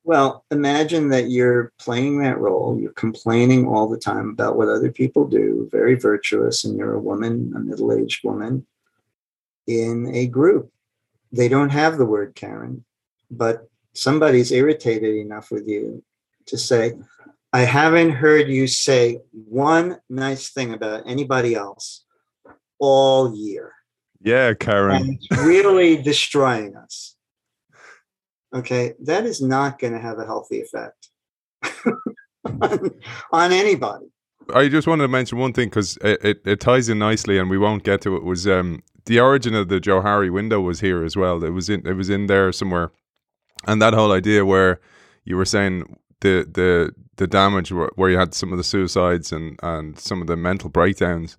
Well, 0.05 0.45
imagine 0.51 1.09
that 1.09 1.31
you're 1.31 1.73
playing 1.79 2.19
that 2.19 2.37
role. 2.37 2.77
You're 2.79 2.91
complaining 2.91 3.67
all 3.67 3.89
the 3.89 3.97
time 3.97 4.29
about 4.29 4.55
what 4.55 4.69
other 4.69 4.91
people 4.91 5.27
do, 5.27 5.67
very 5.71 5.95
virtuous, 5.95 6.63
and 6.63 6.77
you're 6.77 6.93
a 6.93 6.99
woman, 6.99 7.51
a 7.55 7.59
middle 7.59 7.91
aged 7.91 8.23
woman 8.23 8.67
in 9.65 10.07
a 10.13 10.27
group. 10.27 10.71
They 11.31 11.47
don't 11.47 11.71
have 11.71 11.97
the 11.97 12.05
word 12.05 12.35
Karen, 12.35 12.85
but 13.31 13.67
somebody's 13.93 14.51
irritated 14.51 15.15
enough 15.15 15.49
with 15.49 15.67
you 15.67 16.03
to 16.45 16.57
say, 16.59 16.93
I 17.51 17.61
haven't 17.61 18.11
heard 18.11 18.47
you 18.47 18.67
say 18.67 19.21
one 19.31 19.97
nice 20.07 20.49
thing 20.49 20.71
about 20.71 21.01
anybody 21.07 21.55
else 21.55 22.05
all 22.77 23.35
year. 23.35 23.73
Yeah, 24.21 24.53
Karen. 24.53 25.01
And 25.01 25.15
it's 25.15 25.31
really 25.43 25.99
destroying 25.99 26.75
us. 26.75 27.14
Okay, 28.55 28.93
that 29.01 29.25
is 29.25 29.41
not 29.41 29.79
going 29.79 29.91
to 29.91 29.99
have 29.99 30.17
a 30.17 30.25
healthy 30.25 30.61
effect 30.61 31.09
on, 32.45 32.91
on, 33.31 33.51
anybody. 33.51 34.05
I 34.53 34.69
just 34.69 34.87
wanted 34.87 35.03
to 35.03 35.07
mention 35.09 35.37
one 35.37 35.51
thing 35.51 35.67
because 35.67 35.97
it, 35.97 36.23
it, 36.23 36.41
it, 36.45 36.59
ties 36.61 36.87
in 36.87 36.97
nicely, 36.99 37.37
and 37.37 37.49
we 37.49 37.57
won't 37.57 37.83
get 37.83 37.99
to 38.01 38.15
it. 38.15 38.23
Was 38.23 38.47
um, 38.47 38.81
the 39.07 39.19
origin 39.19 39.55
of 39.55 39.67
the 39.67 39.81
Johari 39.81 40.31
window 40.31 40.61
was 40.61 40.79
here 40.79 41.03
as 41.03 41.17
well? 41.17 41.43
It 41.43 41.49
was 41.49 41.69
in 41.69 41.85
it 41.85 41.93
was 41.93 42.09
in 42.09 42.27
there 42.27 42.53
somewhere, 42.53 42.91
and 43.67 43.81
that 43.81 43.93
whole 43.93 44.13
idea 44.13 44.45
where 44.45 44.79
you 45.25 45.35
were 45.35 45.45
saying 45.45 45.97
the 46.21 46.47
the 46.49 46.93
the 47.17 47.27
damage 47.27 47.73
where, 47.73 47.89
where 47.95 48.09
you 48.09 48.17
had 48.17 48.33
some 48.33 48.53
of 48.53 48.57
the 48.57 48.63
suicides 48.63 49.33
and 49.33 49.59
and 49.63 49.99
some 49.99 50.21
of 50.21 50.27
the 50.27 50.37
mental 50.37 50.69
breakdowns 50.69 51.35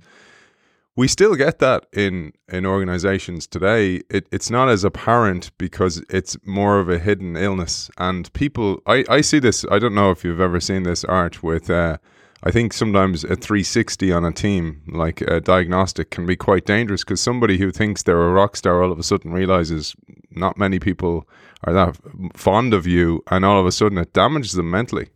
we 0.96 1.06
still 1.06 1.34
get 1.34 1.58
that 1.58 1.86
in 1.92 2.32
in 2.48 2.64
organizations 2.64 3.46
today. 3.46 4.00
It, 4.08 4.26
it's 4.32 4.50
not 4.50 4.68
as 4.68 4.82
apparent 4.82 5.50
because 5.58 6.02
it's 6.08 6.36
more 6.44 6.80
of 6.80 6.88
a 6.88 6.98
hidden 6.98 7.36
illness. 7.36 7.90
And 7.98 8.32
people 8.32 8.82
i 8.86 9.04
i 9.08 9.20
see 9.20 9.38
this 9.38 9.64
i 9.70 9.78
don't 9.78 9.94
know 9.94 10.10
if 10.10 10.24
you've 10.24 10.40
ever 10.40 10.60
seen 10.60 10.82
this 10.82 11.04
art 11.04 11.42
with 11.42 11.70
uh, 11.70 11.98
i 12.42 12.50
think 12.50 12.72
sometimes 12.72 13.24
a 13.24 13.36
360 13.36 14.12
on 14.12 14.24
a 14.24 14.32
team 14.32 14.82
like 14.88 15.20
a 15.22 15.40
diagnostic 15.40 16.10
can 16.10 16.26
be 16.26 16.36
quite 16.36 16.64
dangerous 16.64 17.04
because 17.04 17.20
somebody 17.20 17.58
who 17.58 17.70
thinks 17.70 18.02
they're 18.02 18.28
a 18.28 18.32
rock 18.32 18.56
star 18.56 18.82
all 18.82 18.92
of 18.92 18.98
a 18.98 19.02
sudden 19.02 19.32
realizes 19.32 19.94
not 20.30 20.58
many 20.58 20.78
people 20.78 21.28
are 21.64 21.72
that 21.72 21.96
fond 22.34 22.74
of 22.74 22.86
you 22.86 23.22
and 23.30 23.44
all 23.44 23.60
of 23.60 23.66
a 23.66 23.72
sudden 23.72 23.98
it 23.98 24.12
damages 24.12 24.52
them 24.52 24.70
mentally. 24.70 25.08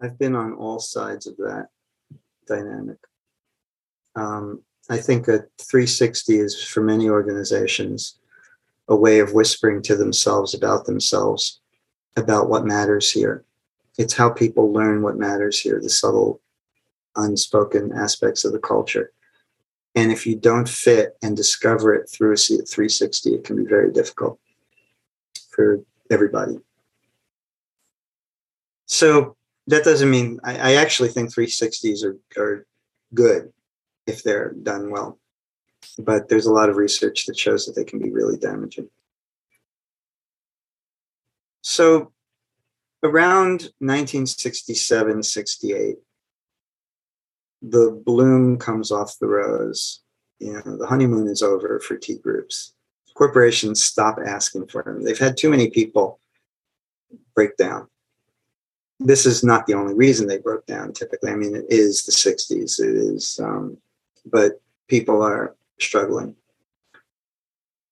I've 0.00 0.18
been 0.18 0.34
on 0.34 0.52
all 0.52 0.78
sides 0.78 1.26
of 1.26 1.36
that 1.38 1.66
dynamic. 2.46 2.98
Um, 4.14 4.62
I 4.88 4.96
think 4.96 5.28
a 5.28 5.44
360 5.58 6.38
is 6.38 6.62
for 6.62 6.80
many 6.80 7.08
organizations 7.08 8.18
a 8.88 8.96
way 8.96 9.18
of 9.18 9.34
whispering 9.34 9.82
to 9.82 9.94
themselves 9.94 10.54
about 10.54 10.86
themselves, 10.86 11.60
about 12.16 12.48
what 12.48 12.64
matters 12.64 13.10
here. 13.10 13.44
It's 13.98 14.14
how 14.14 14.30
people 14.30 14.72
learn 14.72 15.02
what 15.02 15.18
matters 15.18 15.60
here, 15.60 15.78
the 15.80 15.90
subtle, 15.90 16.40
unspoken 17.16 17.92
aspects 17.92 18.44
of 18.44 18.52
the 18.52 18.58
culture. 18.58 19.12
And 19.94 20.10
if 20.10 20.26
you 20.26 20.36
don't 20.36 20.68
fit 20.68 21.18
and 21.22 21.36
discover 21.36 21.94
it 21.94 22.08
through 22.08 22.32
a 22.32 22.36
360, 22.36 23.34
it 23.34 23.44
can 23.44 23.56
be 23.56 23.68
very 23.68 23.92
difficult 23.92 24.38
for 25.50 25.80
everybody. 26.10 26.58
So 28.86 29.36
that 29.66 29.84
doesn't 29.84 30.08
mean 30.08 30.40
I, 30.44 30.56
I 30.56 30.74
actually 30.76 31.10
think 31.10 31.34
360s 31.34 32.04
are, 32.04 32.16
are 32.40 32.66
good 33.12 33.52
if 34.08 34.22
they're 34.22 34.52
done 34.62 34.90
well. 34.90 35.18
But 35.98 36.28
there's 36.28 36.46
a 36.46 36.52
lot 36.52 36.68
of 36.68 36.76
research 36.76 37.26
that 37.26 37.38
shows 37.38 37.66
that 37.66 37.76
they 37.76 37.84
can 37.84 37.98
be 37.98 38.10
really 38.10 38.36
damaging. 38.36 38.88
So 41.62 42.12
around 43.02 43.70
1967, 43.78 45.22
68, 45.22 45.96
the 47.62 48.02
bloom 48.04 48.58
comes 48.58 48.90
off 48.90 49.18
the 49.18 49.26
rose. 49.26 50.00
You 50.38 50.54
know, 50.54 50.76
the 50.78 50.86
honeymoon 50.86 51.26
is 51.28 51.42
over 51.42 51.80
for 51.80 51.96
T 51.96 52.16
groups. 52.16 52.74
Corporations 53.14 53.82
stop 53.82 54.18
asking 54.24 54.68
for 54.68 54.82
them. 54.82 55.02
They've 55.02 55.18
had 55.18 55.36
too 55.36 55.50
many 55.50 55.70
people 55.70 56.20
break 57.34 57.56
down. 57.56 57.88
This 59.00 59.26
is 59.26 59.44
not 59.44 59.66
the 59.66 59.74
only 59.74 59.94
reason 59.94 60.26
they 60.26 60.38
broke 60.38 60.66
down 60.66 60.92
typically. 60.92 61.30
I 61.30 61.36
mean, 61.36 61.54
it 61.54 61.66
is 61.68 62.04
the 62.04 62.12
60s. 62.12 62.80
It 62.80 62.96
is 62.96 63.40
um, 63.42 63.76
but 64.30 64.60
people 64.88 65.22
are 65.22 65.54
struggling. 65.78 66.34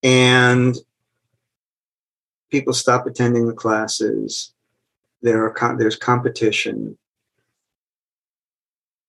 And 0.03 0.75
people 2.51 2.73
stop 2.73 3.07
attending 3.07 3.47
the 3.47 3.53
classes. 3.53 4.53
There 5.21 5.43
are 5.43 5.77
there's 5.77 5.95
competition, 5.95 6.97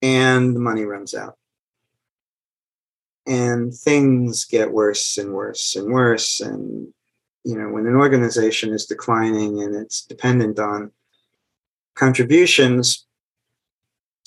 and 0.00 0.56
the 0.56 0.60
money 0.60 0.84
runs 0.84 1.14
out. 1.14 1.36
And 3.26 3.74
things 3.74 4.46
get 4.46 4.72
worse 4.72 5.18
and 5.18 5.34
worse 5.34 5.76
and 5.76 5.92
worse. 5.92 6.40
And 6.40 6.92
you 7.44 7.58
know, 7.58 7.68
when 7.68 7.86
an 7.86 7.96
organization 7.96 8.72
is 8.72 8.86
declining 8.86 9.62
and 9.62 9.74
it's 9.74 10.02
dependent 10.02 10.58
on 10.58 10.92
contributions, 11.94 13.06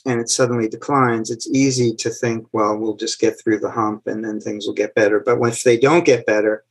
and 0.05 0.19
it 0.19 0.29
suddenly 0.29 0.67
declines, 0.67 1.29
it's 1.29 1.49
easy 1.49 1.95
to 1.95 2.09
think, 2.09 2.47
well, 2.51 2.77
we'll 2.77 2.95
just 2.95 3.19
get 3.19 3.39
through 3.39 3.59
the 3.59 3.69
hump 3.69 4.07
and 4.07 4.23
then 4.23 4.39
things 4.39 4.65
will 4.65 4.73
get 4.73 4.95
better. 4.95 5.19
But 5.19 5.39
if 5.41 5.63
they 5.63 5.77
don't 5.77 6.05
get 6.05 6.25
better, 6.25 6.63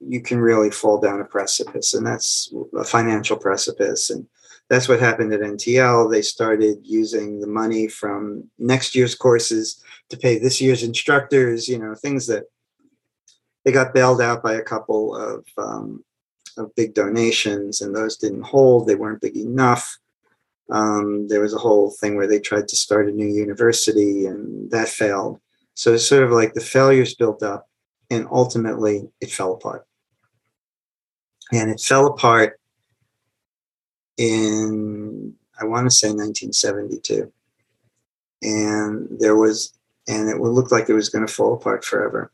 you 0.00 0.20
can 0.20 0.38
really 0.38 0.70
fall 0.70 1.00
down 1.00 1.20
a 1.20 1.24
precipice, 1.24 1.94
and 1.94 2.06
that's 2.06 2.52
a 2.76 2.84
financial 2.84 3.36
precipice. 3.36 4.10
And 4.10 4.26
that's 4.68 4.88
what 4.88 5.00
happened 5.00 5.32
at 5.32 5.40
NTL. 5.40 6.10
They 6.10 6.22
started 6.22 6.78
using 6.82 7.40
the 7.40 7.46
money 7.46 7.88
from 7.88 8.50
next 8.58 8.94
year's 8.94 9.14
courses 9.14 9.82
to 10.08 10.16
pay 10.16 10.38
this 10.38 10.60
year's 10.60 10.82
instructors, 10.82 11.68
you 11.68 11.78
know, 11.78 11.94
things 11.94 12.26
that 12.26 12.44
they 13.64 13.70
got 13.70 13.94
bailed 13.94 14.20
out 14.20 14.42
by 14.42 14.54
a 14.54 14.62
couple 14.62 15.14
of, 15.14 15.46
um, 15.56 16.04
of 16.58 16.74
big 16.74 16.94
donations, 16.94 17.80
and 17.80 17.94
those 17.94 18.16
didn't 18.16 18.42
hold. 18.42 18.86
They 18.86 18.96
weren't 18.96 19.20
big 19.20 19.36
enough 19.36 19.98
um, 20.72 21.28
there 21.28 21.42
was 21.42 21.52
a 21.52 21.58
whole 21.58 21.90
thing 21.90 22.16
where 22.16 22.26
they 22.26 22.40
tried 22.40 22.66
to 22.68 22.76
start 22.76 23.08
a 23.08 23.12
new 23.12 23.26
university 23.26 24.24
and 24.24 24.70
that 24.70 24.88
failed. 24.88 25.38
So 25.74 25.92
it's 25.92 26.08
sort 26.08 26.22
of 26.22 26.30
like 26.30 26.54
the 26.54 26.60
failures 26.62 27.14
built 27.14 27.42
up 27.42 27.68
and 28.10 28.26
ultimately 28.30 29.08
it 29.20 29.30
fell 29.30 29.52
apart. 29.52 29.86
And 31.52 31.70
it 31.70 31.78
fell 31.78 32.06
apart 32.06 32.58
in, 34.16 35.34
I 35.60 35.66
want 35.66 35.86
to 35.86 35.94
say 35.94 36.08
1972. 36.08 37.30
And 38.40 39.08
there 39.20 39.36
was, 39.36 39.74
and 40.08 40.30
it 40.30 40.40
looked 40.40 40.72
like 40.72 40.88
it 40.88 40.94
was 40.94 41.10
going 41.10 41.26
to 41.26 41.32
fall 41.32 41.52
apart 41.52 41.84
forever. 41.84 42.32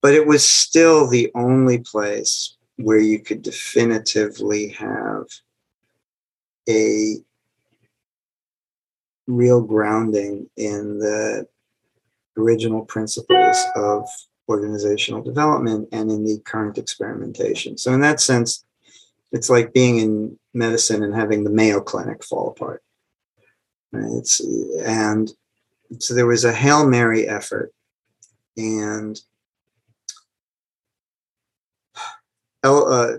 But 0.00 0.14
it 0.14 0.26
was 0.26 0.48
still 0.48 1.06
the 1.06 1.30
only 1.34 1.78
place 1.78 2.56
where 2.76 2.98
you 2.98 3.20
could 3.20 3.42
definitively 3.42 4.68
have 4.68 5.26
a 6.68 7.16
real 9.26 9.62
grounding 9.62 10.48
in 10.56 10.98
the 10.98 11.46
original 12.36 12.84
principles 12.84 13.56
of 13.76 14.08
organizational 14.48 15.22
development 15.22 15.88
and 15.92 16.10
in 16.10 16.24
the 16.24 16.38
current 16.44 16.78
experimentation. 16.78 17.78
So, 17.78 17.92
in 17.92 18.00
that 18.00 18.20
sense, 18.20 18.64
it's 19.32 19.48
like 19.48 19.72
being 19.72 19.98
in 19.98 20.38
medicine 20.52 21.02
and 21.02 21.14
having 21.14 21.44
the 21.44 21.50
Mayo 21.50 21.80
Clinic 21.80 22.22
fall 22.24 22.48
apart. 22.48 22.82
Right? 23.92 24.10
It's 24.18 24.40
and 24.84 25.30
so 25.98 26.14
there 26.14 26.26
was 26.26 26.44
a 26.44 26.52
hail 26.52 26.86
mary 26.86 27.28
effort, 27.28 27.72
and 28.56 29.20
uh, 32.62 33.16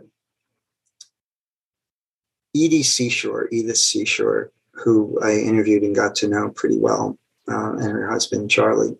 Edie 2.55 2.83
Seashore, 2.83 3.49
Edith 3.51 3.77
Seashore, 3.77 4.51
who 4.71 5.19
I 5.23 5.31
interviewed 5.33 5.83
and 5.83 5.95
got 5.95 6.15
to 6.15 6.27
know 6.27 6.49
pretty 6.49 6.77
well, 6.77 7.17
uh, 7.47 7.73
and 7.73 7.91
her 7.91 8.09
husband 8.09 8.49
Charlie. 8.49 8.97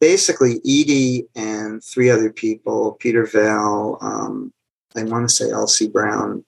Basically, 0.00 0.56
Edie 0.58 1.26
and 1.36 1.82
three 1.82 2.10
other 2.10 2.32
people, 2.32 2.92
Peter 3.00 3.24
Vaill, 3.24 4.02
um, 4.02 4.52
I 4.96 5.04
want 5.04 5.28
to 5.28 5.34
say 5.34 5.50
Elsie 5.50 5.88
Brown, 5.88 6.44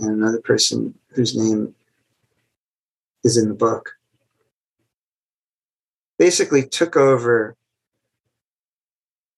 and 0.00 0.10
another 0.10 0.40
person 0.40 0.94
whose 1.10 1.36
name 1.36 1.74
is 3.22 3.36
in 3.36 3.48
the 3.48 3.54
book, 3.54 3.92
basically 6.18 6.66
took 6.66 6.96
over 6.96 7.56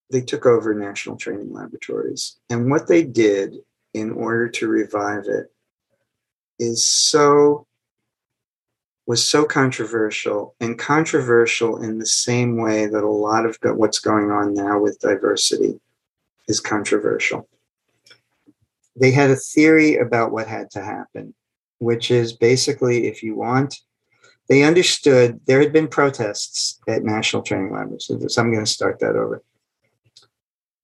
they 0.09 0.21
took 0.21 0.45
over 0.45 0.73
national 0.73 1.17
training 1.17 1.51
laboratories 1.51 2.37
and 2.49 2.71
what 2.71 2.87
they 2.87 3.03
did 3.03 3.57
in 3.93 4.11
order 4.11 4.49
to 4.49 4.67
revive 4.67 5.25
it 5.25 5.51
is 6.59 6.85
so 6.85 7.67
was 9.07 9.27
so 9.27 9.45
controversial 9.45 10.53
and 10.59 10.77
controversial 10.77 11.81
in 11.81 11.97
the 11.97 12.05
same 12.05 12.57
way 12.57 12.85
that 12.85 13.03
a 13.03 13.09
lot 13.09 13.45
of 13.45 13.57
what's 13.63 13.99
going 13.99 14.29
on 14.29 14.53
now 14.53 14.79
with 14.79 14.99
diversity 14.99 15.79
is 16.47 16.59
controversial. 16.59 17.47
They 18.99 19.11
had 19.11 19.29
a 19.29 19.35
theory 19.35 19.95
about 19.95 20.31
what 20.33 20.47
had 20.47 20.69
to 20.71 20.81
happen, 20.81 21.33
which 21.79 22.11
is 22.11 22.33
basically 22.33 23.07
if 23.07 23.23
you 23.23 23.35
want, 23.35 23.79
they 24.49 24.63
understood 24.63 25.39
there 25.45 25.61
had 25.61 25.71
been 25.71 25.87
protests 25.87 26.79
at 26.87 27.03
National 27.03 27.43
Training 27.43 27.73
Laboratories. 27.73 28.33
So 28.33 28.41
I'm 28.41 28.51
going 28.51 28.65
to 28.65 28.71
start 28.71 28.99
that 28.99 29.15
over. 29.15 29.41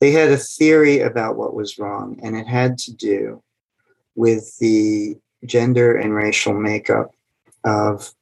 They 0.03 0.11
had 0.11 0.31
a 0.31 0.37
theory 0.37 0.99
about 0.99 1.37
what 1.37 1.53
was 1.53 1.79
wrong, 1.79 2.19
and 2.21 2.35
it 2.35 2.45
had 2.45 2.77
to 2.79 2.93
do 2.93 3.41
with 4.15 4.57
the 4.57 5.15
gender 5.45 5.95
and 5.95 6.13
racial 6.13 6.53
makeup 6.53 7.11
of 7.63 8.13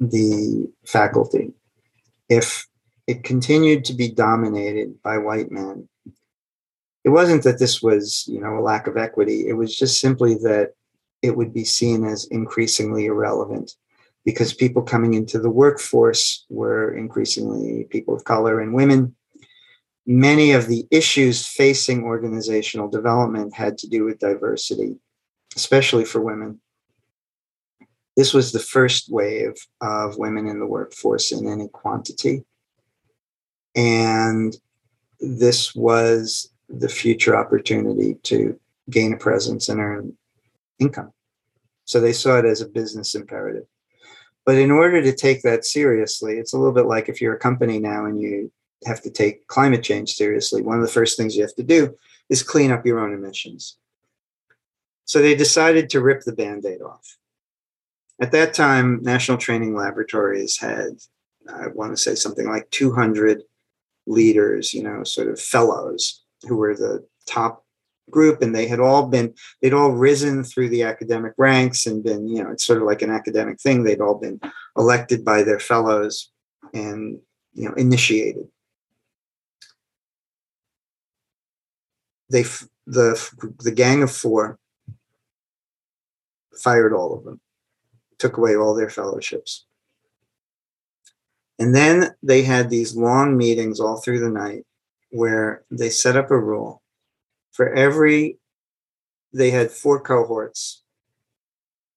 the 0.00 0.68
faculty. 0.84 1.52
If 2.28 2.66
it 3.06 3.22
continued 3.22 3.84
to 3.84 3.92
be 3.92 4.10
dominated 4.10 5.00
by 5.00 5.18
white 5.18 5.52
men, 5.52 5.88
it 7.04 7.10
wasn't 7.10 7.44
that 7.44 7.60
this 7.60 7.80
was, 7.80 8.24
you 8.26 8.40
know, 8.40 8.58
a 8.58 8.66
lack 8.66 8.88
of 8.88 8.96
equity. 8.96 9.46
It 9.46 9.52
was 9.52 9.78
just 9.78 10.00
simply 10.00 10.34
that 10.38 10.72
it 11.22 11.36
would 11.36 11.54
be 11.54 11.64
seen 11.64 12.04
as 12.04 12.24
increasingly 12.32 13.06
irrelevant 13.06 13.76
because 14.24 14.52
people 14.52 14.82
coming 14.82 15.14
into 15.14 15.38
the 15.38 15.50
workforce 15.50 16.44
were 16.50 16.96
increasingly 16.96 17.84
people 17.90 18.12
of 18.12 18.24
color 18.24 18.58
and 18.58 18.74
women. 18.74 19.14
Many 20.04 20.52
of 20.52 20.66
the 20.66 20.86
issues 20.90 21.46
facing 21.46 22.04
organizational 22.04 22.88
development 22.88 23.54
had 23.54 23.78
to 23.78 23.88
do 23.88 24.04
with 24.04 24.18
diversity 24.18 24.96
especially 25.56 26.04
for 26.04 26.20
women. 26.20 26.60
This 28.16 28.34
was 28.34 28.52
the 28.52 28.58
first 28.58 29.10
wave 29.10 29.54
of 29.80 30.18
women 30.18 30.46
in 30.46 30.58
the 30.58 30.66
workforce 30.66 31.32
in 31.32 31.48
any 31.48 31.68
quantity. 31.68 32.44
And 33.74 34.54
this 35.20 35.74
was 35.74 36.52
the 36.68 36.88
future 36.88 37.36
opportunity 37.36 38.16
to 38.24 38.58
gain 38.90 39.14
a 39.14 39.16
presence 39.16 39.68
and 39.68 39.80
earn 39.80 40.16
income. 40.78 41.12
So 41.84 42.00
they 42.00 42.12
saw 42.12 42.38
it 42.38 42.44
as 42.44 42.60
a 42.60 42.68
business 42.68 43.14
imperative. 43.14 43.64
But 44.44 44.56
in 44.56 44.70
order 44.70 45.00
to 45.02 45.14
take 45.14 45.42
that 45.42 45.64
seriously, 45.64 46.38
it's 46.38 46.52
a 46.52 46.58
little 46.58 46.72
bit 46.72 46.86
like 46.86 47.08
if 47.08 47.20
you're 47.20 47.34
a 47.34 47.38
company 47.38 47.78
now 47.78 48.06
and 48.06 48.20
you 48.20 48.50
have 48.86 49.02
to 49.02 49.10
take 49.10 49.46
climate 49.46 49.82
change 49.82 50.14
seriously, 50.14 50.62
one 50.62 50.76
of 50.76 50.82
the 50.82 50.92
first 50.92 51.16
things 51.16 51.36
you 51.36 51.42
have 51.42 51.54
to 51.56 51.62
do 51.62 51.96
is 52.28 52.42
clean 52.42 52.70
up 52.70 52.86
your 52.86 53.00
own 53.00 53.14
emissions. 53.14 53.76
So 55.04 55.20
they 55.20 55.34
decided 55.34 55.90
to 55.90 56.00
rip 56.00 56.22
the 56.22 56.32
band 56.32 56.64
aid 56.64 56.80
off. 56.80 57.16
At 58.20 58.32
that 58.32 58.54
time, 58.54 59.00
National 59.02 59.36
Training 59.36 59.74
Laboratories 59.74 60.58
had, 60.58 60.98
I 61.52 61.68
want 61.68 61.92
to 61.92 62.02
say 62.02 62.14
something 62.14 62.48
like 62.48 62.70
200 62.70 63.42
leaders, 64.06 64.72
you 64.72 64.82
know, 64.82 65.04
sort 65.04 65.28
of 65.28 65.40
fellows 65.40 66.22
who 66.46 66.56
were 66.56 66.74
the 66.74 67.04
top 67.26 67.64
group 68.10 68.42
and 68.42 68.54
they 68.54 68.66
had 68.66 68.80
all 68.80 69.06
been 69.06 69.32
they'd 69.60 69.72
all 69.72 69.92
risen 69.92 70.42
through 70.42 70.68
the 70.68 70.82
academic 70.82 71.32
ranks 71.38 71.86
and 71.86 72.02
been 72.02 72.26
you 72.26 72.42
know 72.42 72.50
it's 72.50 72.64
sort 72.64 72.80
of 72.80 72.84
like 72.84 73.00
an 73.00 73.10
academic 73.10 73.60
thing 73.60 73.82
they'd 73.82 74.00
all 74.00 74.16
been 74.16 74.40
elected 74.76 75.24
by 75.24 75.42
their 75.42 75.60
fellows 75.60 76.30
and 76.74 77.18
you 77.54 77.68
know 77.68 77.74
initiated 77.74 78.46
they 82.32 82.44
the 82.86 83.54
the 83.60 83.70
gang 83.70 84.02
of 84.02 84.10
four 84.10 84.58
fired 86.56 86.92
all 86.92 87.16
of 87.16 87.24
them, 87.24 87.40
took 88.18 88.36
away 88.36 88.56
all 88.56 88.74
their 88.74 88.90
fellowships. 88.90 89.66
And 91.58 91.74
then 91.74 92.14
they 92.22 92.42
had 92.42 92.68
these 92.68 92.96
long 92.96 93.36
meetings 93.36 93.78
all 93.78 94.00
through 94.00 94.20
the 94.20 94.30
night 94.30 94.66
where 95.10 95.64
they 95.70 95.90
set 95.90 96.16
up 96.16 96.30
a 96.30 96.38
rule 96.38 96.82
for 97.52 97.72
every, 97.74 98.38
they 99.32 99.50
had 99.50 99.70
four 99.70 100.00
cohorts 100.00 100.82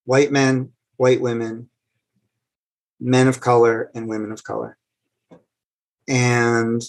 white 0.03 0.31
men, 0.31 0.71
white 0.97 1.21
women, 1.21 1.69
men 2.99 3.27
of 3.27 3.41
color, 3.41 3.89
and 3.95 4.07
women 4.07 4.31
of 4.31 4.43
color. 4.43 4.77
And 6.07 6.83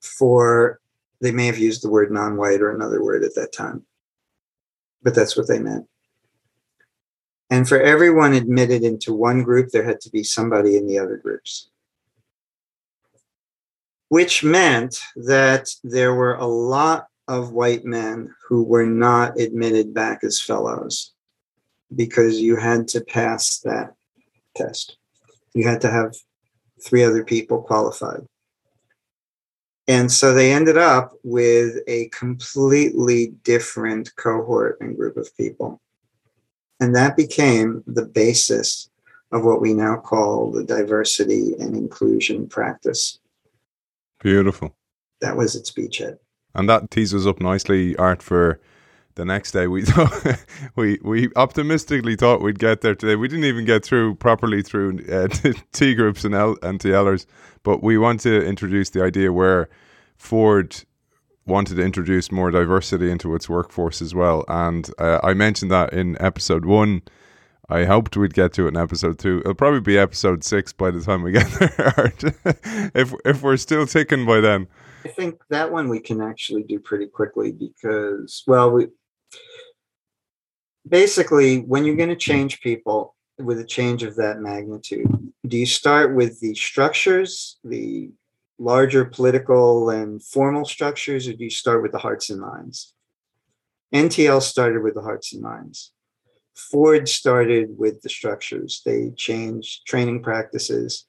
for, 0.00 0.80
they 1.20 1.32
may 1.32 1.46
have 1.46 1.58
used 1.58 1.82
the 1.82 1.90
word 1.90 2.10
non 2.10 2.36
white 2.36 2.60
or 2.60 2.70
another 2.70 3.02
word 3.02 3.24
at 3.24 3.34
that 3.34 3.52
time, 3.52 3.84
but 5.02 5.14
that's 5.14 5.36
what 5.36 5.48
they 5.48 5.58
meant. 5.58 5.86
And 7.50 7.68
for 7.68 7.80
everyone 7.80 8.34
admitted 8.34 8.82
into 8.82 9.14
one 9.14 9.42
group, 9.42 9.70
there 9.70 9.84
had 9.84 10.00
to 10.02 10.10
be 10.10 10.22
somebody 10.22 10.76
in 10.76 10.86
the 10.86 10.98
other 10.98 11.16
groups. 11.16 11.70
Which 14.08 14.44
meant 14.44 15.00
that 15.16 15.68
there 15.82 16.14
were 16.14 16.34
a 16.34 16.46
lot 16.46 17.08
of 17.26 17.52
white 17.52 17.84
men 17.84 18.34
who 18.46 18.62
were 18.62 18.86
not 18.86 19.38
admitted 19.38 19.92
back 19.92 20.24
as 20.24 20.40
fellows 20.40 21.12
because 21.94 22.40
you 22.40 22.56
had 22.56 22.88
to 22.88 23.00
pass 23.00 23.58
that 23.60 23.94
test. 24.56 24.96
You 25.54 25.66
had 25.66 25.80
to 25.82 25.90
have 25.90 26.14
three 26.82 27.04
other 27.04 27.24
people 27.24 27.62
qualified. 27.62 28.26
And 29.88 30.12
so 30.12 30.34
they 30.34 30.52
ended 30.52 30.76
up 30.76 31.14
with 31.24 31.78
a 31.86 32.08
completely 32.10 33.28
different 33.42 34.14
cohort 34.16 34.78
and 34.80 34.94
group 34.94 35.16
of 35.16 35.34
people. 35.36 35.80
And 36.78 36.94
that 36.94 37.16
became 37.16 37.82
the 37.86 38.04
basis 38.04 38.90
of 39.32 39.44
what 39.44 39.62
we 39.62 39.72
now 39.72 39.96
call 39.96 40.52
the 40.52 40.62
diversity 40.62 41.54
and 41.58 41.74
inclusion 41.74 42.48
practice. 42.48 43.18
Beautiful. 44.20 44.76
That 45.22 45.36
was 45.36 45.56
its 45.56 45.72
beachhead. 45.72 46.18
And 46.54 46.68
that 46.68 46.90
teases 46.90 47.26
up 47.26 47.40
nicely, 47.40 47.96
Art, 47.96 48.22
for 48.22 48.60
the 49.18 49.26
next 49.26 49.52
day. 49.52 49.66
We 49.66 49.82
thought 49.84 50.44
we 50.76 50.98
we 51.02 51.28
optimistically 51.36 52.16
thought 52.16 52.40
we'd 52.40 52.58
get 52.58 52.80
there 52.80 52.94
today. 52.94 53.16
We 53.16 53.28
didn't 53.28 53.44
even 53.44 53.66
get 53.66 53.84
through 53.84 54.14
properly 54.14 54.62
through 54.62 55.00
uh, 55.12 55.28
T 55.72 55.94
groups 55.94 56.24
and 56.24 56.34
L 56.34 56.56
and 56.62 56.80
TLers, 56.80 57.26
but 57.62 57.82
we 57.82 57.98
want 57.98 58.20
to 58.20 58.42
introduce 58.42 58.88
the 58.90 59.02
idea 59.04 59.30
where 59.30 59.68
Ford 60.16 60.84
wanted 61.44 61.76
to 61.76 61.82
introduce 61.82 62.32
more 62.32 62.50
diversity 62.50 63.10
into 63.10 63.34
its 63.34 63.48
workforce 63.48 64.00
as 64.00 64.14
well. 64.14 64.44
And 64.48 64.90
uh, 64.98 65.18
I 65.22 65.34
mentioned 65.34 65.70
that 65.70 65.92
in 65.92 66.20
episode 66.20 66.64
one. 66.64 67.02
I 67.70 67.84
hoped 67.84 68.16
we'd 68.16 68.32
get 68.32 68.54
to 68.54 68.64
it 68.64 68.68
in 68.68 68.76
episode 68.78 69.18
two. 69.18 69.40
It'll 69.40 69.54
probably 69.54 69.80
be 69.80 69.98
episode 69.98 70.42
six 70.42 70.72
by 70.72 70.90
the 70.90 71.02
time 71.02 71.22
we 71.22 71.32
get 71.40 71.50
there. 71.50 72.12
if 72.94 73.12
if 73.26 73.42
we're 73.42 73.58
still 73.58 73.86
ticking 73.86 74.24
by 74.24 74.40
then. 74.40 74.68
I 75.04 75.08
think 75.08 75.40
that 75.48 75.70
one 75.70 75.88
we 75.88 76.00
can 76.00 76.20
actually 76.20 76.64
do 76.64 76.78
pretty 76.78 77.06
quickly 77.06 77.52
because 77.52 78.42
well 78.46 78.70
we 78.70 78.88
basically 80.88 81.58
when 81.60 81.84
you're 81.84 81.96
going 81.96 82.08
to 82.08 82.16
change 82.16 82.60
people 82.60 83.14
with 83.38 83.60
a 83.60 83.64
change 83.64 84.02
of 84.02 84.16
that 84.16 84.40
magnitude, 84.40 85.06
do 85.46 85.56
you 85.56 85.66
start 85.66 86.14
with 86.14 86.40
the 86.40 86.54
structures, 86.54 87.58
the 87.64 88.10
larger 88.58 89.04
political 89.04 89.90
and 89.90 90.22
formal 90.22 90.64
structures, 90.64 91.28
or 91.28 91.32
do 91.34 91.44
you 91.44 91.50
start 91.50 91.82
with 91.82 91.92
the 91.92 91.98
hearts 91.98 92.30
and 92.30 92.40
minds? 92.40 92.94
NTL 93.94 94.42
started 94.42 94.82
with 94.82 94.94
the 94.94 95.02
hearts 95.02 95.32
and 95.32 95.42
minds. 95.42 95.92
Ford 96.54 97.08
started 97.08 97.78
with 97.78 98.02
the 98.02 98.08
structures. 98.08 98.82
They 98.84 99.12
changed 99.16 99.86
training 99.86 100.22
practices. 100.22 101.04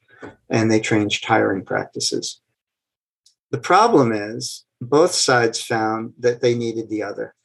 and 0.50 0.70
they 0.70 0.82
changed 0.82 1.24
hiring 1.24 1.64
practices. 1.64 2.42
The 3.52 3.58
problem 3.58 4.12
is 4.12 4.66
both 4.82 5.14
sides 5.14 5.62
found 5.62 6.14
that 6.20 6.42
they 6.42 6.56
needed 6.56 6.90
the 6.90 7.04
other. 7.04 7.36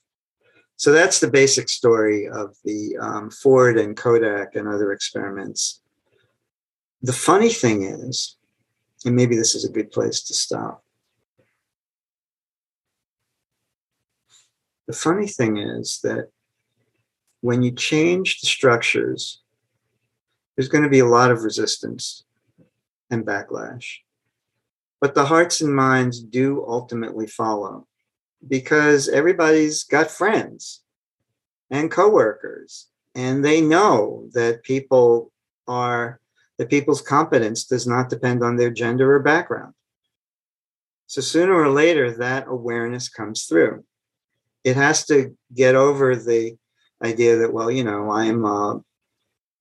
So 0.85 0.93
that's 0.93 1.19
the 1.19 1.31
basic 1.31 1.71
story 1.71 2.29
of 2.29 2.59
the 2.63 2.99
um, 3.01 3.31
Ford 3.31 3.79
and 3.79 3.97
Kodak 3.97 4.55
and 4.55 4.69
other 4.69 4.93
experiments. 4.93 5.81
The 7.01 7.15
funny 7.15 7.49
thing 7.49 7.85
is, 7.85 8.37
and 9.07 9.17
maybe 9.17 9.35
this 9.35 9.55
is 9.55 9.65
a 9.65 9.73
good 9.73 9.91
place 9.91 10.23
to 10.25 10.35
stop. 10.35 10.85
The 14.87 14.93
funny 14.93 15.27
thing 15.27 15.57
is 15.57 16.01
that 16.03 16.29
when 17.41 17.63
you 17.63 17.71
change 17.71 18.43
the 18.43 18.47
structures, 18.47 19.41
there's 20.55 20.69
going 20.69 20.85
to 20.85 20.91
be 20.91 20.99
a 20.99 21.07
lot 21.07 21.31
of 21.31 21.45
resistance 21.45 22.25
and 23.11 23.25
backlash. 23.25 24.01
But 25.01 25.15
the 25.15 25.25
hearts 25.25 25.63
and 25.63 25.75
minds 25.75 26.21
do 26.21 26.63
ultimately 26.69 27.27
follow 27.27 27.87
because 28.49 29.09
everybody's 29.09 29.85
got 29.85 30.11
friends 30.11 30.83
and 31.71 31.91
coworkers 31.91 32.89
and 33.15 33.45
they 33.45 33.61
know 33.61 34.29
that 34.33 34.63
people 34.63 35.33
are 35.67 36.21
that 36.59 36.71
people's 36.71 37.03
competence 37.03 37.65
does 37.65 37.87
not 37.87 38.09
depend 38.09 38.43
on 38.45 38.57
their 38.57 38.71
gender 38.71 39.17
or 39.17 39.19
background. 39.19 39.75
So 41.07 41.21
sooner 41.21 41.53
or 41.53 41.69
later 41.69 42.13
that 42.13 42.47
awareness 42.47 43.09
comes 43.09 43.45
through. 43.45 43.85
It 44.63 44.77
has 44.77 45.05
to 45.07 45.37
get 45.53 45.75
over 45.75 46.17
the 46.17 46.57
idea 47.05 47.37
that 47.37 47.53
well 47.53 47.71
you 47.71 47.85
know 47.85 48.11
i'm 48.11 48.45
uh, 48.45 48.75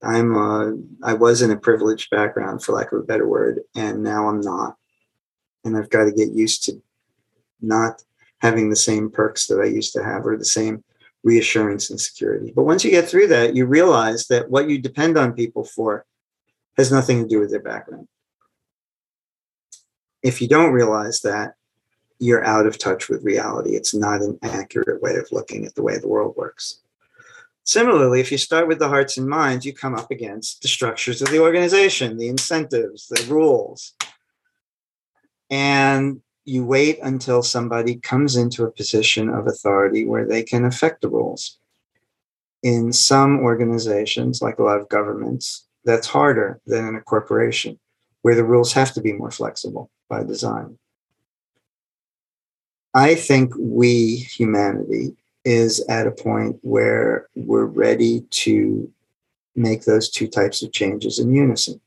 i'm 0.01 0.36
uh, 0.38 0.71
i 1.03 1.13
was 1.13 1.41
in 1.41 1.51
a 1.51 1.57
privileged 1.57 2.09
background 2.09 2.63
for 2.63 2.73
lack 2.73 2.91
of 2.91 2.99
a 2.99 3.03
better 3.03 3.27
word 3.27 3.59
and 3.75 4.03
now 4.03 4.29
i'm 4.29 4.41
not. 4.41 4.75
And 5.65 5.77
i've 5.77 5.89
got 5.89 6.05
to 6.05 6.11
get 6.11 6.31
used 6.31 6.63
to 6.65 6.81
not 7.61 8.03
having 8.43 8.69
the 8.69 8.75
same 8.75 9.09
perks 9.09 9.47
that 9.47 9.61
I 9.61 9.65
used 9.65 9.93
to 9.93 10.03
have 10.03 10.27
or 10.27 10.37
the 10.37 10.45
same 10.45 10.83
reassurance 11.23 11.89
and 11.89 11.99
security. 11.99 12.51
But 12.53 12.65
once 12.65 12.83
you 12.83 12.91
get 12.91 13.07
through 13.07 13.27
that, 13.27 13.55
you 13.55 13.65
realize 13.65 14.27
that 14.27 14.49
what 14.51 14.69
you 14.69 14.77
depend 14.77 15.17
on 15.17 15.31
people 15.31 15.63
for 15.63 16.05
has 16.77 16.91
nothing 16.91 17.23
to 17.23 17.27
do 17.27 17.39
with 17.39 17.51
their 17.51 17.61
background. 17.61 18.09
If 20.21 20.41
you 20.41 20.49
don't 20.49 20.73
realize 20.73 21.21
that, 21.21 21.53
you're 22.19 22.45
out 22.45 22.67
of 22.67 22.77
touch 22.77 23.07
with 23.07 23.23
reality. 23.23 23.71
It's 23.75 23.93
not 23.93 24.21
an 24.21 24.37
accurate 24.43 25.01
way 25.01 25.15
of 25.15 25.31
looking 25.31 25.65
at 25.65 25.75
the 25.75 25.81
way 25.81 25.97
the 25.97 26.07
world 26.07 26.35
works. 26.35 26.81
Similarly, 27.63 28.19
if 28.19 28.29
you 28.29 28.37
start 28.37 28.67
with 28.67 28.79
the 28.79 28.89
hearts 28.89 29.17
and 29.17 29.27
minds, 29.27 29.65
you 29.65 29.73
come 29.73 29.95
up 29.95 30.11
against 30.11 30.61
the 30.61 30.67
structures 30.67 31.21
of 31.21 31.29
the 31.29 31.39
organization, 31.39 32.17
the 32.17 32.27
incentives, 32.27 33.07
the 33.07 33.25
rules. 33.33 33.93
And 35.49 36.21
you 36.45 36.65
wait 36.65 36.99
until 37.01 37.41
somebody 37.41 37.95
comes 37.95 38.35
into 38.35 38.63
a 38.63 38.71
position 38.71 39.29
of 39.29 39.47
authority 39.47 40.05
where 40.05 40.25
they 40.25 40.43
can 40.43 40.65
affect 40.65 41.01
the 41.01 41.09
rules. 41.09 41.57
In 42.61 42.93
some 42.93 43.39
organizations, 43.39 44.41
like 44.41 44.59
a 44.59 44.63
lot 44.63 44.79
of 44.79 44.89
governments, 44.89 45.65
that's 45.85 46.07
harder 46.07 46.61
than 46.65 46.87
in 46.87 46.95
a 46.95 47.01
corporation, 47.01 47.79
where 48.21 48.35
the 48.35 48.43
rules 48.43 48.73
have 48.73 48.93
to 48.93 49.01
be 49.01 49.13
more 49.13 49.31
flexible 49.31 49.89
by 50.09 50.23
design. 50.23 50.77
I 52.93 53.15
think 53.15 53.53
we, 53.57 54.15
humanity, 54.15 55.15
is 55.45 55.83
at 55.89 56.07
a 56.07 56.11
point 56.11 56.57
where 56.61 57.27
we're 57.35 57.65
ready 57.65 58.21
to 58.29 58.89
make 59.55 59.83
those 59.83 60.09
two 60.09 60.27
types 60.27 60.63
of 60.63 60.71
changes 60.71 61.19
in 61.19 61.33
unison. 61.33 61.81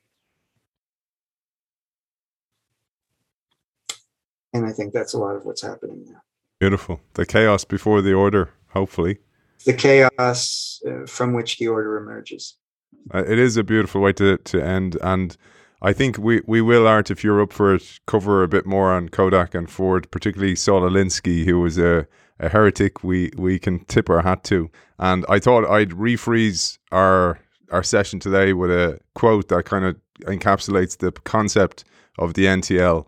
And 4.57 4.67
I 4.67 4.73
think 4.73 4.95
that's 4.95 5.13
a 5.13 5.19
lot 5.19 5.37
of 5.37 5.45
what's 5.45 5.63
happening 5.63 6.05
now. 6.07 6.23
Beautiful. 6.59 7.01
The 7.15 7.27
chaos 7.27 7.65
before 7.65 8.01
the 8.01 8.15
order, 8.15 8.51
hopefully. 8.69 9.19
The 9.67 9.75
chaos 9.75 10.81
uh, 10.89 11.07
from 11.07 11.35
which 11.35 11.59
the 11.59 11.69
order 11.69 11.99
emerges. 11.99 12.57
Uh, 13.13 13.25
it 13.27 13.39
is 13.39 13.59
a 13.59 13.63
beautiful 13.63 14.01
way 14.01 14.15
to, 14.15 14.39
to 14.39 14.65
end. 14.65 14.97
And 15.03 15.37
I 15.83 15.93
think 15.93 16.17
we, 16.17 16.41
we 16.47 16.63
will, 16.63 16.89
Art, 16.89 17.11
if 17.11 17.23
you're 17.23 17.43
up 17.43 17.53
for 17.53 17.75
it, 17.75 18.01
cover 18.07 18.43
a 18.43 18.49
bit 18.49 18.65
more 18.65 18.93
on 18.93 19.11
Kodak 19.11 19.55
and 19.55 19.71
Ford, 19.71 20.11
particularly 20.11 20.57
Saul 20.57 20.83
Alinsky, 20.83 21.45
who 21.45 21.61
was 21.61 21.77
a, 21.77 22.07
a 22.41 22.49
heretic 22.49 23.05
we, 23.05 23.31
we 23.37 23.59
can 23.59 23.85
tip 23.85 24.09
our 24.09 24.23
hat 24.23 24.43
to. 24.45 24.71
And 24.99 25.27
I 25.29 25.39
thought 25.39 25.71
I'd 25.71 25.91
refreeze 25.91 26.79
our 26.91 27.39
our 27.73 27.83
session 27.83 28.21
today 28.21 28.53
with 28.53 28.71
a 28.71 29.01
quote 29.15 29.49
that 29.49 29.65
kind 29.65 29.85
of 29.85 29.97
encapsulates 30.21 30.99
the 30.99 31.11
concept 31.11 31.85
of 32.17 32.35
the 32.35 32.45
NTL. 32.45 33.07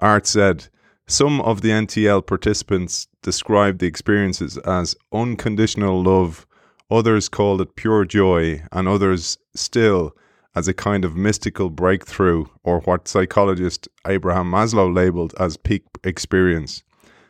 Art 0.00 0.26
said, 0.26 0.66
Some 1.06 1.40
of 1.40 1.60
the 1.60 1.70
NTL 1.70 2.26
participants 2.26 3.06
described 3.22 3.78
the 3.78 3.86
experiences 3.86 4.58
as 4.58 4.96
unconditional 5.12 6.02
love, 6.02 6.46
others 6.90 7.28
called 7.28 7.60
it 7.60 7.76
pure 7.76 8.04
joy, 8.04 8.62
and 8.72 8.88
others 8.88 9.38
still 9.54 10.16
as 10.56 10.66
a 10.66 10.74
kind 10.74 11.04
of 11.04 11.16
mystical 11.16 11.70
breakthrough, 11.70 12.46
or 12.64 12.80
what 12.80 13.06
psychologist 13.06 13.88
Abraham 14.06 14.50
Maslow 14.50 14.92
labeled 14.92 15.32
as 15.38 15.56
peak 15.56 15.84
experience. 16.02 16.82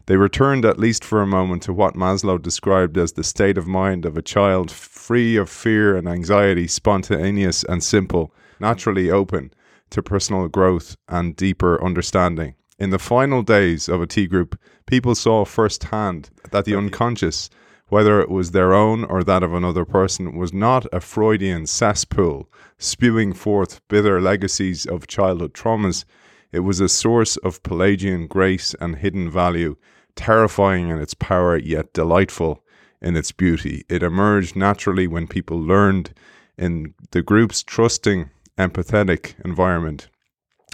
They 0.07 0.17
returned 0.17 0.65
at 0.65 0.79
least 0.79 1.05
for 1.05 1.21
a 1.21 1.27
moment 1.27 1.62
to 1.65 1.73
what 1.73 1.95
Maslow 1.95 2.41
described 2.41 2.97
as 2.97 3.12
the 3.12 3.25
state 3.25 3.59
of 3.59 3.67
mind 3.67 4.05
of 4.05 4.17
a 4.17 4.23
child 4.23 4.71
free 4.71 5.37
of 5.37 5.51
fear 5.51 5.97
and 5.97 6.09
anxiety, 6.09 6.67
spontaneous 6.67 7.62
and 7.65 7.83
simple, 7.83 8.35
naturally 8.59 9.11
open 9.11 9.53
to 9.95 10.03
personal 10.03 10.49
growth 10.49 10.97
and 11.09 11.36
deeper 11.36 11.82
understanding. 11.82 12.55
In 12.78 12.90
the 12.90 12.99
final 12.99 13.42
days 13.42 13.88
of 13.88 14.03
a 14.03 14.07
T 14.07 14.26
group, 14.26 14.59
people 14.86 15.14
saw 15.14 15.45
firsthand 15.45 16.30
that 16.51 16.64
the 16.64 16.74
unconscious, 16.74 17.49
whether 17.88 18.20
it 18.20 18.28
was 18.28 18.51
their 18.51 18.74
own 18.74 19.05
or 19.05 19.22
that 19.22 19.45
of 19.45 19.55
another 19.55 19.84
person, 19.84 20.36
was 20.36 20.53
not 20.53 20.84
a 20.92 21.01
Freudian 21.01 21.66
cesspool 21.66 22.51
spewing 22.76 23.32
forth 23.32 23.80
bitter 23.88 24.20
legacies 24.20 24.84
of 24.84 25.07
childhood 25.07 25.55
traumas. 25.55 26.05
It 26.51 26.61
was 26.61 26.80
a 26.80 26.88
source 26.88 27.36
of 27.38 27.62
Pelagian 27.62 28.26
grace 28.26 28.74
and 28.80 28.97
hidden 28.97 29.30
value, 29.30 29.76
terrifying 30.16 30.88
in 30.88 30.99
its 30.99 31.14
power 31.14 31.57
yet 31.57 31.92
delightful 31.92 32.64
in 33.01 33.16
its 33.16 33.30
beauty. 33.30 33.84
It 33.88 34.03
emerged 34.03 34.57
naturally 34.57 35.07
when 35.07 35.28
people 35.28 35.61
learned 35.61 36.12
in 36.59 36.95
the 37.12 37.22
group's 37.22 37.62
trusting 37.62 38.30
empathetic 38.59 39.35
environment, 39.45 40.09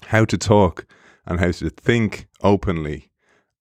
how 0.07 0.24
to 0.24 0.39
talk 0.39 0.87
and 1.26 1.41
how 1.41 1.51
to 1.51 1.70
think 1.70 2.26
openly 2.43 3.11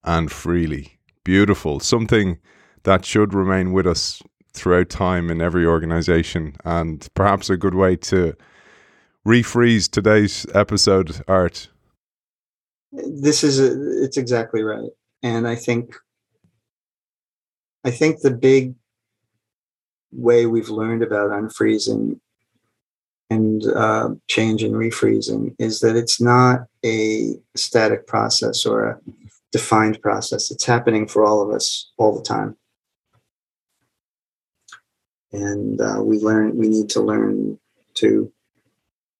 and 0.04 0.30
freely. 0.30 0.98
Beautiful. 1.24 1.80
Something 1.80 2.38
that 2.84 3.04
should 3.04 3.34
remain 3.34 3.72
with 3.72 3.86
us 3.86 4.22
throughout 4.52 4.88
time 4.88 5.30
in 5.30 5.40
every 5.40 5.64
organization, 5.64 6.56
and 6.64 7.06
perhaps 7.14 7.50
a 7.50 7.56
good 7.56 7.74
way 7.74 7.96
to 7.96 8.34
refreeze 9.26 9.88
today's 9.88 10.46
episode, 10.54 11.22
Art. 11.28 11.68
This 12.92 13.44
is 13.44 13.60
a, 13.60 14.02
it's 14.02 14.16
exactly 14.16 14.62
right, 14.62 14.90
and 15.22 15.46
I 15.46 15.54
think 15.54 15.94
I 17.84 17.90
think 17.90 18.20
the 18.20 18.32
big 18.32 18.74
way 20.12 20.46
we've 20.46 20.70
learned 20.70 21.02
about 21.02 21.30
unfreezing 21.30 22.18
and 23.30 23.64
uh, 23.64 24.10
change 24.26 24.62
and 24.62 24.74
refreezing 24.74 25.54
is 25.58 25.80
that 25.80 25.96
it's 25.96 26.20
not 26.20 26.66
a 26.84 27.36
static 27.56 28.06
process 28.06 28.66
or 28.66 28.84
a 28.84 29.00
defined 29.52 30.02
process. 30.02 30.50
It's 30.50 30.64
happening 30.64 31.06
for 31.06 31.24
all 31.24 31.40
of 31.40 31.54
us 31.54 31.92
all 31.96 32.16
the 32.16 32.22
time. 32.22 32.56
And 35.32 35.80
uh, 35.80 36.02
we 36.02 36.18
learn, 36.18 36.56
we 36.56 36.68
need 36.68 36.88
to 36.90 37.00
learn 37.00 37.58
to 37.94 38.32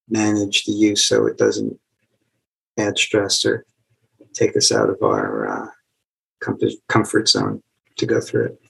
manage 0.09 0.65
the 0.65 0.73
use 0.73 1.05
so 1.05 1.27
it 1.27 1.39
doesn't 1.39 1.79
add 2.79 2.99
stress 2.99 3.45
or 3.45 3.65
take 4.33 4.57
us 4.57 4.73
out 4.73 4.91
of 4.91 5.01
our 5.03 5.47
uh, 5.49 5.67
comfort, 6.89 7.29
zone 7.29 7.63
to 7.97 8.07
go 8.07 8.21
through 8.21 8.47
it. 8.47 8.61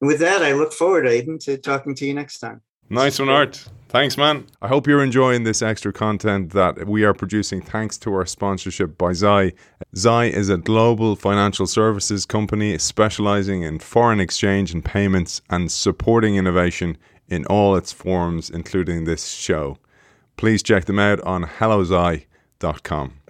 And 0.00 0.08
with 0.08 0.20
that, 0.20 0.42
I 0.42 0.52
look 0.52 0.72
forward, 0.72 1.06
Aidan, 1.06 1.38
to 1.40 1.58
talking 1.58 1.94
to 1.96 2.06
you 2.06 2.14
next 2.14 2.38
time. 2.38 2.62
Nice 2.88 3.18
one, 3.18 3.28
Art. 3.28 3.64
Thanks, 3.92 4.16
man. 4.16 4.46
I 4.62 4.68
hope 4.68 4.86
you're 4.86 5.04
enjoying 5.04 5.44
this 5.44 5.60
extra 5.60 5.92
content 5.92 6.52
that 6.52 6.88
we 6.88 7.04
are 7.04 7.12
producing 7.12 7.60
thanks 7.60 7.98
to 7.98 8.14
our 8.14 8.24
sponsorship 8.24 8.96
by 8.96 9.12
Zai. 9.12 9.52
Zai 9.94 10.24
is 10.24 10.48
a 10.48 10.56
global 10.56 11.14
financial 11.14 11.66
services 11.66 12.24
company 12.24 12.78
specializing 12.78 13.60
in 13.60 13.80
foreign 13.80 14.18
exchange 14.18 14.72
and 14.72 14.82
payments 14.82 15.42
and 15.50 15.70
supporting 15.70 16.36
innovation 16.36 16.96
in 17.28 17.44
all 17.44 17.76
its 17.76 17.92
forms, 17.92 18.48
including 18.48 19.04
this 19.04 19.28
show. 19.28 19.76
Please 20.38 20.62
check 20.62 20.86
them 20.86 20.98
out 20.98 21.20
on 21.20 21.44
hellozai.com. 21.44 23.21